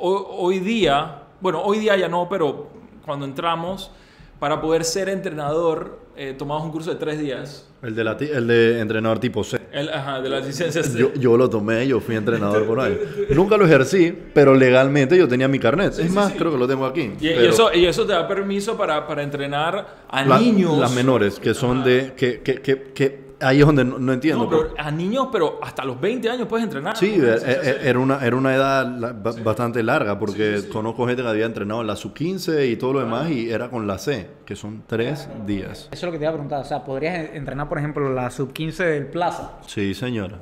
ho- 0.00 0.26
hoy 0.38 0.60
día, 0.60 1.22
bueno, 1.40 1.60
hoy 1.62 1.78
día 1.78 1.96
ya 1.96 2.08
no, 2.08 2.28
pero 2.28 2.68
cuando 3.04 3.24
entramos, 3.26 3.90
para 4.38 4.60
poder 4.60 4.84
ser 4.84 5.08
entrenador, 5.08 5.98
eh, 6.16 6.34
tomamos 6.36 6.64
un 6.64 6.70
curso 6.72 6.90
de 6.90 6.96
tres 6.96 7.18
días. 7.18 7.66
El 7.82 7.94
de, 7.96 8.04
la 8.04 8.16
ti- 8.16 8.28
el 8.32 8.46
de 8.46 8.80
entrenador 8.80 9.18
tipo 9.18 9.42
C. 9.42 9.60
El, 9.72 9.88
ajá, 9.88 10.20
de 10.20 10.28
las 10.28 10.46
licencias. 10.46 10.94
Yo, 10.94 11.12
yo 11.14 11.36
lo 11.36 11.50
tomé, 11.50 11.86
yo 11.88 12.00
fui 12.00 12.14
entrenador 12.16 12.64
por 12.66 12.80
ahí. 12.80 12.98
Nunca 13.30 13.56
lo 13.56 13.64
ejercí, 13.64 14.16
pero 14.32 14.54
legalmente 14.54 15.16
yo 15.16 15.26
tenía 15.26 15.48
mi 15.48 15.58
carnet. 15.58 15.90
es 15.92 15.96
sí, 15.96 16.08
más, 16.10 16.32
sí. 16.32 16.38
creo 16.38 16.52
que 16.52 16.58
lo 16.58 16.68
tengo 16.68 16.86
aquí. 16.86 17.12
Y, 17.20 17.28
eso, 17.28 17.72
y 17.74 17.86
eso 17.86 18.06
te 18.06 18.12
da 18.12 18.28
permiso 18.28 18.76
para, 18.76 19.06
para 19.06 19.22
entrenar 19.22 20.04
a 20.08 20.24
la- 20.24 20.38
niños. 20.38 20.78
Las 20.78 20.94
menores, 20.94 21.38
que 21.40 21.54
son 21.54 21.82
de. 21.82 22.12
Que, 22.16 22.40
que, 22.40 22.60
que, 22.60 22.82
que 22.94 23.31
ahí 23.42 23.60
es 23.60 23.66
donde 23.66 23.84
no, 23.84 23.98
no 23.98 24.12
entiendo. 24.12 24.44
No, 24.44 24.50
pero 24.50 24.74
a 24.78 24.90
niños, 24.90 25.28
pero 25.32 25.58
hasta 25.62 25.84
los 25.84 26.00
20 26.00 26.30
años 26.30 26.46
puedes 26.48 26.64
entrenar. 26.64 26.96
Sí, 26.96 27.16
¿no? 27.18 27.26
e- 27.26 27.36
e- 27.36 27.88
era 27.88 27.98
una, 27.98 28.24
era 28.24 28.36
una 28.36 28.54
edad 28.54 28.86
la- 28.86 29.12
ba- 29.12 29.34
bastante 29.44 29.82
larga 29.82 30.18
porque 30.18 30.62
conozco 30.72 31.06
gente 31.06 31.22
que 31.22 31.28
había 31.28 31.46
entrenado 31.46 31.80
en 31.80 31.86
la 31.86 31.96
sub-15 31.96 32.70
y 32.70 32.76
todo 32.76 32.94
lo 32.94 33.00
demás 33.00 33.30
y 33.30 33.50
era 33.50 33.68
con 33.68 33.86
la 33.86 33.98
C, 33.98 34.28
que 34.46 34.56
son 34.56 34.82
tres 34.86 35.28
días. 35.46 35.88
Eso 35.90 35.94
es 35.94 36.02
lo 36.04 36.12
que 36.12 36.18
te 36.18 36.24
iba 36.24 36.30
a 36.30 36.34
preguntar. 36.34 36.60
O 36.62 36.64
sea, 36.64 36.84
¿podrías 36.84 37.34
entrenar, 37.34 37.68
por 37.68 37.78
ejemplo, 37.78 38.12
la 38.12 38.30
sub-15 38.30 38.76
del 38.84 39.06
Plaza? 39.06 39.52
Sí, 39.66 39.94
señora. 39.94 40.38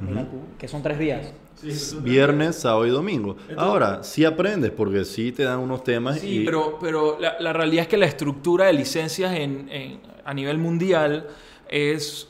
Mira 0.00 0.22
tú, 0.22 0.40
Que 0.58 0.68
son 0.68 0.82
tres 0.82 0.98
días. 0.98 1.32
Viernes, 2.02 2.56
sábado 2.56 2.86
y 2.86 2.90
domingo. 2.90 3.36
Ahora, 3.56 4.02
sí 4.02 4.24
aprendes 4.24 4.72
porque 4.72 5.04
sí 5.04 5.30
te 5.32 5.44
dan 5.44 5.60
unos 5.60 5.84
temas 5.84 6.18
Sí, 6.18 6.40
y... 6.40 6.44
pero, 6.44 6.78
pero 6.80 7.18
la, 7.20 7.34
la 7.38 7.52
realidad 7.52 7.82
es 7.82 7.88
que 7.88 7.96
la 7.96 8.06
estructura 8.06 8.66
de 8.66 8.72
licencias 8.72 9.32
en, 9.32 9.68
en- 9.70 10.00
a 10.24 10.34
nivel 10.34 10.58
mundial 10.58 11.26
es, 11.68 12.28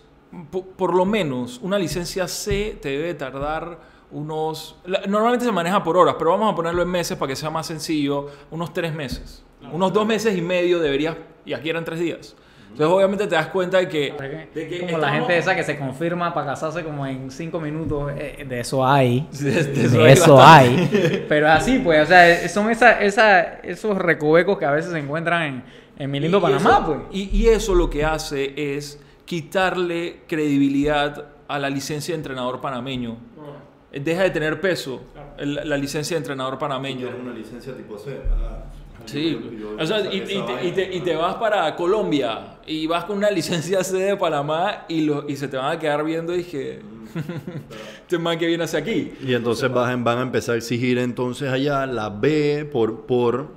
po- 0.51 0.64
por 0.64 0.95
lo 0.95 1.05
menos, 1.05 1.59
una 1.62 1.78
licencia 1.78 2.28
C 2.28 2.78
te 2.80 2.91
debe 2.91 3.14
tardar 3.14 3.78
unos... 4.11 4.76
normalmente 5.09 5.45
se 5.45 5.53
maneja 5.53 5.83
por 5.83 5.97
horas, 5.97 6.16
pero 6.18 6.30
vamos 6.33 6.53
a 6.53 6.57
ponerlo 6.57 6.83
en 6.83 6.89
meses 6.89 7.16
para 7.16 7.28
que 7.30 7.37
sea 7.37 7.51
más 7.51 7.66
sencillo, 7.66 8.28
unos 8.51 8.72
tres 8.72 8.93
meses. 8.95 9.43
Unos 9.72 9.93
dos 9.93 10.07
meses 10.07 10.37
y 10.37 10.43
medio 10.43 10.80
deberías, 10.80 11.16
y 11.47 11.53
aquí 11.55 11.70
eran 11.70 11.85
tres 11.85 11.99
días. 12.01 12.35
Entonces 12.72 12.95
obviamente 12.95 13.26
te 13.26 13.35
das 13.35 13.49
cuenta 13.49 13.78
de 13.78 13.89
que... 13.89 14.49
de 14.55 14.68
que 14.68 14.80
como 14.80 14.99
la 14.99 15.12
gente 15.12 15.37
esa 15.37 15.55
que 15.55 15.62
se 15.62 15.78
confirma 15.78 16.33
para 16.35 16.47
casarse 16.49 16.83
como 16.83 17.07
en 17.07 17.30
cinco 17.30 17.61
minutos. 17.61 18.11
eh, 18.16 18.45
de 18.49 18.61
eso 18.61 18.87
hay. 18.87 19.28
De- 19.30 19.51
de 19.64 19.89
De 19.89 20.12
eso 20.12 20.24
eso, 20.24 20.43
hay 20.43 20.68
hay. 20.91 21.24
Pero 21.28 21.49
así, 21.51 21.78
pues, 21.78 22.03
o 22.03 22.07
sea, 22.07 22.49
son 22.49 22.70
esa, 22.70 23.01
esa, 23.03 23.43
esos 23.62 23.97
recovecos 23.99 24.59
que 24.59 24.64
a 24.64 24.70
veces 24.72 24.91
se 24.93 24.99
encuentran 24.99 25.43
en, 25.43 25.64
en 25.99 26.11
mi 26.11 26.18
lindo 26.18 26.39
Y 26.39 26.41
Panamá, 26.41 26.70
eso- 26.83 26.87
pues. 26.87 26.99
Y, 27.12 27.30
y 27.37 27.49
eso 27.49 27.74
lo 27.74 27.89
que 27.91 28.05
hace 28.05 28.55
es 28.76 28.99
quitarle 29.24 30.20
credibilidad 30.26 31.26
a 31.48 31.58
la 31.58 31.70
licencia 31.70 32.12
de 32.14 32.16
entrenador 32.18 32.60
panameño. 32.60 33.16
Deja 33.92 34.22
de 34.22 34.30
tener 34.30 34.60
peso 34.60 35.02
el- 35.38 35.54
la 35.68 35.76
licencia 35.76 36.14
de 36.16 36.18
entrenador 36.18 36.58
panameño. 36.58 37.08
una 37.22 37.32
licencia 37.32 37.74
tipo 37.76 37.98
C. 37.98 38.20
Sí, 39.04 39.36
o 39.78 39.84
sea, 39.84 40.00
y, 40.12 40.18
y 40.18 40.20
te, 40.42 40.64
y 40.66 40.70
te- 40.72 40.96
y 40.96 41.00
te 41.00 41.16
vas 41.16 41.34
para 41.34 41.74
Colombia 41.74 42.58
y 42.66 42.86
vas 42.86 43.04
con 43.04 43.16
una 43.18 43.30
licencia 43.40 43.82
C 43.82 43.96
de 43.98 44.16
Panamá 44.16 44.84
y, 44.88 45.00
lo, 45.02 45.28
y 45.28 45.36
se 45.36 45.48
te 45.48 45.56
van 45.56 45.76
a 45.76 45.78
quedar 45.78 46.04
viendo 46.04 46.32
y 46.32 46.38
dije, 46.38 46.80
este 48.02 48.18
man 48.18 48.38
que 48.38 48.46
viene 48.46 48.64
hacia 48.64 48.78
aquí. 48.78 49.12
Y 49.26 49.34
entonces 49.34 49.70
van, 49.72 50.04
van 50.04 50.18
a 50.18 50.22
empezar 50.22 50.54
a 50.54 50.58
exigir 50.58 50.98
entonces 50.98 51.50
allá 51.50 51.84
la 51.86 52.10
B 52.10 52.68
por, 52.72 53.04
por 53.06 53.48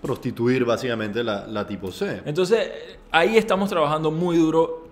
prostituir 0.00 0.64
básicamente 0.64 1.24
la, 1.24 1.46
la 1.48 1.66
tipo 1.66 1.90
C. 1.90 2.22
Entonces, 2.24 2.70
ahí 3.10 3.36
estamos 3.36 3.68
trabajando 3.68 4.10
muy 4.12 4.36
duro 4.36 4.83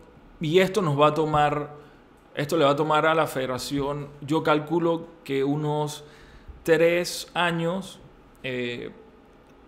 y 0.43 0.59
esto 0.59 0.83
nos 0.83 1.01
va 1.01 1.09
a 1.09 1.15
tomar, 1.15 1.71
esto 2.35 2.57
le 2.57 2.65
va 2.65 2.73
a 2.73 2.77
tomar 2.77 3.07
a 3.07 3.15
la 3.15 3.27
federación, 3.27 4.09
yo 4.21 4.43
calculo 4.43 5.07
que 5.25 5.45
unos 5.45 6.05
tres 6.65 7.29
años 7.33 8.01
eh, 8.43 8.91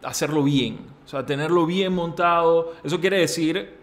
hacerlo 0.02 0.42
bien, 0.42 0.80
o 1.04 1.08
sea, 1.08 1.24
tenerlo 1.24 1.64
bien 1.64 1.94
montado. 1.94 2.74
Eso 2.82 3.00
quiere 3.00 3.18
decir 3.18 3.78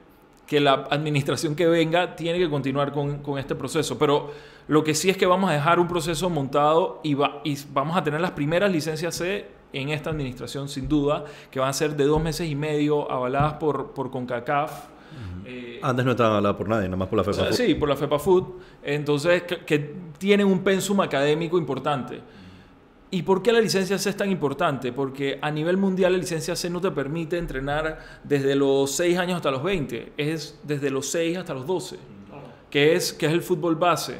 que 0.45 0.59
la 0.59 0.87
administración 0.89 1.55
que 1.55 1.65
venga 1.65 2.15
tiene 2.15 2.37
que 2.37 2.49
continuar 2.49 2.91
con, 2.91 3.19
con 3.19 3.39
este 3.39 3.55
proceso, 3.55 3.97
pero 3.97 4.31
lo 4.67 4.83
que 4.83 4.93
sí 4.93 5.09
es 5.09 5.17
que 5.17 5.25
vamos 5.25 5.49
a 5.49 5.53
dejar 5.53 5.79
un 5.79 5.87
proceso 5.87 6.29
montado 6.29 6.99
y, 7.03 7.13
va, 7.13 7.41
y 7.43 7.57
vamos 7.71 7.95
a 7.95 8.03
tener 8.03 8.19
las 8.19 8.31
primeras 8.31 8.71
licencias 8.71 9.15
C 9.15 9.47
en 9.73 9.89
esta 9.89 10.09
administración, 10.09 10.67
sin 10.67 10.89
duda, 10.89 11.23
que 11.49 11.61
van 11.61 11.69
a 11.69 11.73
ser 11.73 11.95
de 11.95 12.03
dos 12.03 12.21
meses 12.21 12.49
y 12.49 12.55
medio, 12.55 13.09
avaladas 13.09 13.53
por, 13.53 13.91
por 13.91 14.11
CONCACAF. 14.11 14.90
Eh, 15.45 15.79
Antes 15.81 16.05
no 16.05 16.11
estaban 16.11 16.37
habladas 16.37 16.57
por 16.57 16.67
nadie, 16.69 16.87
nada 16.87 16.97
más 16.97 17.07
por 17.07 17.17
la 17.17 17.21
o 17.21 17.25
FEPA. 17.33 17.51
sea, 17.51 17.53
sí, 17.53 17.75
por 17.75 17.89
la 17.89 17.95
FEPA 17.95 18.19
Food. 18.19 18.43
Entonces, 18.83 19.43
que, 19.43 19.59
que 19.65 19.95
tienen 20.17 20.47
un 20.47 20.59
pensum 20.59 21.01
académico 21.01 21.57
importante. 21.57 22.21
¿Y 23.13 23.23
por 23.23 23.43
qué 23.43 23.51
la 23.51 23.59
licencia 23.59 23.97
C 23.97 24.09
es 24.09 24.15
tan 24.15 24.31
importante? 24.31 24.93
Porque 24.93 25.37
a 25.41 25.51
nivel 25.51 25.75
mundial 25.75 26.13
la 26.13 26.17
licencia 26.17 26.55
C 26.55 26.69
no 26.69 26.79
te 26.79 26.91
permite 26.91 27.37
entrenar 27.37 27.99
desde 28.23 28.55
los 28.55 28.91
6 28.91 29.17
años 29.17 29.35
hasta 29.35 29.51
los 29.51 29.63
20, 29.63 30.13
es 30.15 30.59
desde 30.63 30.89
los 30.89 31.07
6 31.07 31.37
hasta 31.37 31.53
los 31.53 31.67
12, 31.67 31.97
que 32.69 32.95
es, 32.95 33.11
que 33.11 33.25
es 33.25 33.33
el 33.33 33.41
fútbol 33.41 33.75
base. 33.75 34.15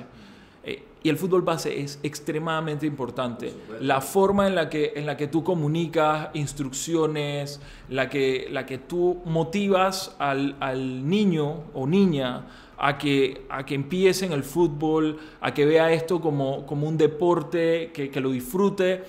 Y 1.04 1.10
el 1.10 1.18
fútbol 1.18 1.42
base 1.42 1.82
es 1.82 2.00
extremadamente 2.04 2.86
importante. 2.86 3.52
La 3.80 4.02
forma 4.02 4.46
en 4.48 4.54
la 4.54 4.70
que, 4.70 4.94
en 4.96 5.08
la 5.08 5.18
que 5.18 5.28
tú 5.28 5.44
comunicas 5.44 6.30
instrucciones, 6.36 7.60
la 7.90 8.08
que, 8.08 8.48
la 8.52 8.66
que 8.68 8.78
tú 8.78 9.20
motivas 9.26 10.16
al, 10.20 10.56
al 10.60 11.10
niño 11.10 11.64
o 11.74 11.88
niña 11.88 12.46
a 12.78 12.98
que, 13.00 13.46
a 13.50 13.66
que 13.66 13.74
empiece 13.76 14.26
en 14.26 14.32
el 14.34 14.44
fútbol, 14.44 15.18
a 15.40 15.54
que 15.54 15.66
vea 15.66 15.92
esto 15.92 16.22
como, 16.22 16.66
como 16.68 16.88
un 16.88 16.98
deporte, 16.98 17.92
que, 17.94 18.10
que 18.12 18.20
lo 18.22 18.30
disfrute. 18.32 19.04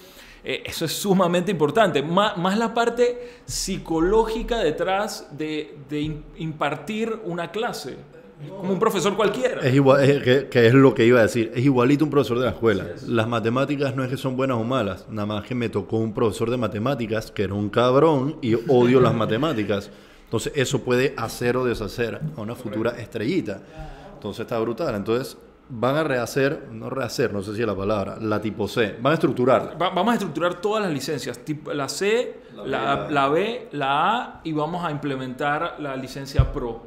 Eh, 0.44 0.62
eso 0.66 0.86
es 0.86 0.92
sumamente 0.92 1.50
importante. 1.50 2.02
Má- 2.02 2.34
más 2.36 2.56
la 2.58 2.72
parte 2.74 3.30
psicológica 3.44 4.58
detrás 4.58 5.28
de, 5.36 5.76
de 5.88 6.02
im- 6.02 6.22
impartir 6.36 7.20
una 7.24 7.50
clase, 7.50 7.96
como 8.48 8.72
un 8.72 8.78
profesor 8.78 9.14
cualquiera. 9.16 9.60
Es 9.62 9.74
igual, 9.74 10.02
es- 10.02 10.22
que, 10.22 10.48
que 10.48 10.66
es 10.66 10.74
lo 10.74 10.94
que 10.94 11.04
iba 11.06 11.18
a 11.20 11.22
decir. 11.22 11.52
Es 11.54 11.64
igualito 11.64 12.04
un 12.04 12.10
profesor 12.10 12.38
de 12.38 12.44
la 12.46 12.50
escuela. 12.52 12.86
Las 13.06 13.28
matemáticas 13.28 13.94
no 13.96 14.02
es 14.04 14.10
que 14.10 14.16
son 14.16 14.36
buenas 14.36 14.56
o 14.58 14.64
malas. 14.64 15.06
Nada 15.08 15.26
más 15.26 15.44
que 15.44 15.54
me 15.54 15.68
tocó 15.68 15.96
un 15.98 16.12
profesor 16.14 16.50
de 16.50 16.56
matemáticas 16.56 17.30
que 17.30 17.44
era 17.44 17.54
un 17.54 17.68
cabrón 17.70 18.36
y 18.42 18.54
odio 18.68 19.00
las 19.00 19.14
matemáticas. 19.14 19.90
Entonces 20.24 20.52
eso 20.56 20.80
puede 20.82 21.14
hacer 21.16 21.56
o 21.56 21.64
deshacer 21.64 22.20
a 22.36 22.40
una 22.40 22.54
futura 22.54 22.90
estrellita. 22.92 23.60
Entonces 24.14 24.40
está 24.40 24.58
brutal. 24.58 24.94
Entonces 24.94 25.36
van 25.74 25.96
a 25.96 26.04
rehacer, 26.04 26.68
no 26.70 26.90
rehacer, 26.90 27.32
no 27.32 27.42
sé 27.42 27.54
si 27.54 27.60
es 27.62 27.66
la 27.66 27.74
palabra, 27.76 28.18
la 28.20 28.40
tipo 28.40 28.68
C. 28.68 28.96
Van 29.00 29.12
a 29.12 29.14
estructurar. 29.14 29.76
Va- 29.80 29.90
vamos 29.90 30.12
a 30.12 30.14
estructurar 30.14 30.60
todas 30.60 30.82
las 30.82 30.92
licencias, 30.92 31.38
tipo, 31.38 31.72
la 31.72 31.88
C, 31.88 32.34
la, 32.66 33.08
la 33.10 33.28
B, 33.28 33.68
la 33.72 34.16
A 34.16 34.40
y 34.44 34.52
vamos 34.52 34.84
a 34.84 34.90
implementar 34.90 35.76
la 35.78 35.96
licencia 35.96 36.52
Pro, 36.52 36.86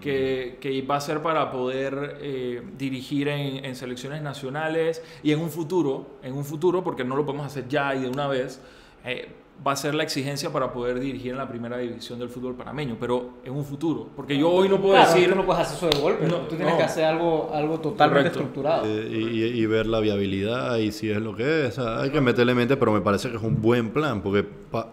que, 0.00 0.58
que 0.60 0.82
va 0.82 0.96
a 0.96 1.00
ser 1.00 1.22
para 1.22 1.50
poder 1.50 2.18
eh, 2.20 2.62
dirigir 2.78 3.28
en, 3.28 3.64
en 3.64 3.76
selecciones 3.76 4.22
nacionales 4.22 5.02
y 5.22 5.32
en 5.32 5.40
un 5.40 5.50
futuro, 5.50 6.18
en 6.22 6.34
un 6.34 6.44
futuro, 6.44 6.82
porque 6.82 7.04
no 7.04 7.16
lo 7.16 7.26
podemos 7.26 7.46
hacer 7.46 7.68
ya 7.68 7.94
y 7.94 8.02
de 8.02 8.08
una 8.08 8.28
vez, 8.28 8.60
eh, 9.04 9.28
va 9.66 9.72
a 9.72 9.76
ser 9.76 9.94
la 9.94 10.02
exigencia 10.02 10.50
para 10.50 10.72
poder 10.72 10.98
dirigir 11.00 11.32
en 11.32 11.36
la 11.38 11.46
primera 11.46 11.76
división 11.76 12.18
del 12.18 12.30
fútbol 12.30 12.54
panameño, 12.54 12.96
pero 12.98 13.34
en 13.44 13.52
un 13.52 13.64
futuro, 13.64 14.08
porque 14.16 14.38
yo 14.38 14.50
hoy 14.50 14.68
no 14.68 14.80
puedo 14.80 14.94
Claro, 14.94 15.12
decir... 15.12 15.28
tú 15.28 15.36
no 15.36 15.44
puedes 15.44 15.62
hacer 15.62 15.76
eso 15.76 15.88
de 15.98 16.02
golpe. 16.02 16.26
No, 16.26 16.36
tú 16.46 16.56
tienes 16.56 16.72
no. 16.72 16.78
que 16.78 16.84
hacer 16.84 17.04
algo, 17.04 17.50
algo 17.52 17.78
totalmente 17.78 18.30
Correcto. 18.30 18.38
estructurado. 18.38 18.86
eh, 18.86 19.08
y, 19.10 19.42
y 19.44 19.66
ver 19.66 19.86
la 19.86 20.00
viabilidad 20.00 20.76
y 20.78 20.92
si 20.92 21.10
es 21.10 21.18
lo 21.20 21.36
que 21.36 21.66
es. 21.66 21.78
O 21.78 21.82
sea, 21.82 22.00
hay 22.00 22.10
que 22.10 22.20
meterle 22.22 22.54
mente, 22.54 22.76
pero 22.78 22.92
me 22.92 23.00
parece 23.02 23.28
que 23.30 23.36
es 23.36 23.42
un 23.42 23.60
buen 23.60 23.90
plan, 23.90 24.22
porque 24.22 24.44
pa- 24.44 24.92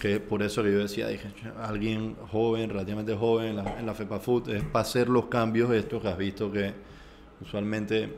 que 0.00 0.18
por 0.20 0.42
eso 0.42 0.62
que 0.64 0.72
yo 0.72 0.78
decía, 0.78 1.06
dije, 1.08 1.28
"Che, 1.40 1.48
alguien 1.62 2.16
joven, 2.32 2.70
relativamente 2.70 3.14
joven 3.14 3.50
en 3.50 3.56
la, 3.56 3.78
en 3.78 3.86
la 3.86 3.94
FEPA 3.94 4.18
Food, 4.18 4.48
es 4.50 4.62
para 4.64 4.82
hacer 4.82 5.08
los 5.08 5.26
cambios 5.26 5.70
estos 5.72 6.02
que 6.02 6.08
has 6.08 6.18
visto 6.18 6.50
que 6.50 6.72
usualmente 7.40 8.12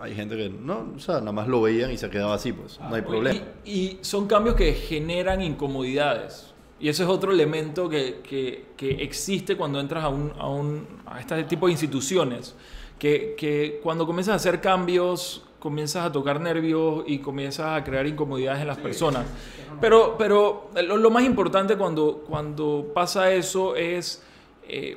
hay 0.00 0.14
gente 0.14 0.36
que 0.36 0.48
no, 0.50 0.92
o 0.96 0.98
sea, 0.98 1.20
nada 1.20 1.32
más 1.32 1.48
lo 1.48 1.62
veían 1.62 1.90
y 1.90 1.96
se 1.98 2.08
quedaba 2.10 2.34
así, 2.34 2.52
pues 2.52 2.78
no 2.80 2.94
hay 2.94 3.02
problema. 3.02 3.40
Y, 3.64 3.70
y 3.72 3.98
son 4.02 4.26
cambios 4.26 4.54
que 4.54 4.72
generan 4.74 5.40
incomodidades. 5.42 6.52
Y 6.78 6.88
ese 6.90 7.04
es 7.04 7.08
otro 7.08 7.32
elemento 7.32 7.88
que, 7.88 8.20
que- 8.22 8.66
que 8.76 8.90
existe 9.02 9.56
cuando 9.56 9.80
entras 9.80 10.04
a, 10.04 10.08
un, 10.08 10.32
a, 10.38 10.48
un- 10.48 10.86
a 11.06 11.20
este 11.20 11.42
tipo 11.44 11.66
de 11.66 11.72
instituciones. 11.72 12.54
Que, 12.98 13.34
que 13.36 13.80
cuando 13.82 14.06
comienzas 14.06 14.32
a 14.32 14.36
hacer 14.36 14.60
cambios, 14.60 15.42
comienzas 15.58 16.06
a 16.06 16.12
tocar 16.12 16.40
nervios 16.40 17.04
y 17.06 17.18
comienzas 17.18 17.78
a 17.80 17.84
crear 17.84 18.06
incomodidades 18.06 18.60
en 18.62 18.68
las 18.68 18.78
personas. 18.78 19.26
Pero, 19.80 20.16
pero 20.18 20.70
lo, 20.86 20.96
lo 20.96 21.10
más 21.10 21.24
importante 21.24 21.76
cuando, 21.76 22.24
cuando 22.26 22.90
pasa 22.94 23.32
eso 23.32 23.76
es 23.76 24.22
eh, 24.68 24.96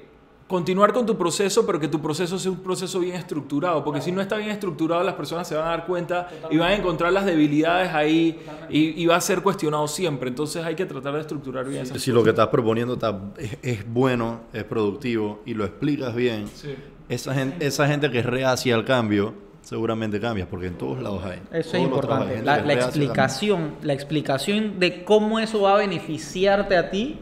continuar 0.50 0.92
con 0.92 1.06
tu 1.06 1.16
proceso, 1.16 1.64
pero 1.64 1.80
que 1.80 1.88
tu 1.88 2.02
proceso 2.02 2.40
sea 2.40 2.52
un 2.52 2.58
proceso 2.58 3.00
bien 3.00 3.16
estructurado. 3.16 3.84
Porque 3.84 4.02
si 4.02 4.12
no 4.12 4.20
está 4.20 4.36
bien 4.36 4.50
estructurado, 4.50 5.04
las 5.04 5.14
personas 5.14 5.48
se 5.48 5.54
van 5.56 5.68
a 5.68 5.70
dar 5.70 5.86
cuenta 5.86 6.28
y 6.50 6.58
van 6.58 6.72
a 6.72 6.76
encontrar 6.76 7.14
las 7.14 7.24
debilidades 7.24 7.94
ahí 7.94 8.40
y, 8.68 9.02
y 9.02 9.06
va 9.06 9.16
a 9.16 9.22
ser 9.22 9.42
cuestionado 9.44 9.88
siempre. 9.88 10.28
Entonces 10.28 10.66
hay 10.66 10.74
que 10.76 10.88
tratar 10.88 11.14
de 11.14 11.22
estructurar 11.22 11.66
bien 11.70 11.84
esas 11.84 12.02
Si 12.02 12.12
lo 12.12 12.24
que 12.24 12.32
estás 12.32 12.48
proponiendo 12.48 12.96
está, 12.96 13.18
es, 13.38 13.58
es 13.62 13.88
bueno, 13.88 14.42
es 14.52 14.64
productivo 14.64 15.42
y 15.46 15.54
lo 15.54 15.66
explicas 15.66 16.16
bien, 16.16 16.48
Sí. 16.48 16.74
esa, 17.10 17.34
gente, 17.36 17.66
esa 17.68 17.86
gente 17.88 18.10
que 18.10 18.18
es 18.20 18.26
reacia 18.26 18.74
al 18.74 18.86
cambio, 18.86 19.36
seguramente 19.62 20.20
cambias, 20.20 20.48
porque 20.48 20.66
en 20.66 20.80
todos 20.80 21.00
lados 21.00 21.24
hay. 21.26 21.42
Eso 21.52 21.72
Todos 21.72 21.74
es 21.76 21.82
importante. 21.82 22.42
La, 22.44 22.58
la 22.62 22.74
explicación, 22.74 23.76
la 23.84 23.94
explicación 23.94 24.80
de 24.80 25.04
cómo 25.04 25.40
eso 25.40 25.62
va 25.62 25.76
a 25.76 25.78
beneficiarte 25.78 26.76
a 26.76 26.90
ti 26.90 27.20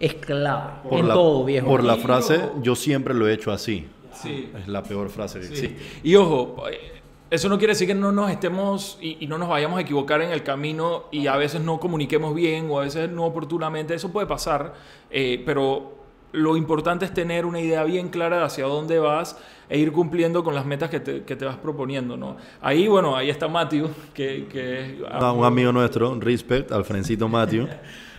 es 0.00 0.14
clave 0.14 0.70
Por 0.88 0.98
en 1.00 1.08
la, 1.08 1.14
todo, 1.14 1.44
viejo. 1.44 1.66
Por 1.66 1.84
la 1.84 1.96
Y 1.96 2.00
frase, 2.00 2.36
yo- 2.38 2.62
yo 2.62 2.74
siempre 2.76 3.14
lo 3.14 3.26
he 3.28 3.32
hecho 3.34 3.50
así. 3.52 3.86
Sí. 4.12 4.50
Es 4.58 4.66
la 4.68 4.82
peor 4.82 5.08
frase 5.10 5.40
que 5.40 5.46
Sí. 5.46 5.52
existe. 5.66 5.76
Y 6.02 6.14
ojo, 6.16 6.64
eh, 6.70 7.00
eso 7.30 7.48
no 7.48 7.58
quiere 7.58 7.72
decir 7.72 7.86
que 7.86 7.94
no 7.94 8.10
nos 8.10 8.30
estemos 8.30 8.98
y, 9.00 9.18
y 9.20 9.26
no 9.26 9.38
nos 9.38 9.48
vayamos 9.48 9.78
a 9.78 9.82
equivocar 9.82 10.22
en 10.22 10.30
el 10.30 10.42
camino 10.42 11.04
y 11.12 11.26
a 11.26 11.36
veces 11.36 11.60
no 11.60 11.78
comuniquemos 11.78 12.34
bien 12.34 12.68
o 12.70 12.80
a 12.80 12.84
veces 12.84 13.10
no 13.10 13.24
oportunamente. 13.26 13.94
Eso 13.94 14.10
puede 14.10 14.26
pasar, 14.26 14.74
eh, 15.10 15.42
pero 15.46 15.92
lo 16.32 16.56
importante 16.56 17.04
es 17.04 17.14
tener 17.14 17.46
una 17.46 17.60
idea 17.60 17.84
bien 17.84 18.08
clara 18.08 18.38
de 18.38 18.44
hacia 18.44 18.64
dónde 18.66 18.98
vas 18.98 19.38
e 19.68 19.78
ir 19.78 19.92
cumpliendo 19.92 20.42
con 20.42 20.54
las 20.54 20.64
metas 20.66 20.90
que 20.90 21.00
te, 21.00 21.22
que 21.24 21.36
te 21.36 21.44
vas 21.44 21.56
proponiendo, 21.56 22.16
¿no? 22.16 22.36
Ahí, 22.60 22.88
bueno, 22.88 23.14
ahí 23.16 23.30
está 23.30 23.46
Matthew, 23.48 23.88
que, 24.14 24.46
que 24.50 24.80
es 24.80 24.92
Ah, 25.10 25.32
un 25.32 25.44
amigo 25.44 25.70
nuestro, 25.72 26.18
respect, 26.18 26.72
Alfrencito 26.72 27.28
Matthew. 27.28 27.68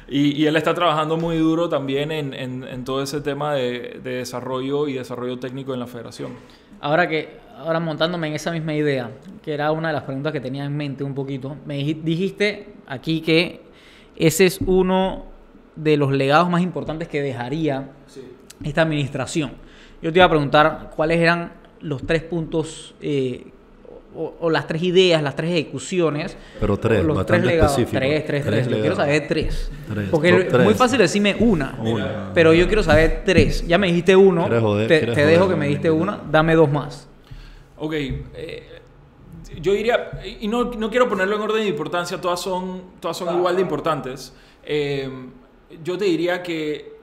y, 0.10 0.41
y 0.41 0.45
él 0.47 0.55
está 0.55 0.74
trabajando 0.74 1.18
muy 1.18 1.38
duro 1.38 1.70
también 1.70 2.12
en, 2.12 2.34
en- 2.34 2.64
en 2.64 2.84
todo 2.84 3.01
ese 3.03 3.22
tema 3.22 3.53
de, 3.53 3.99
de 4.03 4.12
desarrollo 4.16 4.88
y 4.88 4.93
desarrollo 4.93 5.38
técnico 5.39 5.74
en 5.74 5.80
la 5.80 5.88
federación. 5.88 6.32
Ahora 6.82 7.07
que, 7.07 7.38
ahora 7.57 7.80
montándome 7.80 8.28
en 8.28 8.34
esa 8.36 8.51
misma 8.51 8.74
idea, 8.74 9.12
que 9.43 9.53
era 9.53 9.72
una 9.72 9.89
de 9.89 9.93
las 9.93 10.03
preguntas 10.03 10.32
que 10.34 10.39
tenía 10.39 10.64
en 10.66 10.76
mente 10.76 11.03
un 11.03 11.14
poquito, 11.14 11.57
me 11.66 11.80
dij- 11.80 12.01
dijiste 12.03 12.74
aquí 12.88 13.22
que 13.22 13.62
ese 14.16 14.45
es 14.45 14.60
uno 14.66 15.26
de 15.76 15.95
los 15.97 16.12
legados 16.12 16.49
más 16.49 16.62
importantes 16.62 17.07
que 17.07 17.22
dejaría 17.22 17.91
esta 18.64 18.82
administración. 18.82 19.51
Yo 20.01 20.12
te 20.12 20.20
iba 20.20 20.26
a 20.26 20.30
preguntar 20.30 20.91
cuáles 20.95 21.20
eran 21.20 21.53
los 21.82 22.05
tres 22.05 22.24
puntos 22.24 22.95
eh, 23.01 23.47
o, 24.16 24.36
o 24.39 24.49
las 24.49 24.66
tres 24.68 24.82
ideas, 24.84 25.22
las 25.22 25.36
tres 25.36 25.51
ejecuciones. 25.51 26.36
Pero 26.60 26.78
tres, 26.78 27.03
los 27.03 27.16
bastante 27.16 27.41
tres 27.43 27.53
legados. 27.53 27.72
específico. 27.72 27.99
Tres, 27.99 28.26
tres, 28.26 28.43
tres. 28.45 28.66
Tres 28.66 28.76
Yo 28.76 28.82
quiero 28.82 28.95
saber 28.95 29.28
tres. 29.28 29.72
Tres, 29.93 30.10
Porque 30.10 30.30
es 30.30 30.53
muy 30.60 30.74
fácil 30.74 30.97
decirme 30.99 31.36
una, 31.39 31.78
Una. 31.80 32.32
pero 32.34 32.53
yo 32.53 32.68
quiero 32.68 32.84
saber 32.84 33.22
tres. 33.26 33.66
Ya 33.68 33.78
me 33.78 33.88
dijiste 33.88 34.16
uno, 34.16 34.43
¿Quieres 34.43 34.62
joder? 34.62 34.88
te, 34.88 34.97
¿Quieres 34.99 35.16
te 35.16 35.22
joder? 35.22 35.36
dejo 35.38 35.49
que 35.49 35.55
me 35.55 35.68
diste 35.68 35.91
una, 35.91 36.20
dame 36.30 36.55
dos 36.55 36.72
más. 36.72 37.07
Ok, 37.78 37.93
eh, 37.93 38.64
yo 39.62 39.74
diría, 39.74 40.12
y 40.39 40.47
no, 40.47 40.66
no 40.66 40.89
quiero 40.89 41.07
ponerlo 41.07 41.36
en 41.38 41.41
orden 41.41 41.62
de 41.64 41.70
importancia, 41.70 42.20
todas 42.20 42.39
son, 42.41 42.82
todas 42.99 43.16
son 43.18 43.36
igual 43.38 43.55
de 43.55 43.62
importantes. 43.62 44.34
Eh, 44.64 45.10
yo 45.84 45.97
te 45.97 46.05
diría 46.05 46.41
que 46.43 46.93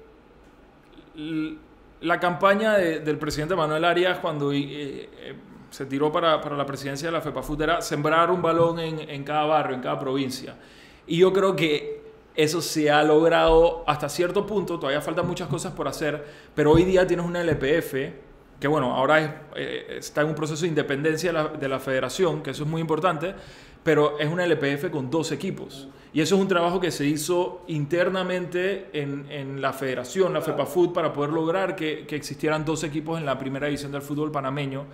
la 2.02 2.20
campaña 2.20 2.74
de- 2.76 3.00
del 3.00 3.18
presidente 3.18 3.54
Manuel 3.56 3.84
Arias 3.84 4.18
cuando 4.18 4.52
eh, 4.52 4.58
eh, 4.60 5.34
se 5.76 5.84
tiró 5.84 6.10
para, 6.10 6.40
para 6.40 6.56
la 6.56 6.64
presidencia 6.64 7.08
de 7.08 7.12
la 7.12 7.20
FEPAFUT 7.20 7.60
era 7.60 7.82
sembrar 7.82 8.30
un 8.30 8.40
balón 8.40 8.78
en, 8.78 8.98
en 8.98 9.22
cada 9.24 9.44
barrio, 9.44 9.76
en 9.76 9.82
cada 9.82 10.00
provincia. 10.00 10.56
Y 11.06 11.18
yo 11.18 11.34
creo 11.34 11.54
que 11.54 12.00
eso 12.34 12.62
se 12.62 12.90
ha 12.90 13.02
logrado 13.02 13.84
hasta 13.86 14.08
cierto 14.08 14.46
punto, 14.46 14.78
todavía 14.78 15.02
faltan 15.02 15.26
muchas 15.26 15.48
cosas 15.48 15.74
por 15.74 15.86
hacer, 15.86 16.24
pero 16.54 16.72
hoy 16.72 16.84
día 16.84 17.06
tienes 17.06 17.26
una 17.26 17.42
LPF 17.42 17.94
que 18.58 18.68
bueno, 18.68 18.94
ahora 18.94 19.48
eh, 19.54 19.98
está 19.98 20.22
en 20.22 20.28
un 20.28 20.34
proceso 20.34 20.62
de 20.62 20.68
independencia 20.68 21.30
de 21.30 21.34
la, 21.34 21.48
de 21.48 21.68
la 21.68 21.78
federación, 21.78 22.42
que 22.42 22.52
eso 22.52 22.62
es 22.62 22.68
muy 22.70 22.80
importante, 22.80 23.34
pero 23.84 24.18
es 24.18 24.32
una 24.32 24.46
LPF 24.46 24.88
con 24.90 25.10
dos 25.10 25.30
equipos. 25.30 25.88
Y 26.14 26.22
eso 26.22 26.36
es 26.36 26.40
un 26.40 26.48
trabajo 26.48 26.80
que 26.80 26.90
se 26.90 27.04
hizo 27.04 27.64
internamente 27.66 28.88
en, 28.94 29.30
en 29.30 29.60
la 29.60 29.74
federación, 29.74 30.32
la 30.32 30.40
FEPAFUT, 30.40 30.94
para 30.94 31.12
poder 31.12 31.32
lograr 31.32 31.76
que, 31.76 32.06
que 32.06 32.16
existieran 32.16 32.64
dos 32.64 32.82
equipos 32.82 33.18
en 33.18 33.26
la 33.26 33.38
primera 33.38 33.66
división 33.66 33.92
del 33.92 34.00
fútbol 34.00 34.32
panameño. 34.32 34.86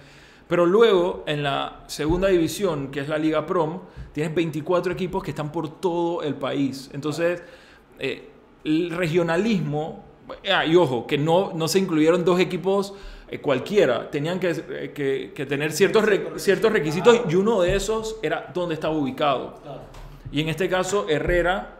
Pero 0.53 0.67
luego, 0.67 1.25
en 1.27 1.43
la 1.43 1.81
segunda 1.87 2.29
división, 2.29 2.91
que 2.91 3.01
es 3.01 3.09
la 3.09 3.17
Liga 3.17 3.47
Prom, 3.47 3.79
tienes 4.13 4.35
24 4.35 4.93
equipos 4.93 5.23
que 5.23 5.31
están 5.31 5.51
por 5.51 5.81
todo 5.81 6.23
el 6.23 6.35
país. 6.35 6.91
Entonces, 6.93 7.43
eh, 7.99 8.29
el 8.63 8.91
regionalismo, 8.91 10.05
ah, 10.53 10.67
y 10.67 10.77
ojo, 10.77 11.07
que 11.07 11.17
no, 11.17 11.53
no 11.55 11.69
se 11.69 11.79
incluyeron 11.79 12.23
dos 12.23 12.39
equipos 12.39 12.93
eh, 13.31 13.41
cualquiera, 13.41 14.11
tenían 14.11 14.39
que, 14.39 14.51
eh, 14.51 14.93
que- 14.95 15.33
que 15.35 15.47
tener 15.47 15.73
ciertos, 15.73 16.05
re- 16.05 16.33
ciertos 16.37 16.71
requisitos 16.71 17.21
y 17.31 17.35
uno 17.35 17.63
de 17.63 17.75
esos 17.75 18.17
era 18.23 18.51
dónde 18.53 18.75
estaba 18.75 18.95
ubicado. 18.95 19.55
Y 20.31 20.43
en 20.43 20.51
este 20.51 20.69
caso, 20.69 21.07
Herrera 21.09 21.79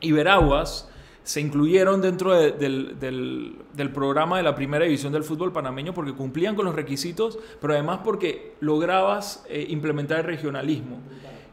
y 0.00 0.12
Veraguas 0.12 0.88
se 1.24 1.40
incluyeron 1.40 2.00
dentro 2.00 2.32
de- 2.34 2.52
del, 2.52 2.96
del- 3.00 3.56
del 3.74 3.90
programa 3.90 4.36
de 4.36 4.42
la 4.44 4.54
primera 4.54 4.84
división 4.84 5.12
del 5.12 5.24
fútbol 5.24 5.52
panameño 5.52 5.92
porque 5.94 6.12
cumplían 6.12 6.54
con 6.54 6.64
los 6.66 6.74
requisitos, 6.74 7.38
pero 7.60 7.72
además 7.72 8.00
porque 8.04 8.52
lograbas 8.60 9.42
eh, 9.48 9.66
implementar 9.70 10.18
el 10.20 10.24
regionalismo. 10.24 11.00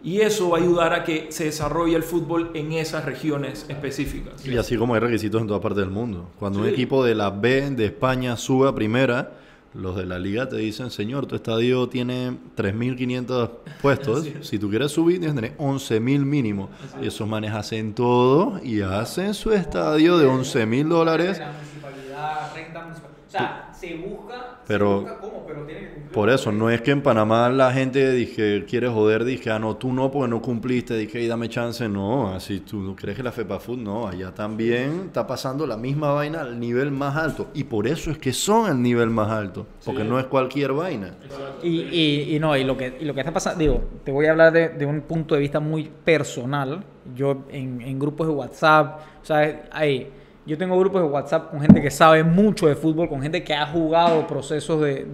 Y 0.04 0.22
eso 0.22 0.50
va 0.50 0.58
a 0.58 0.62
ayudar 0.62 0.94
a 0.94 1.04
que 1.04 1.28
se 1.32 1.44
desarrolle 1.46 1.96
el 1.96 2.02
fútbol 2.04 2.50
en 2.56 2.72
esas 2.74 3.06
regiones 3.06 3.66
específicas. 3.70 4.46
Y 4.46 4.58
así 4.58 4.76
como 4.76 4.96
hay 4.96 5.00
requisitos 5.00 5.40
en 5.42 5.48
toda 5.48 5.62
parte 5.62 5.80
del 5.80 5.92
mundo. 5.92 6.28
Cuando 6.40 6.60
un 6.60 6.68
equipo 6.68 7.04
de 7.06 7.14
la 7.16 7.30
B 7.30 7.70
de 7.72 7.86
España 7.86 8.36
sube 8.36 8.68
a 8.68 8.74
primera, 8.76 9.32
los 9.74 9.96
de 9.96 10.06
la 10.06 10.20
liga 10.20 10.50
te 10.50 10.58
dicen, 10.58 10.92
señor, 10.92 11.26
tu 11.26 11.36
estadio 11.36 11.88
tiene 11.88 12.38
3.500 12.58 13.50
puestos. 13.82 14.28
Si 14.42 14.60
tú 14.60 14.70
quieres 14.70 14.92
subir, 14.92 15.20
tienes 15.20 15.36
que 15.36 15.50
tener 15.50 15.58
11.000 15.58 16.26
mínimo. 16.26 16.70
Y 17.02 17.08
esos 17.08 17.28
manes 17.28 17.54
hacen 17.54 17.94
todo 17.94 18.60
y 18.64 18.82
hacen 18.82 19.34
su 19.34 19.52
estadio 19.52 20.18
de 20.18 20.28
11.000 20.28 20.88
dólares. 20.88 21.40
La 21.40 21.52
municipalidad, 21.52 22.54
renta 22.56 22.84
municipal. 22.84 23.11
O 23.32 23.34
sea, 23.34 23.70
se 23.74 23.96
busca, 23.96 24.60
Pero- 24.68 24.90
se 24.98 25.10
busca 25.10 25.18
cómo, 25.22 25.46
pero 25.48 25.62
tiene 25.64 25.80
que 25.80 25.88
cumplir. 25.94 26.12
Por 26.12 26.30
eso, 26.30 26.52
no 26.52 26.70
es 26.70 26.82
que 26.82 26.92
en 26.92 27.02
Panamá 27.02 27.48
la 27.48 27.72
gente 27.72 28.12
dije, 28.12 28.66
quiere 28.68 28.90
joder, 28.90 29.24
dije, 29.24 29.50
ah, 29.52 29.58
no, 29.58 29.78
tú 29.78 29.94
no, 29.94 30.12
porque 30.12 30.28
no 30.30 30.42
cumpliste, 30.42 30.98
dije, 30.98 31.22
y 31.22 31.28
dame 31.28 31.48
chance. 31.48 31.88
No, 31.88 32.34
así 32.34 32.60
tú 32.60 32.94
crees 32.94 33.16
que 33.16 33.24
la 33.24 33.32
FEPAFUT, 33.32 33.80
no, 33.80 34.06
allá 34.06 34.34
también 34.34 35.04
está 35.06 35.26
pasando 35.26 35.66
la 35.66 35.78
misma 35.78 36.12
vaina 36.12 36.42
al 36.42 36.60
nivel 36.60 36.92
más 36.92 37.16
alto. 37.16 37.48
Y 37.54 37.64
por 37.64 37.88
eso 37.88 38.12
es 38.12 38.18
que 38.18 38.34
son 38.34 38.70
el 38.70 38.82
nivel 38.82 39.10
más 39.10 39.30
alto, 39.32 39.66
porque 39.86 40.04
no 40.04 40.20
es 40.20 40.26
cualquier 40.26 40.74
vaina. 40.74 41.16
Y, 41.64 41.80
y, 41.84 42.36
y 42.36 42.40
no, 42.42 42.58
y 42.58 42.66
lo 42.66 42.76
que, 42.76 42.98
y 43.00 43.06
lo 43.06 43.14
que 43.14 43.22
está 43.22 43.32
pasando, 43.32 43.60
digo, 43.60 43.82
te 44.04 44.12
voy 44.12 44.26
a 44.26 44.32
hablar 44.32 44.52
de, 44.52 44.68
de 44.68 44.86
un 44.86 45.00
punto 45.04 45.36
de 45.36 45.40
vista 45.42 45.62
muy 45.62 45.90
personal. 46.04 46.84
Yo 47.16 47.46
en, 47.50 47.80
en 47.82 47.98
grupos 47.98 48.28
de 48.28 48.34
WhatsApp, 48.34 49.00
o 49.22 49.26
sea, 49.26 49.64
hay, 49.72 50.10
yo 50.46 50.58
tengo 50.58 50.78
grupos 50.80 51.02
de 51.02 51.08
WhatsApp 51.08 51.52
con 51.52 51.62
gente 51.62 51.82
que 51.82 51.92
sabe 51.92 52.24
mucho 52.24 52.68
de 52.68 52.76
fútbol, 52.76 53.08
con 53.10 53.22
gente 53.22 53.44
que 53.44 53.54
ha 53.54 53.66
jugado 53.68 54.26
procesos 54.28 54.82
de, 54.82 55.06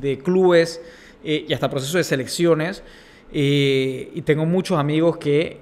de, 0.00 0.18
clubes 0.18 0.80
eh, 1.24 1.44
y 1.48 1.52
hasta 1.52 1.68
procesos 1.70 1.94
de 1.94 2.04
selecciones. 2.04 2.82
eh, 3.32 4.10
y 4.14 4.22
tengo 4.22 4.46
muchos 4.46 4.78
amigos 4.78 5.16
que 5.18 5.60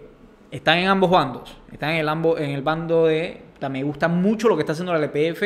están 0.51 0.79
en 0.79 0.89
ambos 0.89 1.11
bandos. 1.11 1.57
Están 1.73 1.91
en 1.91 1.97
el, 1.97 2.09
ambo- 2.09 2.39
en 2.39 2.51
el 2.51 2.63
bando 2.63 3.07
de, 3.07 3.43
me 3.71 3.83
gusta 3.83 4.09
mucho 4.09 4.49
lo 4.49 4.57
que 4.57 4.61
está 4.63 4.73
haciendo 4.73 4.93
la 4.93 4.99
LPF 4.99 5.43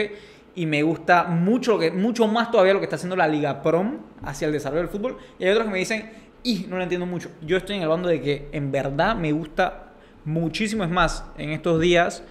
y 0.57 0.67
me 0.67 0.83
gusta 0.83 1.25
mucho, 1.25 1.73
lo 1.75 1.79
que, 1.79 1.91
mucho 1.93 2.27
más 2.27 2.51
todavía 2.51 2.75
lo 2.75 2.81
que 2.81 2.85
está 2.87 2.97
haciendo 2.97 3.15
la 3.17 3.29
Liga 3.29 3.63
Prom 3.63 3.99
hacia 4.25 4.47
el 4.47 4.53
desarrollo 4.53 4.83
del 4.83 4.91
fútbol. 4.91 5.17
Y 5.39 5.45
hay 5.45 5.51
otros 5.51 5.67
que 5.67 5.73
me 5.73 5.79
dicen, 5.79 6.11
y 6.43 6.67
no 6.69 6.77
lo 6.77 6.83
entiendo 6.83 7.07
mucho. 7.07 7.31
Yo 7.47 7.57
estoy 7.57 7.77
en 7.77 7.83
el 7.83 7.89
bando 7.89 8.09
de 8.09 8.21
que 8.21 8.49
en 8.53 8.71
verdad 8.73 9.15
me 9.17 9.31
gusta 9.33 9.85
muchísimo. 10.25 10.83
Es 10.85 10.91
más, 10.91 11.25
en 11.39 11.51
estos 11.51 11.81
días, 11.81 12.25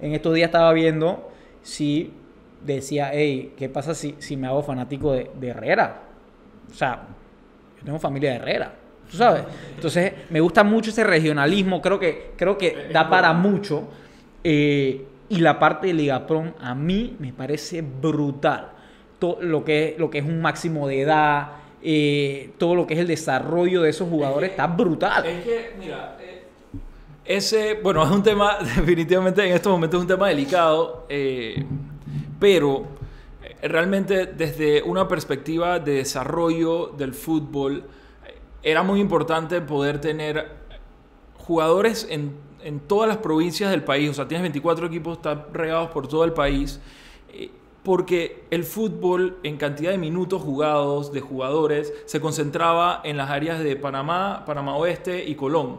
en 0.00 0.14
estos 0.14 0.34
días 0.34 0.48
estaba 0.48 0.72
viendo 0.72 1.30
si 1.62 2.12
decía, 2.64 3.10
hey, 3.12 3.54
¿qué 3.56 3.68
pasa 3.68 3.94
si, 3.94 4.16
si 4.18 4.36
me 4.36 4.46
hago 4.46 4.62
fanático 4.62 5.12
de, 5.12 5.30
de 5.38 5.48
Herrera? 5.48 6.02
O 6.70 6.74
sea, 6.74 7.06
yo 7.78 7.84
tengo 7.84 7.98
familia 7.98 8.30
de 8.30 8.36
Herrera. 8.36 8.74
¿Tú 9.10 9.16
sabes? 9.16 9.42
Entonces, 9.74 10.12
me 10.30 10.40
gusta 10.40 10.62
mucho 10.62 10.90
ese 10.90 11.02
regionalismo. 11.02 11.82
Creo 11.82 11.98
que, 11.98 12.32
creo 12.36 12.56
que 12.56 12.88
da 12.92 13.10
para 13.10 13.32
mucho. 13.32 13.88
Eh, 14.44 15.04
y 15.28 15.36
la 15.38 15.58
parte 15.58 15.88
de 15.88 15.94
Liga 15.94 16.26
Prom 16.26 16.52
a 16.60 16.74
mí 16.74 17.16
me 17.18 17.32
parece 17.32 17.82
brutal. 17.82 18.68
Todo 19.18 19.38
lo 19.40 19.64
que, 19.64 19.96
lo 19.98 20.10
que 20.10 20.18
es 20.18 20.24
un 20.24 20.40
máximo 20.40 20.86
de 20.86 21.00
edad, 21.00 21.48
eh, 21.82 22.50
todo 22.58 22.74
lo 22.74 22.86
que 22.86 22.94
es 22.94 23.00
el 23.00 23.08
desarrollo 23.08 23.82
de 23.82 23.90
esos 23.90 24.08
jugadores 24.08 24.50
está 24.50 24.66
brutal. 24.68 25.26
Es 25.26 25.44
que, 25.44 25.74
mira, 25.78 26.16
ese, 27.24 27.74
bueno, 27.82 28.02
es 28.04 28.10
un 28.10 28.22
tema, 28.22 28.58
definitivamente 28.58 29.44
en 29.46 29.52
estos 29.52 29.72
momentos 29.72 29.98
es 29.98 30.02
un 30.02 30.08
tema 30.08 30.28
delicado, 30.28 31.06
eh, 31.08 31.64
pero 32.38 32.86
eh, 33.42 33.68
realmente 33.68 34.26
desde 34.26 34.82
una 34.82 35.06
perspectiva 35.06 35.78
de 35.78 35.94
desarrollo 35.94 36.88
del 36.88 37.14
fútbol, 37.14 37.84
eh, 38.26 38.38
era 38.62 38.82
muy 38.82 39.00
importante 39.00 39.60
poder 39.60 40.00
tener 40.00 40.60
jugadores 41.36 42.06
en, 42.10 42.34
en 42.62 42.80
todas 42.80 43.08
las 43.08 43.18
provincias 43.18 43.70
del 43.70 43.84
país, 43.84 44.10
o 44.10 44.14
sea, 44.14 44.28
tienes 44.28 44.42
24 44.42 44.86
equipos, 44.86 45.16
están 45.16 45.46
regados 45.52 45.90
por 45.90 46.06
todo 46.06 46.24
el 46.24 46.32
país, 46.32 46.80
porque 47.82 48.44
el 48.50 48.64
fútbol 48.64 49.38
en 49.42 49.56
cantidad 49.56 49.90
de 49.90 49.98
minutos 49.98 50.42
jugados, 50.42 51.12
de 51.12 51.20
jugadores, 51.20 51.92
se 52.04 52.20
concentraba 52.20 53.00
en 53.04 53.16
las 53.16 53.30
áreas 53.30 53.60
de 53.60 53.74
Panamá, 53.76 54.44
Panamá 54.46 54.76
Oeste 54.76 55.24
y 55.24 55.34
Colón. 55.34 55.78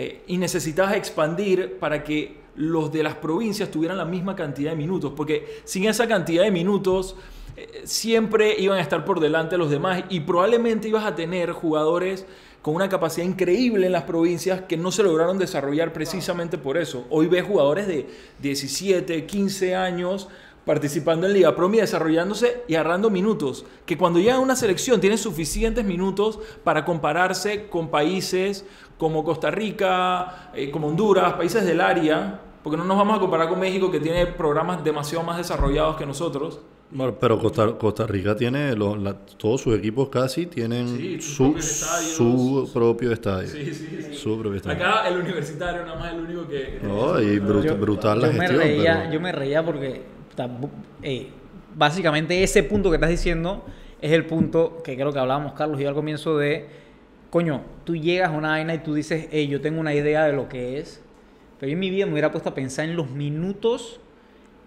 Eh, 0.00 0.22
y 0.28 0.38
necesitabas 0.38 0.94
expandir 0.94 1.76
para 1.80 2.04
que 2.04 2.36
los 2.54 2.92
de 2.92 3.02
las 3.02 3.16
provincias 3.16 3.68
tuvieran 3.68 3.98
la 3.98 4.04
misma 4.04 4.36
cantidad 4.36 4.70
de 4.70 4.76
minutos, 4.76 5.12
porque 5.16 5.60
sin 5.64 5.86
esa 5.86 6.06
cantidad 6.06 6.44
de 6.44 6.52
minutos 6.52 7.16
eh, 7.56 7.82
siempre 7.82 8.54
iban 8.60 8.78
a 8.78 8.80
estar 8.80 9.04
por 9.04 9.18
delante 9.18 9.58
los 9.58 9.70
demás 9.70 10.04
y 10.08 10.20
probablemente 10.20 10.86
ibas 10.86 11.04
a 11.04 11.16
tener 11.16 11.50
jugadores 11.50 12.26
con 12.62 12.76
una 12.76 12.88
capacidad 12.88 13.26
increíble 13.26 13.86
en 13.86 13.92
las 13.92 14.04
provincias 14.04 14.60
que 14.60 14.76
no 14.76 14.92
se 14.92 15.02
lograron 15.02 15.36
desarrollar 15.36 15.92
precisamente 15.92 16.58
por 16.58 16.76
eso. 16.76 17.04
Hoy 17.10 17.26
ves 17.26 17.42
jugadores 17.42 17.88
de 17.88 18.06
17, 18.40 19.26
15 19.26 19.74
años 19.74 20.28
participando 20.68 21.26
en 21.26 21.32
Liga 21.32 21.56
Pro 21.56 21.72
y 21.72 21.78
desarrollándose 21.78 22.62
y 22.68 22.74
agarrando 22.74 23.08
minutos, 23.08 23.64
que 23.86 23.96
cuando 23.96 24.18
llega 24.18 24.34
a 24.34 24.38
una 24.38 24.54
selección 24.54 25.00
tienen 25.00 25.16
suficientes 25.18 25.82
minutos 25.82 26.38
para 26.62 26.84
compararse 26.84 27.68
con 27.68 27.88
países 27.88 28.66
como 28.98 29.24
Costa 29.24 29.50
Rica, 29.50 30.50
eh, 30.54 30.70
como 30.70 30.88
Honduras, 30.88 31.32
países 31.32 31.64
del 31.64 31.80
área, 31.80 32.42
porque 32.62 32.76
no 32.76 32.84
nos 32.84 32.98
vamos 32.98 33.16
a 33.16 33.20
comparar 33.20 33.48
con 33.48 33.58
México 33.58 33.90
que 33.90 33.98
tiene 33.98 34.26
programas 34.26 34.84
demasiado 34.84 35.24
más 35.24 35.38
desarrollados 35.38 35.96
que 35.96 36.04
nosotros. 36.04 36.60
Bueno, 36.90 37.14
pero 37.18 37.38
Costa, 37.38 37.72
Costa 37.78 38.06
Rica 38.06 38.36
tiene, 38.36 38.74
lo- 38.76 38.94
la- 38.96 39.14
todos 39.14 39.62
sus 39.62 39.74
equipos 39.74 40.10
casi 40.10 40.46
tienen 40.46 40.86
Sí, 40.98 41.20
su, 41.22 41.54
su 41.62 42.70
propio 42.74 43.10
estadio. 43.12 43.48
Sí, 43.48 43.72
sí, 43.72 43.98
sí. 44.06 44.14
Su 44.14 44.38
propio 44.38 44.56
estadio. 44.58 44.76
Acá 44.84 45.08
el 45.08 45.18
universitario 45.18 45.84
nada 45.86 45.98
más 45.98 46.08
es 46.08 46.18
el 46.18 46.24
único 46.24 46.46
que... 46.46 46.78
No, 46.82 47.18
y 47.20 47.38
brut- 47.40 47.64
Yo- 47.64 47.76
brutal 47.76 48.20
la 48.20 48.26
yo 48.28 48.32
me 48.34 48.38
gestión. 48.40 48.60
reía, 48.62 48.98
pero- 49.00 49.12
Yo 49.14 49.20
me 49.20 49.32
reía 49.32 49.64
porque 49.64 50.17
eh, 51.02 51.28
básicamente 51.74 52.42
ese 52.42 52.62
punto 52.62 52.90
que 52.90 52.96
estás 52.96 53.10
diciendo 53.10 53.64
es 54.00 54.12
el 54.12 54.26
punto 54.26 54.82
que 54.82 54.94
creo 54.94 55.12
que 55.12 55.18
hablábamos 55.18 55.52
Carlos 55.54 55.80
y 55.80 55.82
yo 55.82 55.88
al 55.88 55.94
comienzo 55.94 56.36
de, 56.38 56.68
coño, 57.30 57.62
tú 57.84 57.96
llegas 57.96 58.30
a 58.30 58.32
una 58.32 58.50
vaina 58.50 58.74
y 58.74 58.78
tú 58.78 58.94
dices, 58.94 59.28
hey, 59.30 59.48
yo 59.48 59.60
tengo 59.60 59.80
una 59.80 59.94
idea 59.94 60.24
de 60.24 60.32
lo 60.32 60.48
que 60.48 60.78
es, 60.78 61.02
pero 61.58 61.70
yo 61.70 61.74
en 61.74 61.80
mi 61.80 61.90
vida 61.90 62.06
me 62.06 62.12
hubiera 62.12 62.30
puesto 62.30 62.50
a 62.50 62.54
pensar 62.54 62.84
en 62.84 62.96
los 62.96 63.10
minutos 63.10 64.00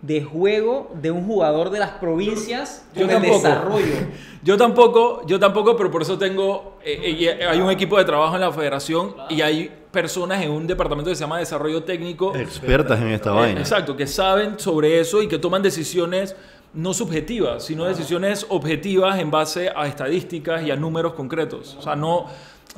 de 0.02 0.24
juego 0.24 0.92
de 1.00 1.12
un 1.12 1.26
jugador 1.26 1.70
de 1.70 1.80
las 1.80 1.92
provincias 1.92 2.88
Yo 2.96 3.02
con 3.02 3.12
el 3.12 3.16
tampoco. 3.18 3.36
desarrollo. 3.36 3.96
Yo 4.44 4.58
tampoco, 4.58 5.22
yo 5.28 5.40
tampoco, 5.40 5.78
pero 5.78 5.92
por 5.92 6.02
eso 6.02 6.18
tengo, 6.18 6.80
eh, 6.84 7.16
eh, 7.40 7.46
hay 7.46 7.62
un 7.62 7.70
equipo 7.70 8.00
de 8.00 8.06
trabajo 8.06 8.34
en 8.34 8.42
la 8.42 8.52
federación 8.52 9.14
y 9.30 9.42
hay 9.42 9.72
personas 9.92 10.42
en 10.42 10.52
un 10.52 10.68
departamento 10.68 11.10
que 11.10 11.16
se 11.16 11.22
llama 11.22 11.40
Desarrollo 11.40 11.84
Técnico. 11.84 12.36
Expertas 12.36 13.00
en 13.02 13.10
esta 13.10 13.32
vaina. 13.32 13.60
Exacto, 13.60 13.96
que 13.96 14.08
saben 14.08 14.58
sobre 14.58 15.00
eso 15.00 15.22
y 15.22 15.28
que 15.28 15.38
toman 15.38 15.62
decisiones 15.62 16.36
no 16.74 16.94
subjetivas, 16.94 17.66
sino 17.66 17.86
decisiones 17.86 18.46
objetivas 18.50 19.20
en 19.20 19.30
base 19.30 19.70
a 19.76 19.88
estadísticas 19.88 20.64
y 20.64 20.72
a 20.72 20.76
números 20.76 21.14
concretos. 21.14 21.76
O 21.78 21.82
sea, 21.82 21.98
no, 21.98 22.28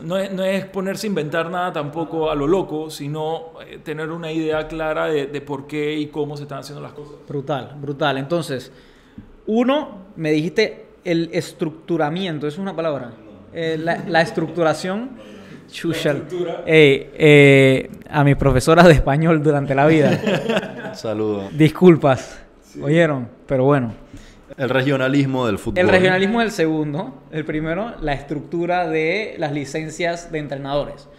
no, 0.01 0.18
es, 0.18 0.32
no 0.32 0.43
es 0.43 0.66
ponerse 0.66 1.05
a 1.05 1.09
inventar 1.09 1.51
nada 1.51 1.72
tampoco 1.72 2.32
a 2.32 2.36
lo 2.36 2.47
loco, 2.47 2.89
sino 2.89 3.51
eh, 3.68 3.80
tener 3.84 4.09
una 4.09 4.32
idea 4.32 4.68
clara 4.68 5.05
de, 5.05 5.28
de 5.28 5.41
por 5.41 5.68
qué 5.68 5.93
y 5.93 6.07
cómo 6.07 6.36
se 6.38 6.43
están 6.43 6.59
haciendo 6.59 6.82
las 6.82 6.93
cosas. 6.93 7.14
Brutal, 7.28 7.76
brutal. 7.80 8.18
Entonces, 8.18 8.72
uno, 9.45 10.05
me 10.16 10.32
dijiste 10.32 10.88
el 11.03 11.30
estructuramiento, 11.32 12.47
¿eso 12.47 12.55
es 12.55 12.61
una 12.61 12.76
palabra? 12.76 13.11
Eh, 13.53 13.78
la, 13.80 14.03
la 14.07 14.22
estructuración. 14.22 15.32
Chuchal. 15.74 16.24
Ey, 16.67 17.09
eh, 17.15 17.89
a 18.07 18.24
mis 18.24 18.36
profesoras 18.36 18.86
de 18.86 18.93
español 18.93 19.41
durante 19.41 19.74
la 19.74 19.88
vida, 19.88 20.93
Saludos. 20.95 21.45
disculpas, 21.57 22.39
¿oyeron? 22.80 23.28
Pero 23.47 23.65
bueno. 23.65 23.91
El 24.55 24.69
regionalismo 24.69 25.47
del 25.47 25.57
fútbol. 25.57 25.80
El 25.80 25.89
regionalismo 25.89 26.39
es 26.41 26.49
el 26.49 26.51
segundo. 26.51 27.24
El 27.32 27.43
primero, 27.43 27.95
la 28.01 28.13
estructura 28.13 28.88
de 28.88 29.34
las 29.39 29.51
licencias 29.51 30.32
de 30.32 30.38
entrenadores. 30.38 31.09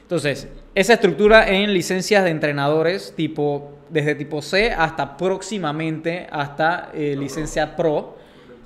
Entonces, 0.00 0.48
esa 0.74 0.94
estructura 0.94 1.46
en 1.50 1.74
licencias 1.74 2.24
de 2.24 2.30
entrenadores, 2.30 3.12
tipo, 3.14 3.72
desde 3.90 4.14
tipo 4.14 4.40
C 4.40 4.72
hasta 4.72 5.18
próximamente 5.18 6.26
hasta 6.32 6.90
eh, 6.94 7.16
licencia 7.18 7.76
Pro, 7.76 8.16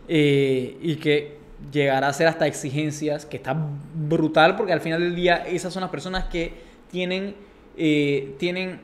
eh, 0.06 0.76
y 0.80 0.94
que 0.96 1.43
llegará 1.72 2.08
a 2.08 2.12
ser 2.12 2.26
hasta 2.26 2.46
exigencias, 2.46 3.26
que 3.26 3.36
está 3.36 3.56
brutal, 3.94 4.56
porque 4.56 4.72
al 4.72 4.80
final 4.80 5.00
del 5.00 5.14
día 5.14 5.36
esas 5.46 5.72
son 5.72 5.82
las 5.82 5.90
personas 5.90 6.24
que 6.24 6.52
tienen, 6.90 7.34
eh, 7.76 8.34
tienen 8.38 8.80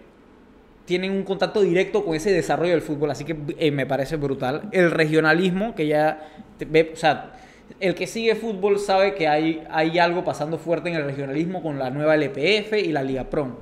tienen 0.90 1.12
un 1.12 1.22
contacto 1.22 1.60
directo 1.60 2.04
con 2.04 2.16
ese 2.16 2.32
desarrollo 2.32 2.72
del 2.72 2.82
fútbol, 2.82 3.12
así 3.12 3.24
que 3.24 3.36
eh, 3.58 3.70
me 3.70 3.86
parece 3.86 4.16
brutal. 4.16 4.62
El 4.72 4.90
regionalismo, 4.90 5.72
que 5.76 5.86
ya, 5.86 6.26
o 6.60 6.96
sea, 6.96 7.34
el 7.78 7.94
que 7.94 8.08
sigue 8.08 8.34
fútbol 8.34 8.80
sabe 8.80 9.14
que 9.14 9.28
hay, 9.28 9.62
hay 9.70 10.00
algo 10.00 10.24
pasando 10.24 10.58
fuerte 10.58 10.88
en 10.88 10.96
el 10.96 11.04
regionalismo 11.04 11.62
con 11.62 11.78
la 11.78 11.90
nueva 11.90 12.16
LPF 12.16 12.72
y 12.72 12.90
la 12.90 13.04
Liga 13.04 13.22
Pro. 13.30 13.60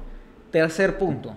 Tercer 0.51 0.97
punto. 0.97 1.35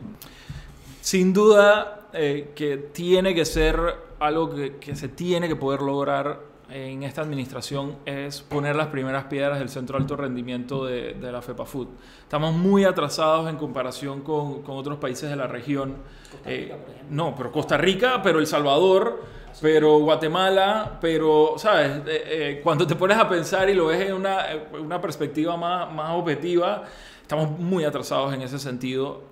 Sin 1.02 1.34
duda 1.34 2.08
eh, 2.14 2.52
que 2.56 2.78
tiene 2.78 3.36
que 3.36 3.44
ser 3.44 3.78
algo 4.20 4.56
que 4.80 4.96
se 4.96 5.10
tiene 5.10 5.50
que 5.50 5.58
poder 5.58 5.82
lograr 5.82 6.40
en 6.72 7.04
esta 7.04 7.22
administración 7.22 7.98
es 8.06 8.42
poner 8.42 8.76
las 8.76 8.88
primeras 8.88 9.26
piedras 9.26 9.60
del 9.60 9.70
centro 9.70 9.98
de 9.98 10.04
alto 10.04 10.16
rendimiento 10.16 10.86
de, 10.86 11.14
de 11.14 11.32
la 11.32 11.42
FEPAFUT. 11.42 11.90
Estamos 12.22 12.54
muy 12.54 12.86
atrasados 12.86 13.50
en 13.50 13.58
comparación 13.58 14.22
con, 14.22 14.62
con 14.62 14.78
otros 14.78 14.98
países 14.98 15.30
de 15.30 15.36
la 15.36 15.48
región. 15.48 15.98
Eh, 16.46 16.74
no, 17.10 17.36
pero 17.36 17.52
Costa 17.52 17.78
Rica, 17.78 18.22
pero 18.24 18.40
El 18.40 18.48
Salvador, 18.48 19.22
pero 19.62 20.00
Guatemala, 20.00 20.98
pero, 21.02 21.56
¿sabes? 21.58 21.98
Eh, 22.08 22.24
eh, 22.26 22.62
cuando 22.64 22.88
te 22.88 22.96
pones 22.96 23.18
a 23.18 23.28
pensar 23.28 23.70
y 23.70 23.74
lo 23.74 23.88
ves 23.88 24.08
en 24.08 24.14
una, 24.14 24.54
eh, 24.54 24.68
una 24.80 25.02
perspectiva 25.02 25.58
más, 25.58 25.92
más 25.92 26.12
objetiva, 26.12 26.84
estamos 27.22 27.50
muy 27.60 27.84
atrasados 27.84 28.34
en 28.34 28.42
ese 28.44 28.60
sentido. 28.60 29.24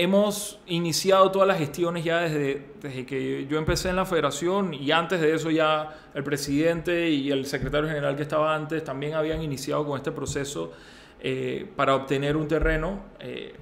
Hemos 0.00 0.60
iniciado 0.68 1.32
todas 1.32 1.48
las 1.48 1.58
gestiones 1.58 2.04
ya 2.04 2.20
desde, 2.20 3.04
que 3.04 3.48
yo 3.50 3.58
empecé 3.58 3.88
en 3.88 3.96
la 3.96 4.06
federación 4.06 4.72
y 4.72 4.92
antes 4.92 5.20
de 5.20 5.34
eso 5.34 5.50
ya 5.50 5.92
el 6.14 6.22
presidente 6.22 7.10
y 7.10 7.32
el 7.32 7.46
secretario 7.46 7.88
general 7.88 8.14
que 8.14 8.22
estaba 8.22 8.54
antes 8.54 8.84
también 8.84 9.14
habían 9.14 9.42
iniciado 9.42 9.84
con 9.84 9.96
este 9.96 10.12
proceso 10.12 10.70
eh, 11.18 11.68
para 11.74 11.96
obtener 11.96 12.36
un 12.36 12.46
terreno. 12.46 13.00
Eh, 13.18 13.56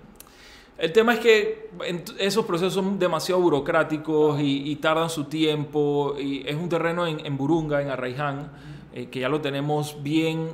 el 0.76 0.92
tema 0.92 1.14
es 1.14 1.20
que 1.20 1.70
esos 2.18 2.44
procesos 2.44 2.74
son 2.74 2.98
demasiado 2.98 3.40
burocráticos 3.40 4.38
y, 4.38 4.70
y 4.70 4.76
tardan 4.76 5.08
su 5.08 5.24
tiempo. 5.24 6.16
Y 6.20 6.46
es 6.46 6.54
un 6.54 6.68
terreno 6.68 7.06
en, 7.06 7.24
en 7.24 7.34
Burunga, 7.38 7.80
en 7.80 7.88
Arraiján, 7.88 8.50
eh, 8.96 9.06
que 9.10 9.20
ya 9.20 9.28
lo 9.28 9.40
tenemos 9.40 10.02
bien 10.02 10.48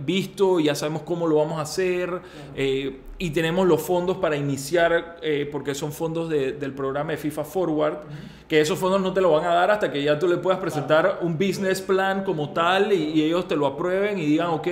visto, 0.00 0.58
ya 0.58 0.74
sabemos 0.74 1.02
cómo 1.02 1.26
lo 1.26 1.36
vamos 1.36 1.58
a 1.58 1.62
hacer 1.62 2.20
eh, 2.56 3.00
y 3.18 3.30
tenemos 3.30 3.66
los 3.68 3.82
fondos 3.82 4.16
para 4.16 4.36
iniciar, 4.36 5.18
eh, 5.22 5.46
porque 5.52 5.74
son 5.74 5.92
fondos 5.92 6.28
de- 6.30 6.52
del 6.52 6.72
programa 6.72 7.10
de 7.12 7.18
FIFA 7.18 7.44
Forward, 7.44 7.94
que 8.48 8.60
esos 8.60 8.78
fondos 8.78 9.00
no 9.02 9.12
te 9.12 9.20
lo 9.20 9.32
van 9.32 9.44
a 9.44 9.54
dar 9.54 9.70
hasta 9.70 9.92
que 9.92 10.02
ya 10.02 10.18
tú 10.18 10.28
le 10.28 10.38
puedas 10.38 10.60
presentar 10.60 11.18
un 11.22 11.34
business 11.36 11.80
plan 11.82 12.24
como 12.24 12.50
tal 12.50 12.92
y, 12.92 13.10
y 13.10 13.22
ellos 13.22 13.46
te 13.46 13.54
lo 13.56 13.66
aprueben 13.66 14.18
y 14.18 14.24
digan 14.24 14.48
ok, 14.48 14.68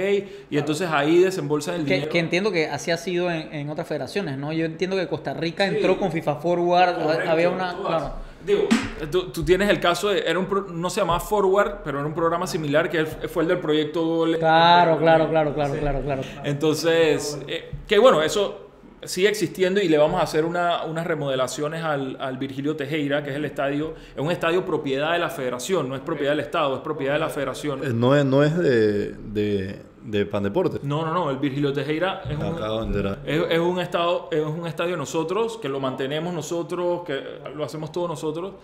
y 0.50 0.56
entonces 0.58 0.88
ahí 0.90 1.18
desembolsan 1.18 1.74
el 1.76 1.84
Que, 1.84 1.94
dinero. 1.94 2.12
que 2.12 2.18
entiendo 2.18 2.50
que 2.52 2.66
así 2.68 2.90
ha 2.90 2.96
sido 2.96 3.30
en, 3.30 3.52
en 3.54 3.68
otras 3.68 3.86
federaciones, 3.88 4.38
¿no? 4.38 4.52
Yo 4.52 4.64
entiendo 4.64 4.96
que 4.96 5.06
Costa 5.06 5.34
Rica 5.34 5.66
entró 5.66 5.98
con 5.98 6.10
FIFA 6.12 6.36
Forward, 6.36 6.94
Correcto, 7.02 7.30
había 7.30 7.50
una... 7.50 7.76
claro. 7.76 8.12
Digo, 8.44 8.62
tú, 9.10 9.24
tú 9.30 9.44
tienes 9.44 9.68
el 9.68 9.80
caso 9.80 10.08
de, 10.08 10.20
era 10.20 10.38
un 10.38 10.46
pro- 10.46 10.66
no 10.68 10.88
se 10.88 11.00
llamaba 11.00 11.20
Forward, 11.20 11.82
pero 11.84 11.98
era 11.98 12.06
un 12.06 12.14
programa 12.14 12.46
similar 12.46 12.88
que 12.88 13.04
fue 13.04 13.42
el 13.42 13.48
del 13.48 13.58
proyecto 13.58 14.04
Gol. 14.04 14.38
Claro, 14.38 14.98
claro, 14.98 15.28
claro, 15.28 15.52
claro, 15.54 15.74
claro, 15.78 16.00
claro. 16.00 16.22
Entonces, 16.44 17.38
eh, 17.48 17.70
que 17.86 17.98
bueno, 17.98 18.22
eso 18.22 18.66
sigue 19.02 19.28
existiendo 19.28 19.80
y 19.80 19.88
le 19.88 19.96
vamos 19.98 20.20
a 20.20 20.24
hacer 20.24 20.44
una- 20.44 20.84
unas 20.84 21.06
remodelaciones 21.06 21.82
al, 21.82 22.16
al 22.20 22.36
Virgilio 22.38 22.76
Tejera, 22.76 23.22
que 23.22 23.30
es 23.30 23.36
el 23.36 23.44
estadio, 23.46 23.94
es 24.14 24.20
un 24.20 24.30
estadio 24.30 24.64
propiedad 24.64 25.12
de 25.12 25.18
la 25.18 25.30
federación, 25.30 25.88
no 25.88 25.94
es 25.94 26.00
propiedad 26.02 26.32
del 26.32 26.40
Estado, 26.40 26.76
es 26.76 26.80
propiedad 26.82 27.14
de 27.14 27.18
la 27.20 27.28
federación. 27.30 27.82
Eh, 27.84 27.92
No 27.94 28.14
es, 28.14 28.24
no 28.24 28.42
es 28.42 28.56
de, 28.58 29.12
de, 29.12 29.76
de 30.02 30.26
Pandeporte. 30.26 30.80
No, 30.82 31.04
no, 31.04 31.12
no, 31.12 31.30
el 31.30 31.38
Virgilio 31.38 31.72
Tejera 31.72 32.22
es 32.28 32.36
un. 32.38 33.18
Es, 33.24 33.42
es 33.50 33.58
un 33.58 33.80
estado, 33.80 34.28
es 34.30 34.44
un 34.44 34.66
estadio 34.66 34.96
nosotros, 34.96 35.58
que 35.58 35.68
lo 35.68 35.80
mantenemos 35.80 36.32
nosotros, 36.32 37.02
que 37.04 37.22
lo 37.54 37.64
hacemos 37.64 37.92
todos 37.92 38.08
nosotros, 38.08 38.54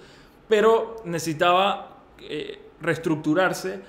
pero 0.48 0.96
necesitaba 1.04 1.98
eh, 2.20 2.58
reestructurarse 2.80 3.80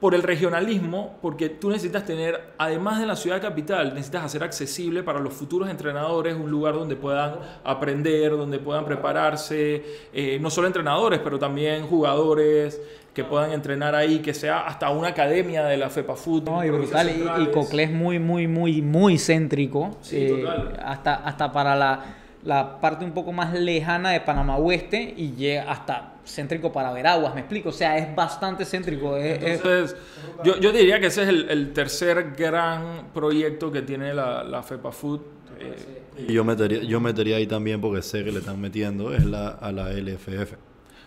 por 0.00 0.14
el 0.14 0.22
regionalismo, 0.22 1.18
porque 1.20 1.50
tú 1.50 1.68
necesitas 1.68 2.06
tener, 2.06 2.54
además 2.56 3.00
de 3.00 3.06
la 3.06 3.14
ciudad 3.16 3.40
capital, 3.40 3.92
necesitas 3.92 4.24
hacer 4.24 4.42
accesible 4.42 5.02
para 5.02 5.20
los 5.20 5.34
futuros 5.34 5.68
entrenadores 5.68 6.34
un 6.34 6.50
lugar 6.50 6.74
donde 6.74 6.96
puedan 6.96 7.34
aprender, 7.62 8.30
donde 8.30 8.58
puedan 8.58 8.86
prepararse, 8.86 9.84
eh, 10.14 10.38
no 10.40 10.48
solo 10.48 10.68
entrenadores, 10.68 11.20
pero 11.22 11.38
también 11.38 11.86
jugadores 11.86 12.80
que 13.14 13.24
puedan 13.24 13.52
entrenar 13.52 13.94
ahí, 13.94 14.20
que 14.20 14.32
sea 14.34 14.60
hasta 14.66 14.90
una 14.90 15.08
academia 15.08 15.64
de 15.64 15.76
la 15.76 15.90
FEPA 15.90 16.14
Fútbol. 16.16 16.54
No, 16.56 16.64
y 16.64 16.70
brutal. 16.70 17.10
Y, 17.10 17.42
y 17.42 17.46
Coclé 17.50 17.84
es 17.84 17.90
muy, 17.90 18.18
muy, 18.18 18.46
muy, 18.46 18.82
muy 18.82 19.18
céntrico. 19.18 19.96
Sí, 20.00 20.16
eh, 20.18 20.28
total. 20.42 20.80
hasta, 20.84 21.14
hasta 21.16 21.50
para 21.52 21.74
la, 21.74 22.04
la 22.44 22.80
parte 22.80 23.04
un 23.04 23.12
poco 23.12 23.32
más 23.32 23.52
lejana 23.52 24.10
de 24.10 24.20
Panamá 24.20 24.56
Oeste 24.58 25.12
y 25.16 25.32
llega 25.32 25.70
hasta 25.70 26.12
céntrico 26.24 26.72
para 26.72 26.92
Veraguas, 26.92 27.34
me 27.34 27.40
explico. 27.40 27.70
O 27.70 27.72
sea, 27.72 27.98
es 27.98 28.14
bastante 28.14 28.64
céntrico. 28.64 29.16
es- 29.16 29.42
es- 29.42 29.56
Entonces, 29.56 29.96
yo, 30.44 30.58
yo 30.60 30.70
diría 30.70 31.00
que 31.00 31.06
ese 31.06 31.22
es 31.24 31.28
el, 31.28 31.50
el 31.50 31.72
tercer 31.72 32.34
gran 32.38 33.08
proyecto 33.12 33.72
que 33.72 33.82
tiene 33.82 34.14
la, 34.14 34.44
la 34.44 34.62
FEPA 34.62 34.92
Food. 34.92 35.20
Eh, 35.58 36.26
Y 36.28 36.32
yo 36.32 36.44
metería, 36.44 36.82
yo 36.84 37.00
metería 37.00 37.36
ahí 37.36 37.46
también 37.48 37.80
porque 37.80 38.02
sé 38.02 38.22
que 38.24 38.30
le 38.30 38.38
están 38.38 38.60
metiendo 38.60 39.12
es 39.12 39.24
la, 39.24 39.48
a 39.48 39.72
la 39.72 39.90
LFF. 39.92 40.54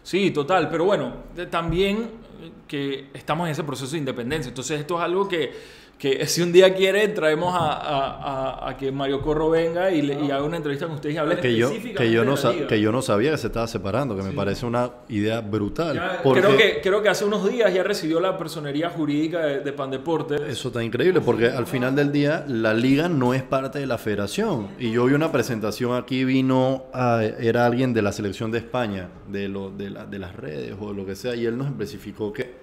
Sí, 0.04 0.32
total, 0.32 0.70
pero 0.70 0.86
bueno, 0.86 1.14
también 1.49 1.97
eh, 2.41 2.51
que 2.68 3.10
estamos 3.14 3.47
en 3.47 3.51
ese 3.51 3.64
proceso 3.64 3.91
de 3.93 3.99
independencia. 3.99 4.49
Entonces, 4.49 4.80
esto 4.80 4.97
es 4.97 5.04
algo 5.04 5.28
que 5.28 5.51
que 5.97 6.25
si 6.27 6.41
un 6.41 6.51
día 6.51 6.73
quieren 6.73 7.13
traemos 7.13 7.55
a, 7.55 7.59
a- 7.71 8.57
a- 8.65 8.69
a 8.69 8.77
que 8.77 8.91
Mario 8.91 9.21
Corro 9.21 9.49
venga 9.49 9.89
y, 9.89 10.01
le- 10.01 10.19
y 10.25 10.31
haga 10.31 10.43
una 10.43 10.57
entrevista 10.57 10.85
con 10.85 10.95
ustedes 10.95 11.15
y 11.15 11.17
hable 11.17 11.37
Que 11.39 11.55
yo, 11.55 11.67
específicamente 11.67 12.03
que, 12.05 12.11
yo 12.11 12.25
no 12.25 12.67
que 12.67 12.81
yo 12.81 12.91
no 12.91 13.01
sabía 13.01 13.31
que 13.31 13.37
se 13.37 13.47
estaba 13.47 13.67
separando, 13.67 14.15
que 14.17 14.21
me 14.23 14.31
parece 14.31 14.65
una 14.65 14.89
idea 15.07 15.39
brutal. 15.39 15.95
Ya, 15.95 16.19
porque 16.21 16.41
creo, 16.41 16.57
que, 16.57 16.81
creo 16.81 17.01
que 17.01 17.07
hace 17.09 17.23
unos 17.23 17.49
días 17.49 17.73
ya 17.73 17.83
recibió 17.83 18.19
la 18.19 18.37
personería 18.37 18.89
jurídica 18.89 19.39
de, 19.45 19.59
de 19.61 19.71
Pandeporte. 19.71 20.35
Eso 20.49 20.67
está 20.69 20.83
increíble, 20.83 21.21
porque 21.21 21.47
al 21.47 21.67
final 21.67 21.95
del 21.95 22.11
día 22.11 22.43
la 22.49 22.73
liga 22.73 23.07
no 23.07 23.33
es 23.33 23.43
parte 23.43 23.79
de 23.79 23.85
la 23.87 23.97
federación. 23.97 24.69
Y 24.79 24.91
yo 24.91 25.05
vi 25.05 25.13
una 25.13 25.31
presentación 25.31 25.95
aquí, 25.95 26.25
vino, 26.25 26.83
a- 26.93 27.23
era 27.23 27.65
alguien 27.65 27.93
de 27.93 28.01
la 28.01 28.11
selección 28.11 28.51
de 28.51 28.57
España, 28.57 29.07
de, 29.29 29.47
lo, 29.47 29.69
de, 29.69 29.89
la- 29.89 30.05
de 30.05 30.19
las 30.19 30.35
redes 30.35 30.75
o 30.81 30.91
lo 30.91 31.05
que 31.05 31.15
sea, 31.15 31.33
y 31.35 31.45
él 31.45 31.57
nos 31.57 31.67
especificó 31.67 32.33
que 32.33 32.62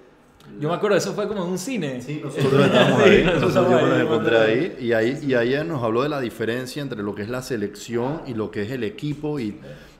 Yo 0.59 0.69
me 0.69 0.75
acuerdo, 0.75 0.97
eso 0.97 1.13
fue 1.13 1.27
como 1.27 1.43
en 1.43 1.49
un 1.51 1.57
cine. 1.57 1.97
Nosotros 2.23 2.65
estábamos 2.65 3.03
Sí, 3.03 3.09
ahí, 3.09 3.23
nosotros 3.23 3.53
nosotros 3.53 3.71
yo 3.71 3.75
me 3.75 3.89
los 3.89 3.97
ahí, 3.97 4.01
encontré 4.01 4.37
ahí 4.37 4.77
y 4.79 4.93
ahí 4.93 5.19
y 5.25 5.33
ayer 5.33 5.65
nos 5.65 5.83
habló 5.83 6.03
de 6.03 6.09
la 6.09 6.19
diferencia 6.19 6.81
entre 6.81 7.01
lo 7.03 7.15
que 7.15 7.21
es 7.23 7.29
la 7.29 7.41
selección 7.41 8.21
y 8.27 8.33
lo 8.33 8.51
que 8.51 8.63
es 8.63 8.71
el 8.71 8.83
equipo 8.83 9.39
y 9.39 9.57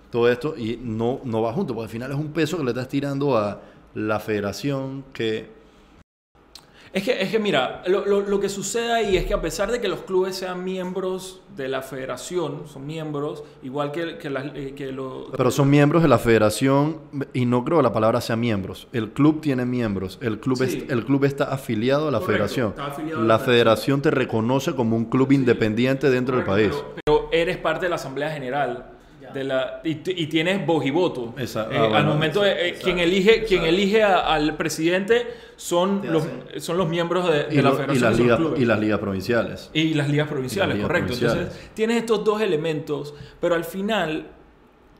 todo 0.10 0.30
esto 0.30 0.56
y 0.58 0.78
no 0.82 1.22
no 1.24 1.42
va 1.42 1.54
junto, 1.54 1.74
porque 1.74 1.86
al 1.86 1.92
final 1.92 2.12
es 2.12 2.18
un 2.18 2.32
peso 2.34 2.58
que 2.58 2.64
le 2.64 2.72
estás 2.72 2.89
tirando 2.89 3.38
a 3.38 3.62
la 3.94 4.20
federación 4.20 5.04
que 5.14 5.61
Es 6.94 7.04
que, 7.04 7.22
es 7.22 7.30
que 7.30 7.39
mira, 7.39 7.84
lo, 7.88 8.06
lo- 8.06 8.20
lo 8.20 8.39
que 8.42 8.50
sucede 8.50 8.92
ahí 8.92 9.16
es 9.16 9.24
que 9.26 9.34
a 9.34 9.39
pesar 9.39 9.72
de 9.72 9.80
que 9.80 9.88
los 9.88 10.02
clubes 10.02 10.36
sean 10.36 10.66
miembros 10.66 11.42
de 11.56 11.70
la 11.70 11.82
federación, 11.82 12.64
son 12.68 12.86
miembros, 12.86 13.46
igual 13.64 13.94
que, 13.94 14.18
que, 14.18 14.30
las- 14.30 14.48
eh, 14.56 14.74
que 14.76 14.92
lo- 14.92 15.32
pero 15.38 15.52
son 15.52 15.70
miembros 15.70 16.02
de 16.04 16.10
la 16.10 16.18
federación 16.20 16.98
y 17.32 17.46
no 17.46 17.64
creo 17.64 17.78
que 17.78 17.84
la 17.84 17.94
palabra 17.94 18.20
sea 18.20 18.36
miembros. 18.36 18.89
El 18.92 19.12
club 19.12 19.39
tiene 19.39 19.66
miembros, 19.66 20.20
el 20.22 20.42
club 20.42 20.58
Sí. 20.58 20.84
es- 20.86 20.92
el 20.92 21.06
club 21.06 21.24
está 21.24 21.46
afiliado 21.46 22.10
a 22.10 22.12
la 22.12 22.20
Correcto, 22.20 22.50
federación. 22.50 22.74
a 22.78 23.22
La 23.22 23.26
la 23.38 23.39
federación 23.39 24.02
te 24.02 24.12
reconoce 24.12 24.76
como 24.76 24.98
un 24.98 25.06
club 25.06 25.32
independiente 25.32 26.10
dentro 26.10 26.36
del 26.36 26.46
país. 26.46 26.72
Pero, 26.72 26.96
pero 27.06 27.30
eres 27.32 27.56
parte 27.56 27.86
de 27.86 27.89
la 27.89 27.96
Asamblea 27.96 28.32
General. 28.32 28.86
De 29.34 29.43
la, 29.43 29.82
y, 29.84 29.95
tienes 29.95 30.65
voz 30.65 30.86
y 30.86 30.91
voto. 30.91 31.34
Esa- 31.38 31.63
Eh, 31.71 31.77
ah, 31.77 31.79
bueno, 31.82 31.95
al 31.97 32.05
momento 32.05 32.45
eh, 32.45 32.77
quien 32.82 32.99
elige, 32.99 33.43
quien 33.43 33.63
elige 33.63 34.03
a- 34.03 34.19
al 34.34 34.55
presidente 34.57 35.27
son 35.55 36.01
los, 36.11 36.23
son 36.57 36.77
los 36.77 36.88
miembros 36.89 37.27
de, 37.32 37.43
de 37.45 37.53
Y, 37.53 37.57
la 37.57 37.61
lo- 37.69 37.69
y 37.69 37.77
federación. 37.77 38.01
las 38.11 38.19
ligas, 38.19 38.38
clubes. 38.38 38.59
y 38.61 38.65
las 38.65 38.79
ligas 38.79 38.99
provinciales. 38.99 39.69
Y 39.73 39.93
las 39.93 40.09
ligas 40.09 40.27
provinciales, 40.27 40.75
ligas 40.75 40.88
correcto. 40.88 41.07
provinciales. 41.13 41.47
Entonces, 41.49 41.69
tienes 41.73 41.97
estos 41.97 42.23
dos 42.23 42.41
elementos, 42.41 43.13
pero 43.39 43.55
al 43.55 43.63
final, 43.63 44.27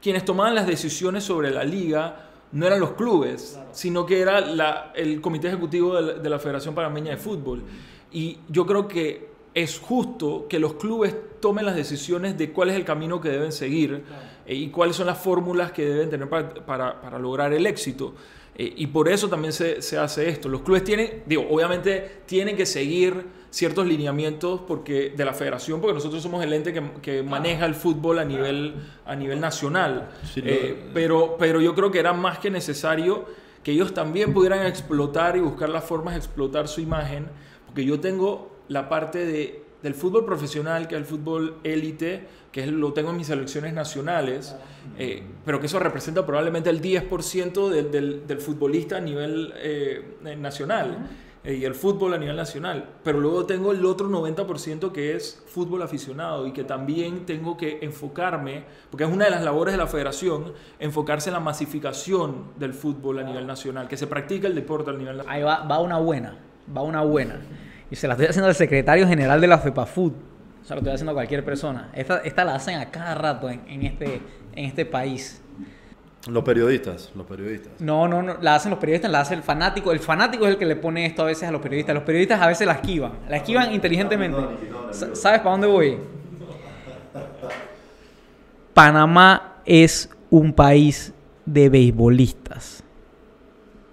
quienes 0.02 0.24
tomaban 0.26 0.56
las 0.56 0.68
decisiones 0.68 1.24
sobre 1.24 1.52
la 1.52 1.64
liga 1.64 2.28
no 2.54 2.68
eran 2.68 2.80
los 2.80 2.92
clubes, 2.92 3.60
sino 3.72 4.06
que 4.06 4.20
era 4.20 4.42
la- 4.42 4.92
el 4.96 5.22
comité 5.22 5.48
ejecutivo 5.48 5.96
de 5.96 6.02
la, 6.02 6.14
de 6.20 6.30
la 6.30 6.38
Federación 6.40 6.76
Panameña 6.76 7.12
de 7.12 7.18
Fútbol. 7.18 7.64
Y 8.12 8.40
yo 8.50 8.66
creo 8.66 8.88
que 8.88 9.31
es 9.54 9.80
justo 9.80 10.48
que 10.50 10.60
los 10.60 10.76
clubes 10.76 11.16
tomen 11.42 11.66
las 11.66 11.76
decisiones 11.76 12.38
de 12.38 12.52
cuál 12.52 12.70
es 12.70 12.76
el 12.76 12.86
camino 12.86 13.20
que 13.20 13.30
deben 13.30 13.52
seguir 13.52 14.04
eh, 14.46 14.56
y 14.56 14.70
cuáles 14.70 14.96
son 14.96 15.08
las 15.08 15.18
fórmulas 15.18 15.72
que 15.72 15.86
deben 15.86 16.10
tener 16.10 16.30
para, 16.30 16.54
para- 16.66 17.02
para 17.02 17.20
lograr 17.20 17.52
el 17.54 17.66
éxito. 17.66 18.14
Eh, 18.56 18.74
y 18.78 18.88
por 18.88 19.08
eso 19.10 19.28
también 19.30 19.54
se, 19.54 19.82
se 19.82 19.98
hace 19.98 20.30
esto. 20.30 20.48
Los 20.50 20.62
clubes 20.62 20.84
tienen, 20.84 21.24
digo, 21.26 21.46
obviamente 21.50 22.22
tienen 22.26 22.56
que 22.58 22.66
seguir 22.66 23.26
ciertos 23.50 23.86
lineamientos 23.88 24.62
porque, 24.68 25.14
de 25.16 25.26
la 25.26 25.34
federación, 25.34 25.82
porque 25.82 25.94
nosotros 25.96 26.22
somos 26.22 26.44
el 26.44 26.54
ente 26.54 26.72
que, 26.74 26.82
que 27.02 27.24
maneja 27.24 27.66
el 27.66 27.76
fútbol 27.76 28.20
a 28.20 28.26
nivel, 28.26 28.76
a 29.06 29.16
nivel 29.16 29.40
nacional. 29.42 30.10
Sí, 30.34 30.42
Eh, 30.46 30.90
pero, 30.94 31.36
pero 31.40 31.60
yo 31.60 31.74
creo 31.76 31.92
que 31.92 32.00
era 32.00 32.14
más 32.14 32.40
que 32.40 32.50
necesario 32.50 33.26
que 33.64 33.72
ellos 33.74 33.94
también 33.94 34.34
pudieran 34.34 34.66
explotar 34.66 35.36
y 35.38 35.40
buscar 35.40 35.70
las 35.70 35.84
formas 35.84 36.14
de 36.14 36.20
explotar 36.20 36.68
su 36.68 36.82
imagen, 36.82 37.28
porque 37.72 37.86
yo 37.86 38.00
tengo 38.00 38.52
la 38.68 38.88
parte 38.90 39.26
de, 39.26 39.64
del 39.82 39.96
fútbol 39.96 40.26
profesional, 40.26 40.88
que 40.88 40.96
es 40.96 41.02
el 41.02 41.06
fútbol 41.08 41.56
élite, 41.64 42.28
que 42.52 42.62
es- 42.64 42.68
lo 42.72 42.94
tengo 42.94 43.10
en 43.12 43.18
mis 43.18 43.28
selecciones 43.28 43.74
nacionales, 43.74 44.56
eh, 44.98 45.24
pero 45.46 45.60
que 45.60 45.66
eso 45.68 45.80
representa 45.80 46.26
probablemente 46.26 46.70
el 46.70 46.82
10% 46.82 47.70
del, 47.70 47.92
del, 47.92 48.28
del 48.28 48.38
futbolista 48.40 48.98
a 48.98 49.02
nivel 49.02 49.54
eh, 49.58 50.18
eh, 50.26 50.36
nacional. 50.36 51.08
eh, 51.44 51.56
y 51.56 51.66
el 51.66 51.74
fútbol 51.74 52.14
a 52.14 52.20
nivel 52.20 52.36
nacional, 52.36 52.88
pero 53.04 53.20
luego 53.20 53.48
tengo 53.48 53.72
el 53.72 53.84
otro 53.84 54.08
90% 54.10 54.92
que 54.92 55.16
es 55.16 55.42
fútbol 55.48 55.82
aficionado 55.82 56.46
y 56.46 56.52
que 56.54 56.64
también 56.64 57.26
tengo 57.26 57.58
que 57.58 57.80
enfocarme, 57.82 58.64
porque 58.92 59.06
es 59.06 59.10
una 59.12 59.26
de 59.26 59.32
las 59.32 59.44
labores 59.44 59.72
de 59.74 59.80
la 59.80 59.88
federación, 59.88 60.54
enfocarse 60.80 61.30
en 61.30 61.34
la 61.34 61.40
masificación 61.40 62.44
del 62.60 62.74
fútbol 62.76 63.18
a 63.20 63.24
nivel 63.24 63.48
nacional, 63.48 63.88
que 63.88 63.98
se 63.98 64.06
practica 64.06 64.48
el 64.48 64.54
deporte 64.54 64.92
a 64.92 64.94
nivel 64.94 65.18
nacional. 65.18 65.36
Ahí 65.36 65.42
va, 65.44 65.64
va 65.66 65.80
una 65.80 65.98
buena, 65.98 66.38
va 66.76 66.82
una 66.84 67.02
buena. 67.02 67.36
Y 67.90 67.96
se 67.96 68.08
la 68.08 68.14
estoy 68.14 68.28
haciendo 68.28 68.48
al 68.48 68.56
secretario 68.56 69.08
general 69.08 69.42
de 69.42 69.48
la 69.48 69.58
FEPAFUT. 69.58 70.14
O 70.14 70.66
sea, 70.66 70.76
lo 70.76 70.80
estoy 70.82 70.94
haciendo 70.94 71.12
a 71.12 71.16
cualquier 71.16 71.44
persona. 71.44 71.90
Esta, 71.94 72.20
esta 72.20 72.46
la 72.46 72.56
hacen 72.56 72.78
a 72.80 72.90
cada 72.92 73.16
rato 73.16 73.50
en, 73.50 73.62
en 73.68 73.84
este, 73.84 74.22
en 74.56 74.66
este 74.66 74.86
país. 74.86 75.42
Los 76.30 76.44
periodistas, 76.44 77.12
los 77.16 77.26
periodistas. 77.26 77.74
No, 77.80 78.08
no, 78.08 78.22
no, 78.22 78.38
la 78.42 78.54
hacen 78.56 78.70
los 78.70 78.80
periodistas, 78.80 79.10
la 79.12 79.22
hace 79.22 79.34
el 79.34 79.42
fanático. 79.42 79.92
El 79.92 80.00
fanático 80.00 80.46
es 80.46 80.52
el 80.52 80.58
que 80.58 80.68
le 80.68 80.76
pone 80.76 81.06
esto 81.08 81.24
a 81.24 81.26
veces 81.26 81.50
a 81.50 81.52
los 81.52 81.62
periodistas. 81.62 81.96
Los 81.96 82.04
periodistas 82.04 82.40
a 82.40 82.48
veces 82.48 82.68
la 82.68 82.74
esquivan, 82.74 83.14
la 83.28 83.38
esquivan 83.38 83.74
inteligentemente. 83.74 84.38
Sa- 84.92 85.16
¿Sabes 85.16 85.40
para 85.40 85.52
dónde 85.52 85.68
voy? 85.68 85.98
Panamá 88.74 89.62
es 89.66 90.10
un 90.30 90.54
país 90.54 91.14
de 91.46 91.70
beisbolistas. 91.70 92.84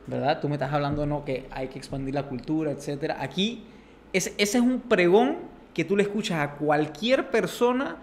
¿Verdad? 0.09 0.41
Tú 0.41 0.49
me 0.49 0.55
estás 0.55 0.73
hablando, 0.73 1.05
¿no? 1.07 1.25
Que 1.25 1.47
hay 1.51 1.69
que 1.69 1.79
expandir 1.79 2.15
la 2.15 2.23
cultura, 2.25 2.71
etcétera. 2.71 3.19
Aquí, 3.21 3.63
ese, 4.13 4.31
ese 4.39 4.59
es 4.59 4.65
un 4.65 4.81
pregón 4.81 5.37
que 5.75 5.85
tú 5.85 5.97
le 5.97 6.03
escuchas 6.03 6.39
a 6.41 6.55
cualquier 6.55 7.31
persona 7.31 7.97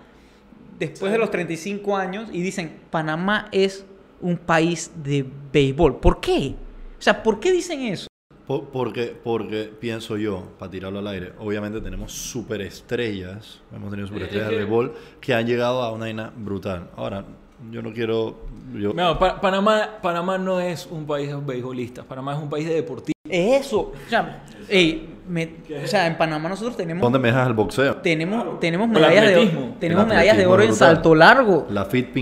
después 0.80 1.12
de 1.12 1.18
los 1.18 1.32
35 1.32 1.98
años 1.98 2.30
y 2.32 2.42
dicen, 2.42 2.78
Panamá 2.92 3.48
es 3.52 3.86
un 4.22 4.38
país 4.38 4.92
de 5.04 5.26
béisbol. 5.52 6.00
¿Por 6.00 6.20
qué? 6.22 6.56
O 6.98 7.02
sea, 7.02 7.22
¿por 7.24 7.40
qué 7.40 7.52
dicen 7.52 7.82
eso? 7.82 8.08
Po- 8.46 8.66
Porque, 8.66 9.16
porque 9.24 9.64
pienso 9.80 10.18
yo, 10.18 10.44
para 10.60 10.70
tirarlo 10.70 11.00
al 11.00 11.08
aire, 11.08 11.34
obviamente 11.40 11.82
tenemos 11.82 12.12
superestrellas, 12.12 13.62
hemos 13.74 13.90
tenido 13.90 14.08
superestrellas 14.08 14.50
de 14.50 14.56
béisbol 14.58 14.94
que 15.20 15.34
han 15.34 15.48
llegado 15.48 15.82
a 15.82 15.92
una 15.92 16.06
vaina 16.06 16.32
brutal. 16.36 16.90
Ahora, 16.96 17.26
yo 17.72 17.82
no 17.82 17.92
quiero... 17.94 18.36
Yo, 18.74 18.94
No, 18.94 19.18
Pa- 19.20 19.40
Panamá, 19.40 19.90
Panamá 20.02 20.38
no 20.38 20.60
es 20.60 20.88
un 20.90 21.06
país 21.06 21.30
de 21.30 21.36
beisbolistas, 21.36 22.04
Panamá 22.06 22.34
es 22.36 22.40
un 22.42 22.50
país 22.50 22.68
de 22.68 22.74
deportistas. 22.76 23.14
Eso. 23.30 23.94
O 24.06 24.10
sea, 24.10 24.44
ey, 24.70 25.10
me- 25.28 25.56
o 25.84 25.88
sea, 25.88 26.08
en 26.08 26.18
Panamá 26.18 26.50
nosotros 26.50 26.76
tenemos... 26.78 27.02
¿Dónde 27.02 27.20
me 27.20 27.30
dejas 27.30 27.48
el 27.48 27.54
boxeo? 27.54 27.96
Tenemos, 27.98 28.60
tenemos 28.60 28.88
medallas 28.90 29.28
de 29.28 29.38
oro, 29.38 29.74
tenemos 29.80 30.08
medallas 30.08 30.38
de 30.38 30.46
oro 30.46 30.64
en 30.64 30.74
salto 30.76 31.16
largo. 31.16 31.68
La 31.70 31.86
Fit 31.86 32.14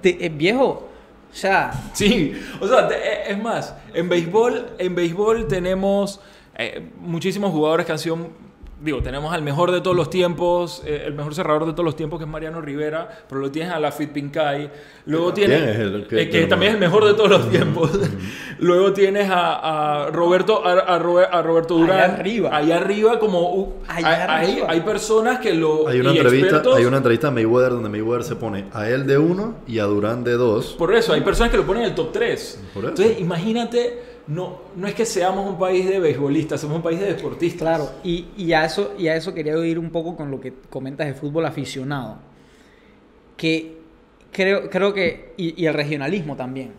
te- 0.00 0.24
eh, 0.26 0.28
viejo, 0.28 0.88
o 1.32 1.36
sea, 1.36 1.72
Sí, 1.92 2.32
o 2.60 2.66
sea, 2.66 2.86
te- 2.88 2.94
eh, 2.94 3.20
es 3.30 3.42
más, 3.42 3.74
en 3.92 4.08
béisbol, 4.08 4.66
en 4.78 4.94
béisbol 4.94 5.48
tenemos 5.48 6.20
eh, 6.56 6.88
muchísimos 7.00 7.50
jugadores 7.52 7.86
que 7.86 7.92
han 7.92 7.98
sido, 7.98 8.18
digo, 8.84 9.02
tenemos 9.02 9.32
al 9.32 9.42
mejor 9.42 9.72
de 9.72 9.80
todos 9.80 9.96
los 9.96 10.10
tiempos, 10.10 10.82
eh, 10.84 11.04
el 11.06 11.14
mejor 11.14 11.34
cerrador 11.34 11.64
de 11.66 11.72
todos 11.72 11.84
los 11.86 11.96
tiempos 11.96 12.18
que 12.18 12.24
es 12.26 12.30
Mariano 12.30 12.60
Rivera, 12.60 13.08
pero 13.28 13.40
lo 13.40 13.50
tienes 13.50 13.72
a 13.72 13.80
la 13.80 13.90
Fit 13.90 14.10
Pincay, 14.10 14.70
luego 15.06 15.32
¿Quién 15.32 15.48
tienes, 15.50 15.68
es 15.70 15.78
el 15.80 16.06
que- 16.06 16.20
eh, 16.22 16.28
que 16.30 16.46
también 16.46 16.70
es 16.70 16.74
el 16.74 16.80
mejor 16.80 17.04
de 17.06 17.14
todos 17.14 17.30
los 17.30 17.50
tiempos, 17.50 17.90
luego 18.58 18.92
tienes 18.92 19.30
a, 19.30 20.04
a 20.06 20.10
Roberto, 20.10 20.64
a, 20.66 20.72
a 20.72 20.98
Robe- 20.98 21.28
a 21.30 21.40
Roberto 21.42 21.76
Allá 21.76 21.84
Durán, 21.86 22.10
arriba. 22.20 22.56
allá 22.56 22.76
arriba 22.76 23.18
como, 23.18 23.54
uh, 23.54 23.74
Allá 23.88 24.34
hay, 24.36 24.50
arriba. 24.50 24.66
hay 24.70 24.80
personas 24.82 25.38
que 25.40 25.54
lo, 25.54 25.88
Hay 25.88 26.00
una, 26.00 26.12
y 26.12 26.16
entrevista, 26.18 26.56
expertos- 26.58 26.76
hay 26.76 26.84
una 26.84 26.98
entrevista 26.98 27.28
a 27.28 27.30
Mayweather 27.30 27.70
donde 27.70 27.88
Mayweather 27.88 28.24
se 28.24 28.36
pone 28.36 28.66
a 28.72 28.88
él 28.88 29.06
de 29.06 29.18
uno 29.18 29.56
y 29.66 29.78
a 29.78 29.84
Durán 29.84 30.24
de 30.24 30.32
dos. 30.34 30.74
Por 30.78 30.94
eso, 30.94 31.12
hay 31.14 31.22
personas 31.22 31.50
que 31.50 31.56
lo 31.56 31.64
ponen 31.64 31.84
en 31.84 31.88
el 31.90 31.94
top 31.94 32.12
3. 32.12 32.60
Por 32.74 32.84
eso. 32.84 32.88
Entonces, 32.90 33.20
imagínate, 33.20 34.13
no, 34.26 34.58
no 34.76 34.86
es 34.86 34.94
que 34.94 35.04
seamos 35.04 35.48
un 35.48 35.58
país 35.58 35.86
de 35.86 36.00
beisbolistas, 36.00 36.60
somos 36.60 36.76
un 36.76 36.82
país 36.82 36.98
de 36.98 37.06
deportistas. 37.14 37.60
claro, 37.60 37.90
y, 38.02 38.26
y 38.36 38.52
a 38.52 38.64
eso, 38.64 38.94
y 38.98 39.08
a 39.08 39.16
eso 39.16 39.34
quería 39.34 39.56
ir 39.66 39.78
un 39.78 39.90
poco 39.90 40.16
con 40.16 40.30
lo 40.30 40.40
que 40.40 40.52
comentas 40.70 41.06
de 41.06 41.14
fútbol 41.14 41.46
aficionado. 41.46 42.18
Que 43.36 43.78
creo, 44.32 44.70
creo 44.70 44.94
que, 44.94 45.34
y, 45.36 45.62
y 45.62 45.66
el 45.66 45.74
regionalismo 45.74 46.36
también, 46.36 46.72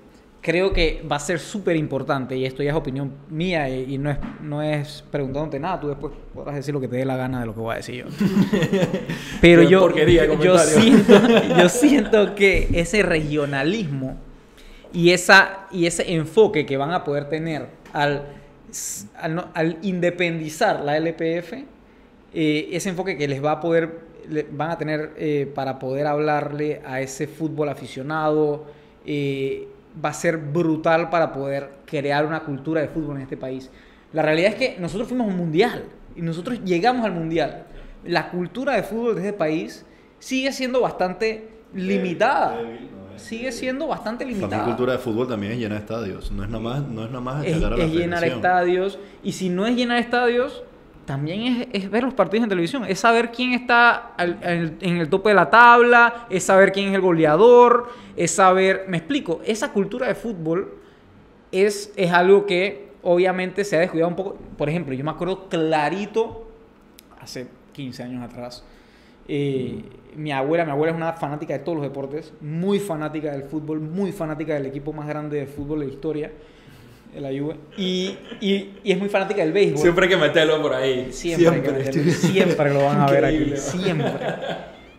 creo 0.45 0.71
que 0.73 1.03
va 1.11 1.15
a 1.15 1.19
ser 1.19 1.39
súper 1.39 1.75
importante, 1.75 2.37
y 2.37 2.45
esto 2.45 2.61
ya 2.61 2.69
es 2.69 2.75
opinión 2.75 3.11
mía 3.29 3.67
y, 3.67 3.95
y 3.95 3.97
no, 3.97 4.11
es, 4.11 4.17
no 4.41 4.61
es 4.61 5.03
preguntándote 5.09 5.59
nada, 5.59 5.79
tú 5.79 5.87
después 5.87 6.13
podrás 6.35 6.55
decir 6.55 6.71
lo 6.71 6.79
que 6.79 6.87
te 6.87 6.97
dé 6.97 7.05
la 7.05 7.17
gana 7.17 7.39
de 7.39 7.47
lo 7.47 7.55
que 7.55 7.61
voy 7.61 7.73
a 7.73 7.77
decir 7.77 7.95
yo. 7.95 8.05
Pero 9.41 9.63
yo, 9.63 9.89
yo, 10.39 10.57
siento, 10.59 11.13
yo 11.59 11.69
siento 11.69 12.35
que 12.35 12.69
ese 12.73 13.01
regionalismo 13.01 14.17
y, 14.95 15.11
esa, 15.11 15.67
y 15.71 15.85
ese 15.85 16.13
enfoque 16.13 16.65
que 16.65 16.77
van 16.77 16.91
a 16.91 17.03
poder 17.03 17.29
tener 17.29 17.67
al, 17.93 18.23
al, 19.17 19.35
no- 19.35 19.47
al 19.53 19.77
independizar 19.81 20.81
la 20.81 20.97
LPF, 20.97 21.53
eh, 22.33 22.69
ese 22.71 22.89
enfoque 22.89 23.17
que 23.17 23.27
les 23.27 23.43
va 23.43 23.51
a 23.51 23.59
poder, 23.59 23.99
le- 24.29 24.47
van 24.49 24.71
a 24.71 24.77
tener 24.77 25.11
eh, 25.17 25.51
para 25.53 25.77
poder 25.79 26.07
hablarle 26.07 26.81
a 26.85 27.01
ese 27.01 27.27
fútbol 27.27 27.69
aficionado, 27.69 28.65
eh, 29.05 29.67
va 30.03 30.09
a 30.09 30.13
ser 30.13 30.37
brutal 30.37 31.09
para 31.09 31.31
poder 31.31 31.69
crear 31.85 32.25
una 32.25 32.41
cultura 32.41 32.81
de 32.81 32.87
fútbol 32.87 33.17
en 33.17 33.21
este 33.23 33.37
país. 33.37 33.69
La 34.13 34.21
realidad 34.21 34.51
es 34.51 34.55
que 34.55 34.75
nosotros 34.79 35.07
fuimos 35.07 35.27
un 35.27 35.37
mundial 35.37 35.83
y 36.15 36.21
nosotros 36.21 36.61
llegamos 36.63 37.05
al 37.05 37.11
mundial. 37.13 37.65
La 38.05 38.29
cultura 38.29 38.75
de 38.75 38.83
fútbol 38.83 39.15
de 39.15 39.21
este 39.21 39.33
país 39.33 39.85
sigue 40.19 40.51
siendo 40.51 40.81
bastante 40.81 41.49
limitada. 41.73 42.57
Sigue 43.17 43.51
siendo 43.51 43.87
bastante 43.87 44.25
limitada. 44.25 44.57
La 44.57 44.63
cultura 44.65 44.93
de 44.93 44.99
fútbol 44.99 45.27
también 45.27 45.53
es 45.53 45.59
llenar 45.59 45.79
estadios. 45.79 46.31
No 46.31 46.43
es 46.43 46.49
nada 46.49 46.63
más, 46.63 46.81
no 46.83 47.03
es 47.05 47.09
nada 47.09 47.21
más 47.21 47.45
es, 47.45 47.61
a 47.63 47.69
la 47.69 47.83
es 47.83 47.91
llenar 47.91 48.23
estadios. 48.23 48.99
Y 49.23 49.31
si 49.33 49.49
no 49.49 49.65
es 49.65 49.75
llenar 49.75 49.97
estadios, 49.99 50.63
también 51.05 51.41
es, 51.41 51.67
es 51.83 51.89
ver 51.91 52.03
los 52.03 52.13
partidos 52.13 52.43
en 52.43 52.49
televisión. 52.49 52.83
Es 52.87 52.99
saber 52.99 53.31
quién 53.31 53.53
está 53.53 54.13
al- 54.17 54.39
al- 54.43 54.73
en 54.81 54.97
el 54.97 55.09
tope 55.09 55.29
de 55.29 55.35
la 55.35 55.49
tabla, 55.49 56.25
es 56.29 56.43
saber 56.43 56.71
quién 56.71 56.89
es 56.89 56.95
el 56.95 57.01
goleador, 57.01 57.89
es 58.15 58.31
saber... 58.31 58.85
Me 58.87 58.97
explico, 58.97 59.41
esa 59.45 59.71
cultura 59.71 60.07
de 60.07 60.15
fútbol 60.15 60.73
es, 61.51 61.93
es 61.95 62.11
algo 62.11 62.45
que 62.45 62.89
obviamente 63.03 63.63
se 63.63 63.77
ha 63.77 63.79
descuidado 63.79 64.09
un 64.09 64.15
poco. 64.15 64.37
Por 64.57 64.67
ejemplo, 64.69 64.93
yo 64.95 65.03
me 65.03 65.11
acuerdo 65.11 65.47
clarito, 65.47 66.47
hace 67.21 67.47
15 67.73 68.03
años 68.03 68.23
atrás, 68.23 68.63
eh, 69.27 69.83
mi 70.15 70.31
abuela, 70.31 70.65
mi 70.65 70.71
abuela 70.71 70.91
es 70.91 70.97
una 70.97 71.13
fanática 71.13 71.53
de 71.53 71.59
todos 71.59 71.77
los 71.77 71.83
deportes, 71.87 72.33
muy 72.41 72.79
fanática 72.79 73.31
del 73.31 73.43
fútbol, 73.43 73.79
muy 73.81 74.11
fanática 74.11 74.53
del 74.53 74.65
equipo 74.67 74.93
más 74.93 75.07
grande 75.07 75.39
de 75.39 75.45
fútbol 75.47 75.79
de 75.81 75.85
la 75.87 75.91
historia, 75.91 76.31
de 77.13 77.21
la 77.21 77.29
Juve, 77.29 77.55
y, 77.77 78.17
y- 78.41 78.73
y 78.83 78.91
es 78.91 78.99
muy 78.99 79.09
fanática 79.09 79.41
del 79.41 79.51
béisbol. 79.53 79.81
Siempre 79.81 80.05
hay 80.05 80.09
que 80.09 80.17
meterlo 80.17 80.61
por 80.61 80.73
ahí. 80.73 81.07
Siempre, 81.11 81.49
hay 81.49 81.61
que 81.61 81.71
meterlo, 81.71 82.11
siempre 82.11 82.73
lo 82.73 82.85
van 82.85 83.01
a 83.01 83.07
ver 83.07 83.25
aquí, 83.25 83.53
siempre. 83.57 84.09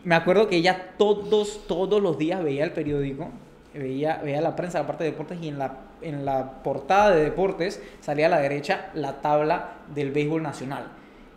Me 0.05 0.15
acuerdo 0.15 0.49
que 0.49 0.57
ella 0.57 0.93
todos, 0.99 1.67
todos 1.67 2.03
los 2.03 2.17
días 2.19 2.43
veía 2.43 2.65
el 2.65 2.73
periódico, 2.73 3.31
veía, 3.75 4.21
veía 4.23 4.41
la 4.41 4.55
prensa, 4.57 4.79
la 4.81 4.87
parte 4.87 5.05
de 5.05 5.11
deportes, 5.11 5.39
y 5.43 5.49
en 5.49 5.59
la, 5.59 5.79
en 6.01 6.25
la 6.25 6.63
portada 6.63 7.11
de 7.15 7.25
deportes 7.25 7.83
salía 8.01 8.27
a 8.27 8.31
la 8.31 8.39
derecha 8.39 8.91
la 8.95 9.21
tabla 9.21 9.73
del 9.95 10.11
béisbol 10.13 10.43
nacional. 10.43 10.85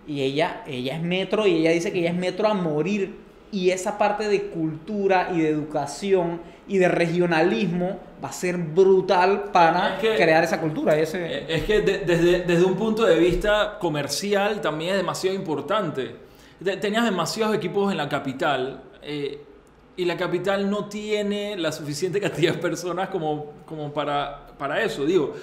Y 0.09 0.21
ella, 0.23 0.63
ella 0.67 0.95
es 0.95 1.01
metro, 1.03 1.45
y 1.45 1.57
ella 1.57 1.69
dice 1.71 1.91
que 1.93 1.99
ella 1.99 2.09
es 2.09 2.15
metro 2.17 2.47
a 2.47 2.53
morir. 2.55 3.15
Y 3.51 3.69
esa 3.69 3.97
parte 3.97 4.27
de 4.27 4.43
cultura 4.49 5.29
y 5.33 5.39
de 5.41 5.49
educación 5.49 6.41
y 6.67 6.77
de 6.79 6.87
regionalismo 6.87 7.99
va 8.23 8.29
a 8.29 8.31
ser 8.33 8.57
brutal 8.57 9.45
para 9.53 9.95
Es 9.95 10.01
que- 10.01 10.15
crear 10.15 10.43
esa 10.43 10.59
cultura. 10.59 10.97
Ese, 10.97 11.25
Eh, 11.25 11.45
Es 11.47 11.63
que 11.63 11.81
de- 11.81 11.99
desde, 11.99 12.41
desde 12.41 12.63
un 12.65 12.75
punto 12.75 13.05
de 13.05 13.17
vista 13.19 13.77
comercial 13.79 14.61
también 14.61 14.91
es 14.91 14.97
demasiado 14.97 15.35
importante. 15.35 16.15
Te- 16.63 16.77
Tenías 16.77 17.05
demasiados 17.05 17.55
equipos 17.55 17.91
en 17.91 17.97
la 17.97 18.09
capital 18.09 18.81
eh, 19.03 19.41
y 19.95 20.05
la 20.05 20.17
capital 20.17 20.69
no 20.69 20.85
tiene 20.85 21.55
la 21.57 21.71
suficiente 21.71 22.19
cantidad 22.19 22.53
de 22.53 22.59
personas 22.59 23.09
como, 23.09 23.45
como 23.65 23.91
para, 23.93 24.47
para 24.57 24.81
eso. 24.83 25.05
Digo, 25.05 25.35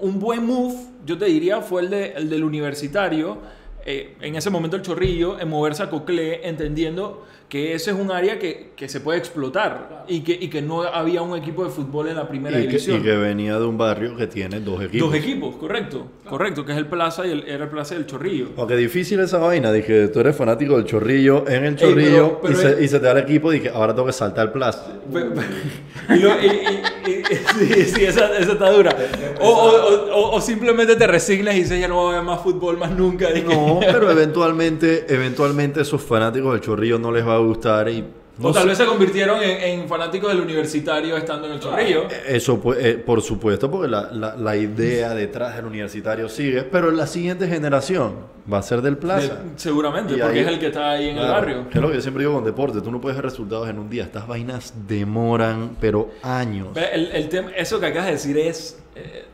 un 0.00 0.18
buen 0.18 0.44
move, 0.44 0.74
yo 1.06 1.16
te 1.16 1.26
diría, 1.26 1.60
fue 1.60 1.82
el, 1.82 1.90
de, 1.90 2.12
el 2.16 2.28
del 2.30 2.44
universitario. 2.44 3.38
Eh, 3.86 4.16
en 4.20 4.34
ese 4.34 4.50
momento 4.50 4.76
el 4.76 4.82
chorrillo, 4.82 5.38
en 5.38 5.48
moverse 5.48 5.84
a 5.84 5.88
Coclé, 5.88 6.46
entendiendo 6.48 7.24
que 7.48 7.74
ese 7.74 7.92
es 7.92 7.96
un 7.96 8.10
área 8.10 8.38
que, 8.40 8.70
que 8.74 8.88
se 8.88 9.00
puede 9.00 9.18
explotar 9.20 10.04
y 10.08 10.20
que, 10.22 10.32
y 10.32 10.48
que 10.48 10.62
no 10.62 10.82
había 10.82 11.22
un 11.22 11.36
equipo 11.38 11.64
de 11.64 11.70
fútbol 11.70 12.08
en 12.08 12.16
la 12.16 12.26
primera 12.28 12.58
Y 12.58 12.62
que, 12.62 12.66
división. 12.68 13.00
y 13.00 13.02
que 13.04 13.16
venía 13.16 13.56
de 13.58 13.64
un 13.64 13.78
barrio 13.78 14.16
que 14.16 14.26
tiene 14.26 14.58
dos 14.58 14.82
equipos. 14.82 15.08
Dos 15.10 15.16
equipos, 15.18 15.54
correcto. 15.56 16.06
Correcto, 16.28 16.64
que 16.64 16.72
es 16.72 16.78
el 16.78 16.86
Plaza 16.86 17.24
y 17.24 17.30
el, 17.30 17.44
era 17.46 17.64
el 17.64 17.70
Plaza 17.70 17.94
del 17.94 18.04
Chorrillo. 18.06 18.48
Aunque 18.56 18.76
difícil 18.76 19.20
esa 19.20 19.38
vaina, 19.38 19.70
dije, 19.72 20.08
tú 20.08 20.18
eres 20.20 20.34
fanático 20.34 20.74
del 20.76 20.86
chorrillo 20.86 21.44
en 21.48 21.64
el 21.64 21.74
pero- 21.76 21.88
chorrillo 21.90 22.40
pero 22.42 22.52
y, 22.52 22.56
se, 22.56 22.70
es- 22.72 22.80
y 22.82 22.88
se 22.88 22.98
te 22.98 23.06
da 23.06 23.12
el 23.12 23.18
equipo, 23.18 23.50
dije, 23.52 23.70
ahora 23.72 23.94
tengo 23.94 24.06
que 24.06 24.12
saltar 24.12 24.46
el 24.46 24.52
plaza. 24.52 24.84
Pe- 25.12 25.20
pe- 25.26 26.14
y 26.16 26.18
lo- 26.18 26.40
y- 26.40 26.46
y- 26.46 27.10
y- 27.12 27.24
sí, 27.24 27.84
sí, 27.84 28.04
esa, 28.04 28.36
esa 28.38 28.52
está 28.52 28.70
dura. 28.72 28.94
O, 29.40 29.48
o- 29.48 30.12
o- 30.14 30.36
o 30.36 30.40
simplemente 30.40 30.96
te 30.96 31.06
resignas 31.06 31.54
y 31.54 31.60
dices, 31.60 31.80
ya 31.80 31.86
no 31.86 31.94
voy 31.94 32.14
a 32.14 32.16
ver 32.18 32.24
más 32.26 32.40
fútbol 32.40 32.76
más 32.76 32.90
nunca. 32.90 33.30
Dije, 33.30 33.46
No, 33.46 33.78
pero 33.80 34.10
eventualmente, 34.10 35.06
eventualmente 35.08 35.80
esos 35.82 36.02
fanáticos 36.02 36.52
del 36.52 36.60
chorrillo 36.60 36.98
no 36.98 37.12
les 37.12 37.24
va 37.26 37.35
a 37.36 37.40
gustar 37.40 37.88
y 37.88 38.04
no 38.38 38.48
o 38.48 38.52
tal 38.52 38.64
sé. 38.64 38.68
vez 38.68 38.78
se 38.78 38.84
convirtieron 38.84 39.42
en, 39.42 39.80
en 39.80 39.88
fanáticos 39.88 40.30
del 40.30 40.42
universitario 40.42 41.16
estando 41.16 41.46
en 41.46 41.54
el 41.54 41.60
Chorrillo. 41.60 42.04
Eso, 42.28 42.62
pu- 42.62 42.76
eh, 42.78 42.94
por 42.98 43.22
supuesto, 43.22 43.70
porque 43.70 43.88
la, 43.88 44.10
la- 44.12 44.36
la 44.36 44.56
idea 44.56 45.14
detrás 45.14 45.56
del 45.56 45.64
universitario 45.64 46.28
sigue, 46.28 46.62
pero 46.62 46.90
la 46.90 47.06
siguiente 47.06 47.48
generación 47.48 48.14
va 48.52 48.58
a 48.58 48.62
ser 48.62 48.82
del 48.82 48.98
plaza. 48.98 49.36
De- 49.36 49.58
seguramente, 49.58 50.14
Y 50.14 50.20
porque 50.20 50.40
ahí- 50.40 50.44
es 50.44 50.48
el 50.48 50.58
que 50.58 50.66
está 50.66 50.90
ahí 50.90 51.08
en 51.08 51.16
el 51.18 51.26
barrio. 51.28 51.66
es 51.72 51.80
lo 51.80 51.88
que 51.88 51.94
yo 51.94 52.00
siempre 52.02 52.24
digo 52.24 52.34
con 52.34 52.44
deporte, 52.44 52.82
tú 52.82 52.90
no 52.90 53.00
puedes 53.00 53.16
ver 53.16 53.24
resultados 53.24 53.70
en 53.70 53.78
un 53.78 53.88
día, 53.88 54.02
estas 54.04 54.26
vainas 54.28 54.74
demoran, 54.86 55.76
pero 55.80 56.10
años. 56.22 56.68
El, 56.76 57.06
el 57.12 57.28
tema, 57.30 57.52
eso 57.56 57.80
que 57.80 57.86
acabas 57.86 58.06
de 58.06 58.12
decir 58.12 58.36
es, 58.36 58.78
eh, 58.96 59.24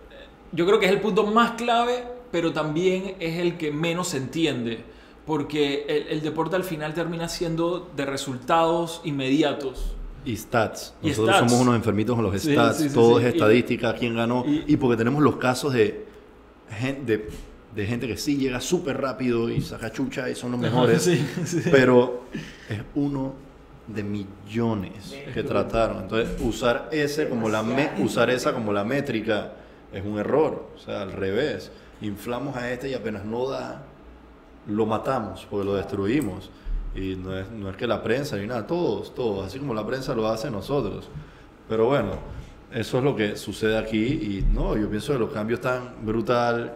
yo 0.52 0.64
creo 0.64 0.78
que 0.78 0.86
es 0.86 0.92
el 0.92 1.00
punto 1.00 1.26
más 1.26 1.52
clave, 1.52 2.04
pero 2.30 2.52
también 2.52 3.16
es 3.18 3.38
el 3.40 3.56
que 3.56 3.72
menos 3.72 4.08
se 4.08 4.18
entiende, 4.18 4.84
porque 5.26 5.84
el, 5.88 6.08
el 6.08 6.20
deporte 6.22 6.56
al 6.56 6.64
final 6.64 6.94
termina 6.94 7.28
siendo 7.28 7.90
de 7.96 8.06
resultados 8.06 9.00
inmediatos. 9.04 9.94
Y 10.24 10.36
stats. 10.36 10.94
Y 11.02 11.08
Nosotros 11.08 11.36
stats. 11.36 11.50
somos 11.50 11.66
unos 11.66 11.76
enfermitos 11.76 12.14
con 12.16 12.24
los 12.24 12.40
Sí, 12.40 12.52
stats. 12.52 12.76
sí, 12.78 12.88
sí, 12.88 12.94
todo 12.94 13.18
sí. 13.18 13.24
es 13.26 13.32
Y- 13.34 13.36
estadística, 13.36 13.94
quién 13.94 14.14
ganó. 14.16 14.44
y- 14.46 14.64
Y, 14.66 14.76
porque 14.76 14.96
tenemos 14.96 15.22
los 15.22 15.36
casos 15.36 15.72
de, 15.74 16.04
de, 17.06 17.28
de 17.74 17.86
gente 17.86 18.06
que 18.06 18.16
sí 18.16 18.36
llega 18.36 18.60
súper 18.60 19.00
rápido 19.00 19.48
y 19.50 19.60
saca 19.60 19.90
chucha 19.90 20.28
y 20.30 20.34
son 20.34 20.52
los 20.52 20.60
mejores. 20.60 21.02
Sí, 21.02 21.24
sí. 21.44 21.60
Pero 21.70 22.24
es 22.68 22.80
uno 22.94 23.34
de 23.88 24.02
millones 24.04 25.14
que 25.34 25.42
trataron. 25.42 26.02
Entonces, 26.02 26.40
usar 26.40 26.88
ese 26.92 27.28
como 27.28 27.48
la 27.48 27.62
me- 27.62 27.90
usar 27.98 28.30
esa 28.30 28.52
como 28.54 28.72
la 28.72 28.84
métrica 28.84 29.54
es 29.92 30.04
un 30.04 30.18
error. 30.18 30.68
O 30.76 30.78
sea, 30.78 31.02
al 31.02 31.12
revés. 31.12 31.70
Inflamos 32.00 32.56
a 32.56 32.70
este 32.72 32.90
y 32.90 32.94
apenas 32.94 33.24
no 33.24 33.48
da, 33.48 33.84
lo 34.66 34.86
matamos 34.86 35.46
porque 35.50 35.66
lo 35.66 35.74
destruimos. 35.74 36.50
Y 36.94 37.16
no 37.16 37.36
es, 37.36 37.50
no 37.50 37.70
es 37.70 37.76
que 37.76 37.86
la 37.86 38.02
prensa 38.02 38.36
ni 38.36 38.46
nada, 38.46 38.66
todos, 38.66 39.14
todos, 39.14 39.46
así 39.46 39.58
como 39.58 39.72
la 39.72 39.86
prensa 39.86 40.14
lo 40.14 40.28
hace 40.28 40.50
nosotros. 40.50 41.08
Pero 41.68 41.86
bueno, 41.86 42.18
eso 42.72 42.98
es 42.98 43.04
lo 43.04 43.16
que 43.16 43.36
sucede 43.36 43.78
aquí 43.78 43.98
y 43.98 44.46
no, 44.52 44.76
yo 44.76 44.88
pienso 44.88 45.12
que 45.12 45.18
los 45.18 45.32
cambios 45.32 45.60
están 45.60 45.94
brutal. 46.04 46.74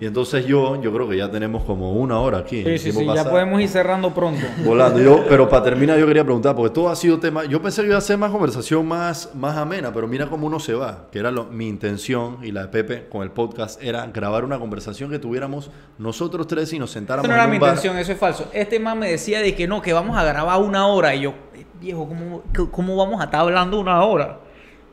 Y 0.00 0.06
entonces 0.06 0.46
yo, 0.46 0.80
yo 0.80 0.90
creo 0.94 1.06
que 1.06 1.16
ya 1.18 1.30
tenemos 1.30 1.62
como 1.64 1.92
una 1.92 2.18
hora 2.20 2.38
aquí. 2.38 2.64
Sí, 2.64 2.78
sí, 2.78 2.92
sí, 2.92 3.06
ya 3.14 3.28
podemos 3.28 3.60
ir 3.60 3.68
cerrando 3.68 4.14
pronto. 4.14 4.40
Volando. 4.64 4.98
Yo, 4.98 5.24
pero 5.28 5.46
para 5.46 5.62
terminar 5.62 5.98
yo 5.98 6.06
quería 6.06 6.24
preguntar, 6.24 6.56
porque 6.56 6.72
todo 6.72 6.88
ha 6.88 6.96
sido 6.96 7.18
tema, 7.20 7.44
yo 7.44 7.60
pensé 7.60 7.82
que 7.82 7.88
iba 7.88 7.98
a 7.98 8.00
ser 8.00 8.16
más 8.16 8.30
conversación 8.30 8.88
más, 8.88 9.34
más 9.34 9.58
amena, 9.58 9.92
pero 9.92 10.08
mira 10.08 10.26
cómo 10.26 10.46
uno 10.46 10.58
se 10.58 10.72
va, 10.72 11.08
que 11.12 11.18
era 11.18 11.30
lo- 11.30 11.44
mi 11.44 11.68
intención 11.68 12.38
y 12.42 12.50
la 12.50 12.62
de 12.62 12.68
Pepe 12.68 13.08
con 13.10 13.22
el 13.24 13.30
podcast, 13.30 13.78
era 13.82 14.06
grabar 14.06 14.42
una 14.46 14.58
conversación 14.58 15.10
que 15.10 15.18
tuviéramos 15.18 15.70
nosotros 15.98 16.46
tres 16.46 16.72
y 16.72 16.78
nos 16.78 16.90
sentáramos 16.92 17.26
Eso 17.26 17.32
no 17.32 17.34
era 17.34 17.44
en 17.44 17.50
mi 17.50 17.58
bar. 17.58 17.68
intención, 17.74 17.98
eso 17.98 18.12
es 18.12 18.18
falso. 18.18 18.46
Este 18.54 18.80
man 18.80 18.98
me 18.98 19.10
decía 19.10 19.40
de 19.42 19.54
que 19.54 19.68
no, 19.68 19.82
que 19.82 19.92
vamos 19.92 20.16
a 20.16 20.24
grabar 20.24 20.62
una 20.62 20.86
hora. 20.86 21.14
Y 21.14 21.20
yo, 21.20 21.34
"Eh, 21.54 21.66
viejo, 21.78 22.08
¿cómo, 22.08 22.42
qué- 22.54 22.70
cómo 22.70 22.96
vamos 22.96 23.20
a 23.20 23.24
estar 23.24 23.40
hablando 23.40 23.78
una 23.78 24.02
hora? 24.02 24.38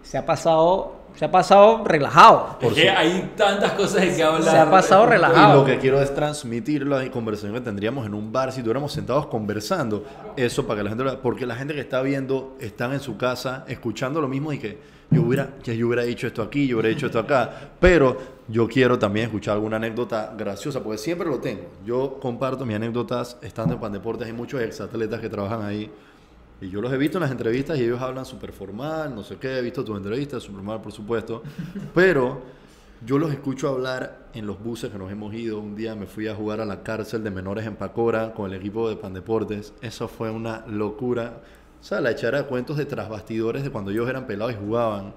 Se 0.02 0.18
ha 0.18 0.26
pasado, 0.26 0.97
se 1.18 1.26
ha 1.26 1.32
pasado 1.32 1.84
relajado. 1.84 2.58
Es 2.62 2.74
que 2.74 2.90
hay 2.90 3.34
tantas 3.36 3.72
cosas 3.74 4.02
de 4.02 4.16
que 4.16 4.24
hablar. 4.24 4.44
Se 4.44 4.58
ha 4.58 4.70
pasado 4.70 5.06
Y 5.06 5.10
relajado. 5.10 5.60
lo 5.62 5.66
que 5.66 5.80
quiero 5.80 6.00
es 6.02 6.14
transmitir 6.14 6.86
la 6.86 7.10
conversación 7.12 7.54
que 7.54 7.62
tendríamos 7.62 8.06
en 8.06 8.14
un 8.14 8.32
bar 8.32 8.52
si 8.52 8.60
estuviéramos 8.60 8.92
sentados 8.92 9.26
conversando. 9.28 10.04
Eso 10.36 10.66
para 10.68 10.80
que 10.80 10.84
la 10.84 10.90
gente 10.90 11.04
lo- 11.04 11.22
Porque 11.22 11.46
la 11.46 11.56
gente 11.56 11.74
que 11.74 11.82
está 11.82 12.02
viendo 12.02 12.56
están 12.60 12.94
en 12.94 13.00
su 13.00 13.18
casa 13.18 13.66
escuchando 13.68 14.22
lo 14.22 14.28
mismo 14.28 14.54
y 14.54 14.60
que 14.60 14.78
yo 15.10 15.22
hubiera, 15.22 15.48
que 15.64 15.76
yo 15.78 15.88
hubiera 15.88 16.04
dicho 16.04 16.28
esto 16.28 16.42
aquí, 16.42 16.68
yo 16.68 16.76
hubiera 16.78 16.90
dicho 16.90 17.06
esto 17.08 17.18
acá. 17.20 17.50
Pero 17.80 18.18
yo 18.50 18.68
quiero 18.68 19.00
también 19.00 19.26
escuchar 19.28 19.56
alguna 19.56 19.78
anécdota 19.78 20.34
graciosa, 20.38 20.82
porque 20.84 20.98
siempre 20.98 21.28
lo 21.28 21.40
tengo. 21.40 21.64
Yo 21.86 22.18
comparto 22.22 22.66
mis 22.66 22.76
anécdotas 22.76 23.38
estando 23.42 23.74
en 23.74 23.80
Pandeportes. 23.80 24.28
Hay 24.28 24.34
muchos 24.34 24.62
exatletas 24.62 25.20
que 25.20 25.30
trabajan 25.30 25.64
ahí. 25.64 25.90
Y 26.60 26.70
yo 26.70 26.82
los 26.82 26.92
he 26.92 26.98
visto 26.98 27.18
en 27.18 27.24
las 27.24 27.32
entrevistas 27.32 27.78
y 27.78 27.84
ellos 27.84 28.02
hablan 28.02 28.26
súper 28.26 28.52
formal, 28.52 29.14
no 29.14 29.24
sé 29.24 29.38
qué, 29.38 29.58
he 29.58 29.62
visto 29.62 29.84
tus 29.84 29.96
entrevistas, 29.96 30.42
súper 30.42 30.58
formal, 30.58 30.82
por 30.82 30.92
supuesto. 30.92 31.44
Pero 31.94 32.42
yo 33.06 33.20
los 33.20 33.32
escucho 33.32 33.70
hablar 33.70 34.28
en 34.34 34.48
los 34.48 34.62
buses 34.64 34.90
que 34.90 34.98
nos 34.98 35.12
hemos 35.12 35.34
ido. 35.36 35.60
Un 35.60 35.76
día 35.76 35.94
me 35.94 36.08
fui 36.08 36.28
a 36.28 36.34
jugar 36.34 36.62
a 36.62 36.66
la 36.66 36.82
cárcel 36.82 37.24
de 37.24 37.30
menores 37.30 37.68
en 37.68 37.76
Pacora 37.76 38.34
con 38.34 38.52
el 38.52 38.58
equipo 38.58 38.90
de 38.90 38.96
Pandeportes. 38.96 39.74
Eso 39.82 40.08
fue 40.08 40.32
una 40.32 40.66
locura. 40.66 41.42
O 41.80 41.84
sea, 41.84 42.02
la 42.02 42.10
echara 42.10 42.40
de 42.40 42.48
cuentos 42.48 42.76
de 42.78 42.86
trasbastidores 42.86 43.64
de 43.64 43.70
cuando 43.70 43.92
ellos 43.92 44.10
eran 44.10 44.26
pelados 44.26 44.54
y 44.54 44.58
jugaban. 44.58 45.14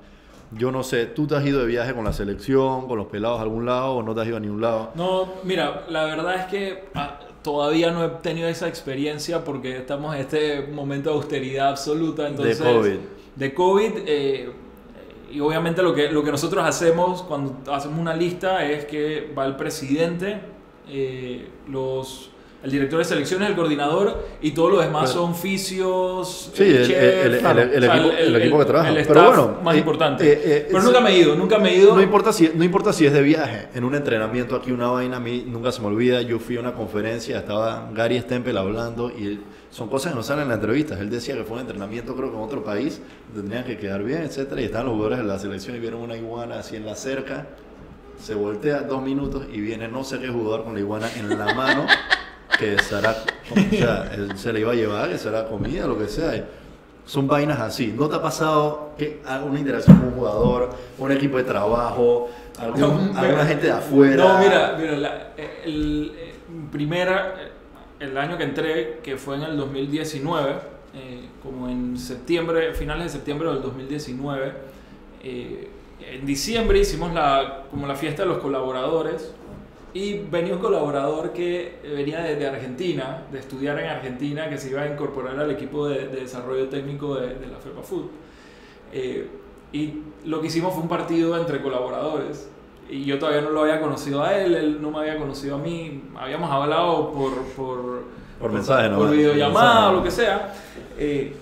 Yo 0.53 0.71
no 0.71 0.83
sé, 0.83 1.07
¿tú 1.07 1.27
te 1.27 1.37
has 1.37 1.47
ido 1.47 1.61
de 1.61 1.67
viaje 1.67 1.95
con 1.95 2.05
la 2.05 2.13
selección, 2.13 2.87
con 2.87 2.99
los 2.99 3.07
pelados 3.07 3.39
a 3.39 3.43
algún 3.43 3.65
lado 3.65 3.95
o 3.95 4.03
no 4.03 4.15
te 4.15 4.21
has 4.21 4.27
ido 4.27 4.37
a 4.37 4.41
ningún 4.41 4.61
lado? 4.61 4.91
No, 4.95 5.35
mira, 5.45 5.87
la 5.89 6.05
verdad 6.05 6.35
es 6.35 6.47
que 6.47 6.85
ah, 6.95 7.19
todavía 7.43 7.91
no 7.91 8.05
he 8.05 8.09
tenido 8.09 8.49
esa 8.49 8.69
experiencia 8.69 9.45
porque 9.45 9.79
estamos 9.79 10.15
en 10.15 10.21
este 10.23 10.63
momento 10.63 11.11
de 11.11 11.17
austeridad 11.17 11.71
absoluta. 11.71 12.29
Entonces, 12.29 12.59
COVID. 12.59 12.99
De 13.37 13.55
COVID. 13.55 13.93
eh, 14.07 14.51
y 15.33 15.41
obviamente 15.41 15.83
lo 15.83 15.95
que, 15.95 16.11
lo 16.11 16.25
que 16.25 16.33
nosotros 16.33 16.65
hacemos 16.67 17.23
cuando 17.23 17.73
hacemos 17.73 17.99
una 17.99 18.15
lista 18.15 18.65
es 18.69 18.85
que 18.85 19.33
va 19.37 19.47
el 19.47 19.57
presidente, 19.57 20.41
eh, 20.89 21.49
los 21.69 22.31
el 22.63 22.71
director 22.71 22.99
de 22.99 23.05
selecciones, 23.07 23.49
el 23.49 23.57
coordinador 23.57 24.27
y 24.43 24.51
todos 24.51 24.71
los 24.73 24.83
demás 24.85 25.11
son 25.11 25.35
fisios, 25.35 26.51
Sí, 26.55 26.63
el, 26.65 26.87
chef, 26.87 26.97
el- 27.03 27.35
el- 27.35 27.41
claro, 27.41 27.61
el 27.63 27.69
o 27.85 27.87
sea, 27.87 28.39
equipo, 28.39 28.59
que 28.59 28.65
trabaja. 28.67 28.89
el 28.91 28.95
Pero 29.07 29.21
staff 29.21 29.27
bueno, 29.37 29.59
más 29.63 29.75
eh, 29.75 29.79
importante. 29.79 30.33
eh, 30.33 30.41
eh, 30.45 30.65
Pero 30.67 30.79
es- 30.79 30.85
nunca 30.85 31.01
me 31.01 31.11
he 31.11 31.19
ido, 31.19 31.35
nunca 31.37 31.59
me 31.59 31.71
he 31.71 31.77
ido. 31.77 31.95
No 31.95 32.03
importa, 32.03 32.33
si, 32.33 32.51
no 32.55 32.63
importa 32.65 32.93
si 32.93 33.07
es 33.07 33.13
de 33.13 33.23
viaje, 33.23 33.69
en 33.75 33.85
un 33.85 33.95
entrenamiento 33.95 34.57
aquí, 34.57 34.73
una 34.73 34.89
vaina, 34.89 35.17
a 35.17 35.21
mí 35.21 35.45
nunca 35.47 35.73
se 35.73 35.81
me 35.81 35.87
olvida. 35.87 36.21
Yo 36.23 36.39
fui 36.39 36.57
a 36.57 36.61
una 36.61 36.75
conferencia, 36.75 37.39
estaba 37.39 37.89
Gary 37.95 38.21
Stempel 38.21 38.57
hablando 38.59 39.09
y 39.11 39.41
son 39.71 39.89
cosas 39.89 40.13
que 40.13 40.17
no 40.17 40.23
salen 40.23 40.43
en 40.43 40.49
las 40.49 40.57
entrevistas. 40.59 41.01
Él 41.01 41.09
decía 41.09 41.35
que 41.37 41.45
fue 41.45 41.55
un 41.55 41.61
entrenamiento, 41.63 42.15
creo 42.15 42.31
que 42.31 42.37
en 42.37 42.43
otro 42.43 42.63
país, 42.63 43.01
tendrían 43.35 43.65
que 43.65 43.79
quedar 43.79 44.03
bien, 44.03 44.23
etcétera 44.23 44.61
Y 44.61 44.65
estaban 44.65 44.87
los 44.87 44.95
jugadores 44.97 45.19
de 45.21 45.25
la 45.25 45.39
selección 45.39 45.77
y 45.77 45.79
vieron 45.79 46.01
una 46.03 46.17
iguana 46.17 46.59
así 46.59 46.77
en 46.77 46.85
la 46.85 46.95
cerca. 46.95 47.47
Se 48.23 48.35
voltea 48.35 48.81
dos 48.83 49.01
minutos 49.03 49.45
y 49.51 49.61
viene 49.61 49.89
no 49.89 50.05
sé 50.05 50.19
qué 50.19 50.29
jugador 50.29 50.65
con 50.65 50.75
la 50.75 50.81
iguana 50.81 51.09
en 51.17 51.39
la 51.39 51.55
mano, 51.55 51.87
que 52.61 52.79
será, 52.83 53.17
o 53.51 53.75
sea, 53.77 54.11
él 54.15 54.37
se 54.39 54.53
le 54.53 54.61
iba 54.61 54.73
a 54.73 54.75
llevar, 54.75 55.09
que 55.09 55.19
será 55.19 55.47
comida, 55.49 55.87
lo 55.87 55.99
que 55.99 56.07
sea. 56.07 56.45
Son 57.07 57.27
vainas 57.27 57.59
así. 57.59 57.93
¿No 57.97 58.09
te 58.09 58.17
ha 58.17 58.23
pasado 58.23 58.91
que 58.97 59.21
alguna 59.27 59.59
interacción 59.59 59.97
con 59.99 60.09
un 60.09 60.15
jugador, 60.15 60.71
un 60.99 61.11
equipo 61.11 61.39
de 61.39 61.45
trabajo, 61.45 62.29
algún- 62.59 62.81
No, 62.81 62.87
alguna 63.19 63.23
mira. 63.23 63.47
gente 63.47 63.67
de 63.67 63.73
afuera? 63.73 64.17
No, 64.17 64.39
mira, 64.39 64.77
mira, 64.79 64.97
la- 64.97 65.29
el, 65.65 66.13
eh, 66.17 66.35
primera, 66.71 67.35
eh, 67.41 67.51
el 68.05 68.17
año 68.17 68.37
que 68.39 68.45
entré, 68.45 68.99
que 69.03 69.17
fue 69.17 69.37
en 69.37 69.43
el 69.43 69.57
2019, 69.57 70.53
eh, 70.95 71.29
como 71.43 71.69
en 71.69 71.99
septiembre, 71.99 72.75
finales 72.75 73.05
de 73.05 73.11
septiembre 73.11 73.49
del 73.49 73.63
2019, 73.63 74.53
eh, 75.25 75.69
en 76.13 76.27
diciembre 76.27 76.79
hicimos 76.79 77.13
la, 77.13 77.65
como 77.71 77.87
la 77.87 77.95
fiesta 77.97 78.23
de 78.23 78.29
los 78.29 78.39
colaboradores 78.39 79.33
y 79.93 80.19
venía 80.19 80.55
un 80.55 80.61
colaborador 80.61 81.33
que 81.33 81.81
venía 81.83 82.21
de, 82.21 82.37
de 82.37 82.47
Argentina, 82.49 83.25
de 83.33 83.39
estudiar 83.41 83.79
en 83.81 83.87
Argentina, 83.89 84.49
que 84.49 84.57
se 84.59 84.71
iba 84.71 84.83
a 84.83 84.87
incorporar 84.89 85.39
al 85.39 85.51
equipo 85.51 85.89
de, 85.89 86.07
de 86.09 86.21
desarrollo 86.21 86.69
técnico 86.69 87.17
de, 87.17 87.35
de 87.35 87.47
la 87.49 87.59
FEPA 87.59 87.83
Food. 87.83 88.05
Eh, 88.93 89.29
y 89.73 89.95
lo 90.25 90.41
que 90.41 90.49
hicimos 90.49 90.73
fue 90.75 90.83
un 90.83 90.89
partido 90.89 91.37
entre 91.39 91.61
colaboradores. 91.63 92.49
Y 92.89 93.05
yo 93.05 93.19
todavía 93.19 93.41
no 93.41 93.51
lo 93.51 93.63
había 93.63 93.81
conocido 93.81 94.23
a 94.23 94.37
él, 94.37 94.55
él 94.55 94.83
no 94.83 94.91
me 94.91 94.99
había 94.99 95.17
conocido 95.17 95.57
a 95.57 95.59
mí. 95.59 96.03
Habíamos 96.19 96.51
hablado 96.51 97.13
por, 97.13 97.33
por, 97.57 98.03
Por 98.41 98.53
mensaje, 98.53 98.89
¿no? 98.89 98.99
por 98.99 99.11
videollamada 99.11 99.75
Mensaje. 99.75 99.89
o 99.89 99.93
lo 99.97 100.03
que 100.03 100.11
sea. 100.11 100.55
Eh, 100.99 101.37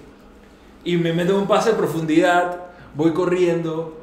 y 0.85 0.97
me 0.97 1.13
meto 1.13 1.33
en 1.35 1.41
un 1.41 1.47
pase 1.49 1.71
de 1.71 1.77
profundidad, 1.77 2.65
voy 2.95 3.13
corriendo 3.13 3.97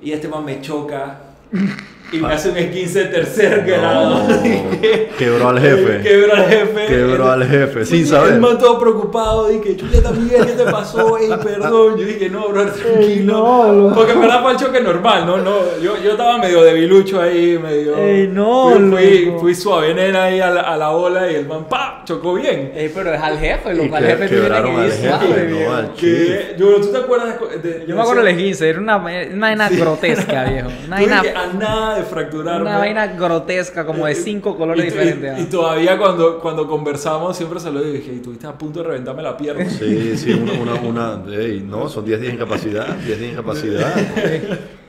y 0.00 0.12
este 0.12 0.28
man 0.28 0.44
me 0.44 0.60
choca 0.60 1.20
y 2.10 2.16
me 2.18 2.32
hace 2.32 2.48
un 2.50 2.56
15 2.56 2.98
de 3.00 3.04
tercer 3.06 3.64
grado. 3.66 4.26
No, 4.28 4.40
quebró 5.18 5.48
al 5.50 5.60
jefe. 5.60 6.00
Quebró 6.02 6.34
al 6.34 6.44
jefe. 6.46 6.86
Quebró 6.86 7.30
al 7.30 7.44
jefe, 7.46 7.84
sin 7.84 7.96
Y 8.02 8.06
saber. 8.06 8.34
El 8.34 8.40
man 8.40 8.58
todo 8.58 8.78
preocupado, 8.78 9.48
dije, 9.48 9.76
chuleta 9.76 10.10
Miguel, 10.12 10.46
¿qué 10.46 10.52
te 10.52 10.64
pasó? 10.64 11.18
Ey, 11.18 11.28
perdón. 11.42 11.98
Yo 11.98 12.06
dije, 12.06 12.30
no, 12.30 12.48
bro, 12.48 12.64
tranquilo. 12.66 13.92
Porque 13.94 14.12
en 14.12 14.20
verdad 14.20 14.42
fue 14.42 14.52
el 14.52 14.58
choque 14.58 14.80
normal, 14.80 15.26
¿no? 15.26 15.36
no 15.38 15.58
yo, 15.82 15.96
yo 16.02 16.12
estaba 16.12 16.38
medio 16.38 16.62
debilucho 16.62 17.20
ahí, 17.20 17.58
medio... 17.58 17.96
Ey, 17.96 18.28
no, 18.28 18.70
Fui, 18.70 18.90
fui, 18.90 19.24
loco. 19.26 19.38
fui 19.40 19.54
suave 19.54 19.94
nena 19.94 20.24
ahí 20.24 20.40
a 20.40 20.50
la, 20.50 20.60
a 20.62 20.76
la 20.76 20.88
bola 20.90 21.30
y 21.30 21.34
el 21.34 21.46
man, 21.46 21.66
¡pa! 21.68 22.02
Chocó 22.04 22.34
bien. 22.34 22.72
Ey, 22.74 22.90
pero 22.94 23.12
es 23.12 23.20
al 23.20 23.38
jefe, 23.38 23.72
Y 23.74 23.76
los 23.76 23.92
al 23.94 24.02
que- 24.02 24.08
jefe 24.10 24.28
quebraron 24.28 24.74
que 24.76 24.80
al 24.80 24.86
ir 24.86 24.92
jefe, 24.92 25.08
suave, 25.08 25.42
no 25.48 25.56
viejo. 25.56 25.72
al 25.74 25.92
Que, 25.92 26.54
yo, 26.58 26.74
¿Tú 26.80 26.90
te 26.92 26.98
acuerdas 26.98 27.34
de, 27.62 27.68
de- 27.70 27.86
Yo 27.86 27.94
me 27.96 28.00
acuerdo 28.02 28.22
de 28.22 28.28
del 28.32 28.36
15, 28.38 28.68
era 28.68 28.78
una, 28.80 28.96
una 28.96 29.46
vaina 29.46 29.68
grotesca, 29.70 30.44
viejo. 30.44 30.68
Una 30.86 31.00
Yo 31.00 31.06
vaina, 31.06 31.22
dije, 31.22 31.34
a 31.36 31.46
nada 31.52 31.97
de 31.98 32.04
fracturarme. 32.04 32.62
una 32.62 32.78
vaina 32.78 33.06
grotesca, 33.08 33.84
como 33.86 34.06
de 34.06 34.14
cinco 34.14 34.56
colores 34.56 34.84
Y- 34.84 34.88
y- 34.88 34.90
diferentes. 34.90 35.40
Y, 35.40 35.44
todavía 35.46 35.98
cuando, 35.98 36.38
cuando 36.40 36.66
conversamos 36.66 37.36
siempre 37.36 37.60
se 37.60 37.70
lo 37.70 37.82
dije, 37.82 38.12
y 38.12 38.16
estuviste 38.16 38.46
a 38.46 38.52
punto 38.56 38.80
de 38.82 38.88
reventarme 38.88 39.22
la 39.22 39.36
pierna. 39.36 39.68
Sí, 39.68 40.16
sí, 40.16 40.32
una, 40.32 40.52
una, 40.54 41.18
una 41.20 41.34
ey, 41.36 41.60
no, 41.60 41.88
son 41.88 42.04
10 42.04 42.20
días 42.20 42.30
de 42.32 42.36
incapacidad, 42.36 42.86
10 42.96 43.06
días 43.06 43.20
de 43.20 43.28
incapacidad. 43.28 43.92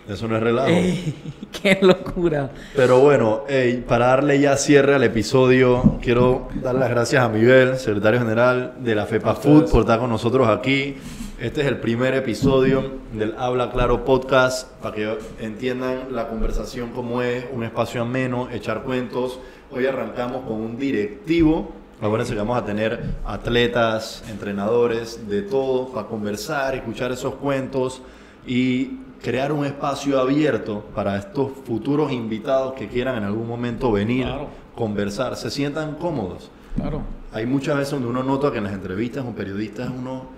Eso 0.07 0.27
no 0.27 0.37
es 0.37 0.41
relajo. 0.43 0.69
Ey, 0.69 1.13
qué 1.61 1.77
locura. 1.81 2.49
Pero 2.75 2.99
bueno, 2.99 3.41
ey, 3.47 3.83
para 3.87 4.07
darle 4.07 4.39
ya 4.39 4.57
cierre 4.57 4.95
al 4.95 5.03
episodio, 5.03 5.99
quiero 6.01 6.47
dar 6.63 6.73
las 6.75 6.89
gracias 6.89 7.23
a 7.23 7.29
Miguel, 7.29 7.77
secretario 7.77 8.19
general 8.19 8.73
de 8.79 8.95
la 8.95 9.05
FEPA 9.05 9.35
Food, 9.35 9.69
por 9.69 9.81
estar 9.81 9.99
con 9.99 10.09
nosotros 10.09 10.47
aquí. 10.47 10.95
Este 11.41 11.61
es 11.61 11.67
el 11.67 11.79
primer 11.79 12.15
episodio 12.15 12.95
del 13.13 13.33
Habla 13.37 13.71
Claro 13.71 14.03
podcast, 14.03 14.69
para 14.81 14.93
que 14.93 15.17
entiendan 15.39 16.13
la 16.13 16.27
conversación 16.27 16.89
como 16.89 17.21
es, 17.21 17.45
un 17.53 17.63
espacio 17.63 18.01
ameno, 18.01 18.49
echar 18.51 18.83
cuentos. 18.83 19.39
Hoy 19.71 19.85
arrancamos 19.85 20.41
con 20.45 20.57
un 20.59 20.77
directivo. 20.77 21.71
Acuérdense 22.01 22.33
que 22.33 22.39
vamos 22.39 22.57
a 22.57 22.65
tener 22.65 23.15
atletas, 23.25 24.21
entrenadores, 24.29 25.29
de 25.29 25.41
todo, 25.41 25.87
para 25.93 26.07
conversar, 26.07 26.75
escuchar 26.75 27.13
esos 27.13 27.35
cuentos 27.35 28.01
y 28.45 28.97
crear 29.23 29.53
un 29.53 29.63
espacio 29.65 30.19
abierto 30.19 30.87
para 30.93 31.17
estos 31.17 31.51
futuros 31.65 32.11
invitados 32.11 32.73
que 32.73 32.89
quieran 32.89 33.15
en 33.15 33.23
algún 33.23 33.47
momento 33.47 33.93
venir, 33.93 34.25
Claro. 34.25 34.47
conversar, 34.75 35.37
se 35.37 35.49
sientan 35.49 35.95
cómodos. 35.95 36.51
Claro. 36.75 37.01
Hay 37.31 37.45
muchas 37.45 37.77
veces 37.77 37.91
donde 37.91 38.09
uno 38.09 38.23
nota 38.23 38.51
que 38.51 38.57
en 38.57 38.65
las 38.65 38.73
entrevistas 38.73 39.23
con 39.23 39.35
periodistas 39.35 39.89
uno 39.89 40.37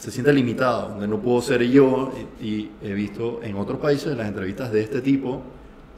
se 0.00 0.10
siente 0.10 0.32
limitado, 0.32 0.88
donde 0.88 1.06
no 1.06 1.20
puedo 1.20 1.42
ser 1.42 1.62
yo 1.64 2.10
y, 2.40 2.46
y 2.46 2.70
he 2.82 2.94
visto 2.94 3.40
en 3.42 3.54
otros 3.56 3.78
países 3.78 4.12
en 4.12 4.16
las 4.16 4.28
entrevistas 4.28 4.72
de 4.72 4.80
este 4.80 5.02
tipo 5.02 5.42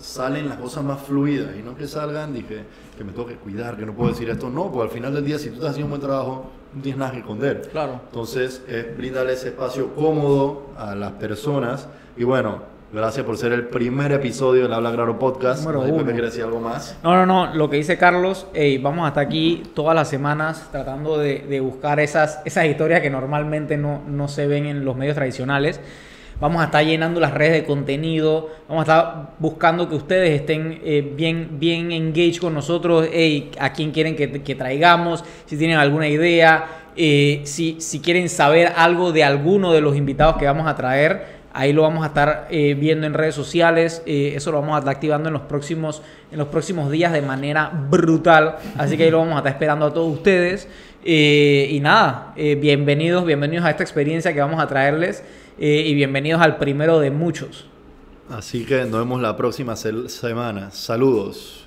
salen 0.02 0.48
las 0.48 0.58
cosas 0.58 0.82
más 0.82 1.00
fluidas 1.00 1.54
y 1.56 1.62
no 1.62 1.76
que 1.76 1.86
salgan 1.86 2.34
dije 2.34 2.64
que 2.98 3.04
me 3.04 3.12
tengo 3.12 3.28
que 3.28 3.36
cuidar, 3.36 3.76
que 3.76 3.86
no 3.86 3.94
puedo 3.94 4.10
decir 4.10 4.28
esto, 4.28 4.50
no, 4.50 4.72
porque 4.72 4.88
al 4.88 4.90
final 4.90 5.14
del 5.14 5.24
día 5.24 5.38
si 5.38 5.50
tú 5.50 5.54
estás 5.54 5.70
haciendo 5.70 5.86
un 5.86 5.90
buen 5.90 6.02
trabajo 6.02 6.50
no 6.74 6.82
tienes 6.82 6.98
nada 6.98 7.12
que 7.12 7.18
esconder. 7.18 7.68
Claro. 7.70 8.00
Entonces, 8.06 8.62
es 8.66 8.96
brindarle 8.96 9.34
ese 9.34 9.48
espacio 9.48 9.94
cómodo 9.94 10.70
a 10.76 10.94
las 10.94 11.12
personas. 11.12 11.86
Y 12.16 12.24
bueno, 12.24 12.62
gracias 12.92 13.24
por 13.24 13.36
ser 13.38 13.52
el 13.52 13.66
primer 13.68 14.12
episodio 14.12 14.62
del 14.64 14.72
Habla 14.72 14.92
Claro 14.92 15.18
Podcast. 15.18 15.60
Número 15.64 15.86
No 15.86 15.94
uno. 15.94 16.22
decir 16.22 16.42
algo 16.44 16.60
más. 16.60 16.96
No, 17.02 17.14
no, 17.14 17.26
no. 17.26 17.54
Lo 17.54 17.70
que 17.70 17.76
dice 17.76 17.96
Carlos, 17.98 18.46
ey, 18.54 18.78
vamos 18.78 19.04
a 19.04 19.08
estar 19.08 19.24
aquí 19.24 19.62
todas 19.74 19.94
las 19.94 20.08
semanas 20.08 20.68
tratando 20.70 21.18
de, 21.18 21.40
de 21.40 21.60
buscar 21.60 22.00
esas, 22.00 22.40
esas 22.44 22.66
historias 22.66 23.00
que 23.00 23.10
normalmente 23.10 23.76
no, 23.76 24.02
no 24.06 24.28
se 24.28 24.46
ven 24.46 24.66
en 24.66 24.84
los 24.84 24.96
medios 24.96 25.14
tradicionales. 25.14 25.80
Vamos 26.40 26.60
a 26.60 26.64
estar 26.66 26.84
llenando 26.84 27.20
las 27.20 27.32
redes 27.34 27.52
de 27.52 27.64
contenido. 27.64 28.50
Vamos 28.68 28.88
a 28.88 28.92
estar 28.92 29.30
buscando 29.38 29.88
que 29.88 29.94
ustedes 29.94 30.40
estén 30.40 30.80
eh, 30.84 31.12
bien, 31.16 31.50
bien 31.60 31.92
engaged 31.92 32.40
con 32.40 32.52
nosotros. 32.54 33.08
ey, 33.12 33.50
a 33.60 33.72
quién 33.72 33.92
quieren 33.92 34.16
que, 34.16 34.42
que 34.42 34.54
traigamos. 34.54 35.24
Si 35.46 35.56
tienen 35.56 35.76
alguna 35.78 36.08
idea. 36.08 36.66
eh, 36.96 37.40
si, 37.44 37.80
si 37.80 38.00
quieren 38.00 38.28
saber 38.28 38.72
algo 38.76 39.12
de 39.12 39.24
alguno 39.24 39.72
de 39.72 39.80
los 39.80 39.96
invitados 39.96 40.36
que 40.36 40.44
vamos 40.46 40.66
a 40.66 40.74
traer. 40.76 41.41
Ahí 41.54 41.72
lo 41.72 41.82
vamos 41.82 42.02
a 42.04 42.08
estar 42.08 42.48
eh, 42.50 42.74
viendo 42.74 43.06
en 43.06 43.14
redes 43.14 43.34
sociales. 43.34 44.02
eh, 44.06 44.32
eso 44.36 44.52
lo 44.52 44.60
vamos 44.60 44.76
a 44.76 44.78
estar 44.78 44.94
activando 44.94 45.28
en 45.28 45.34
los 45.34 45.42
próximos, 45.42 46.02
en 46.30 46.38
los 46.38 46.48
próximos 46.48 46.90
días 46.90 47.12
de 47.12 47.22
manera 47.22 47.70
brutal. 47.90 48.56
Así 48.78 48.96
que 48.96 49.04
ahí 49.04 49.10
lo 49.10 49.18
vamos 49.18 49.34
a 49.34 49.38
estar 49.38 49.52
esperando 49.52 49.86
a 49.86 49.92
todos 49.92 50.12
ustedes. 50.12 50.68
Eh, 51.04 51.68
y 51.70 51.80
nada, 51.80 52.32
bienvenidos, 52.36 53.26
bienvenidos 53.26 53.66
a 53.66 53.70
esta 53.70 53.82
experiencia 53.82 54.32
que 54.32 54.40
vamos 54.40 54.62
a 54.62 54.66
traerles. 54.66 55.22
y 55.58 55.94
bienvenidos 55.94 56.40
al 56.40 56.56
primero 56.56 56.98
de 56.98 57.10
muchos. 57.10 57.66
Así 58.30 58.64
que 58.64 58.84
nos 58.84 59.00
vemos 59.00 59.20
la 59.20 59.36
próxima 59.36 59.76
semana. 59.76 60.70
Saludos. 60.70 61.66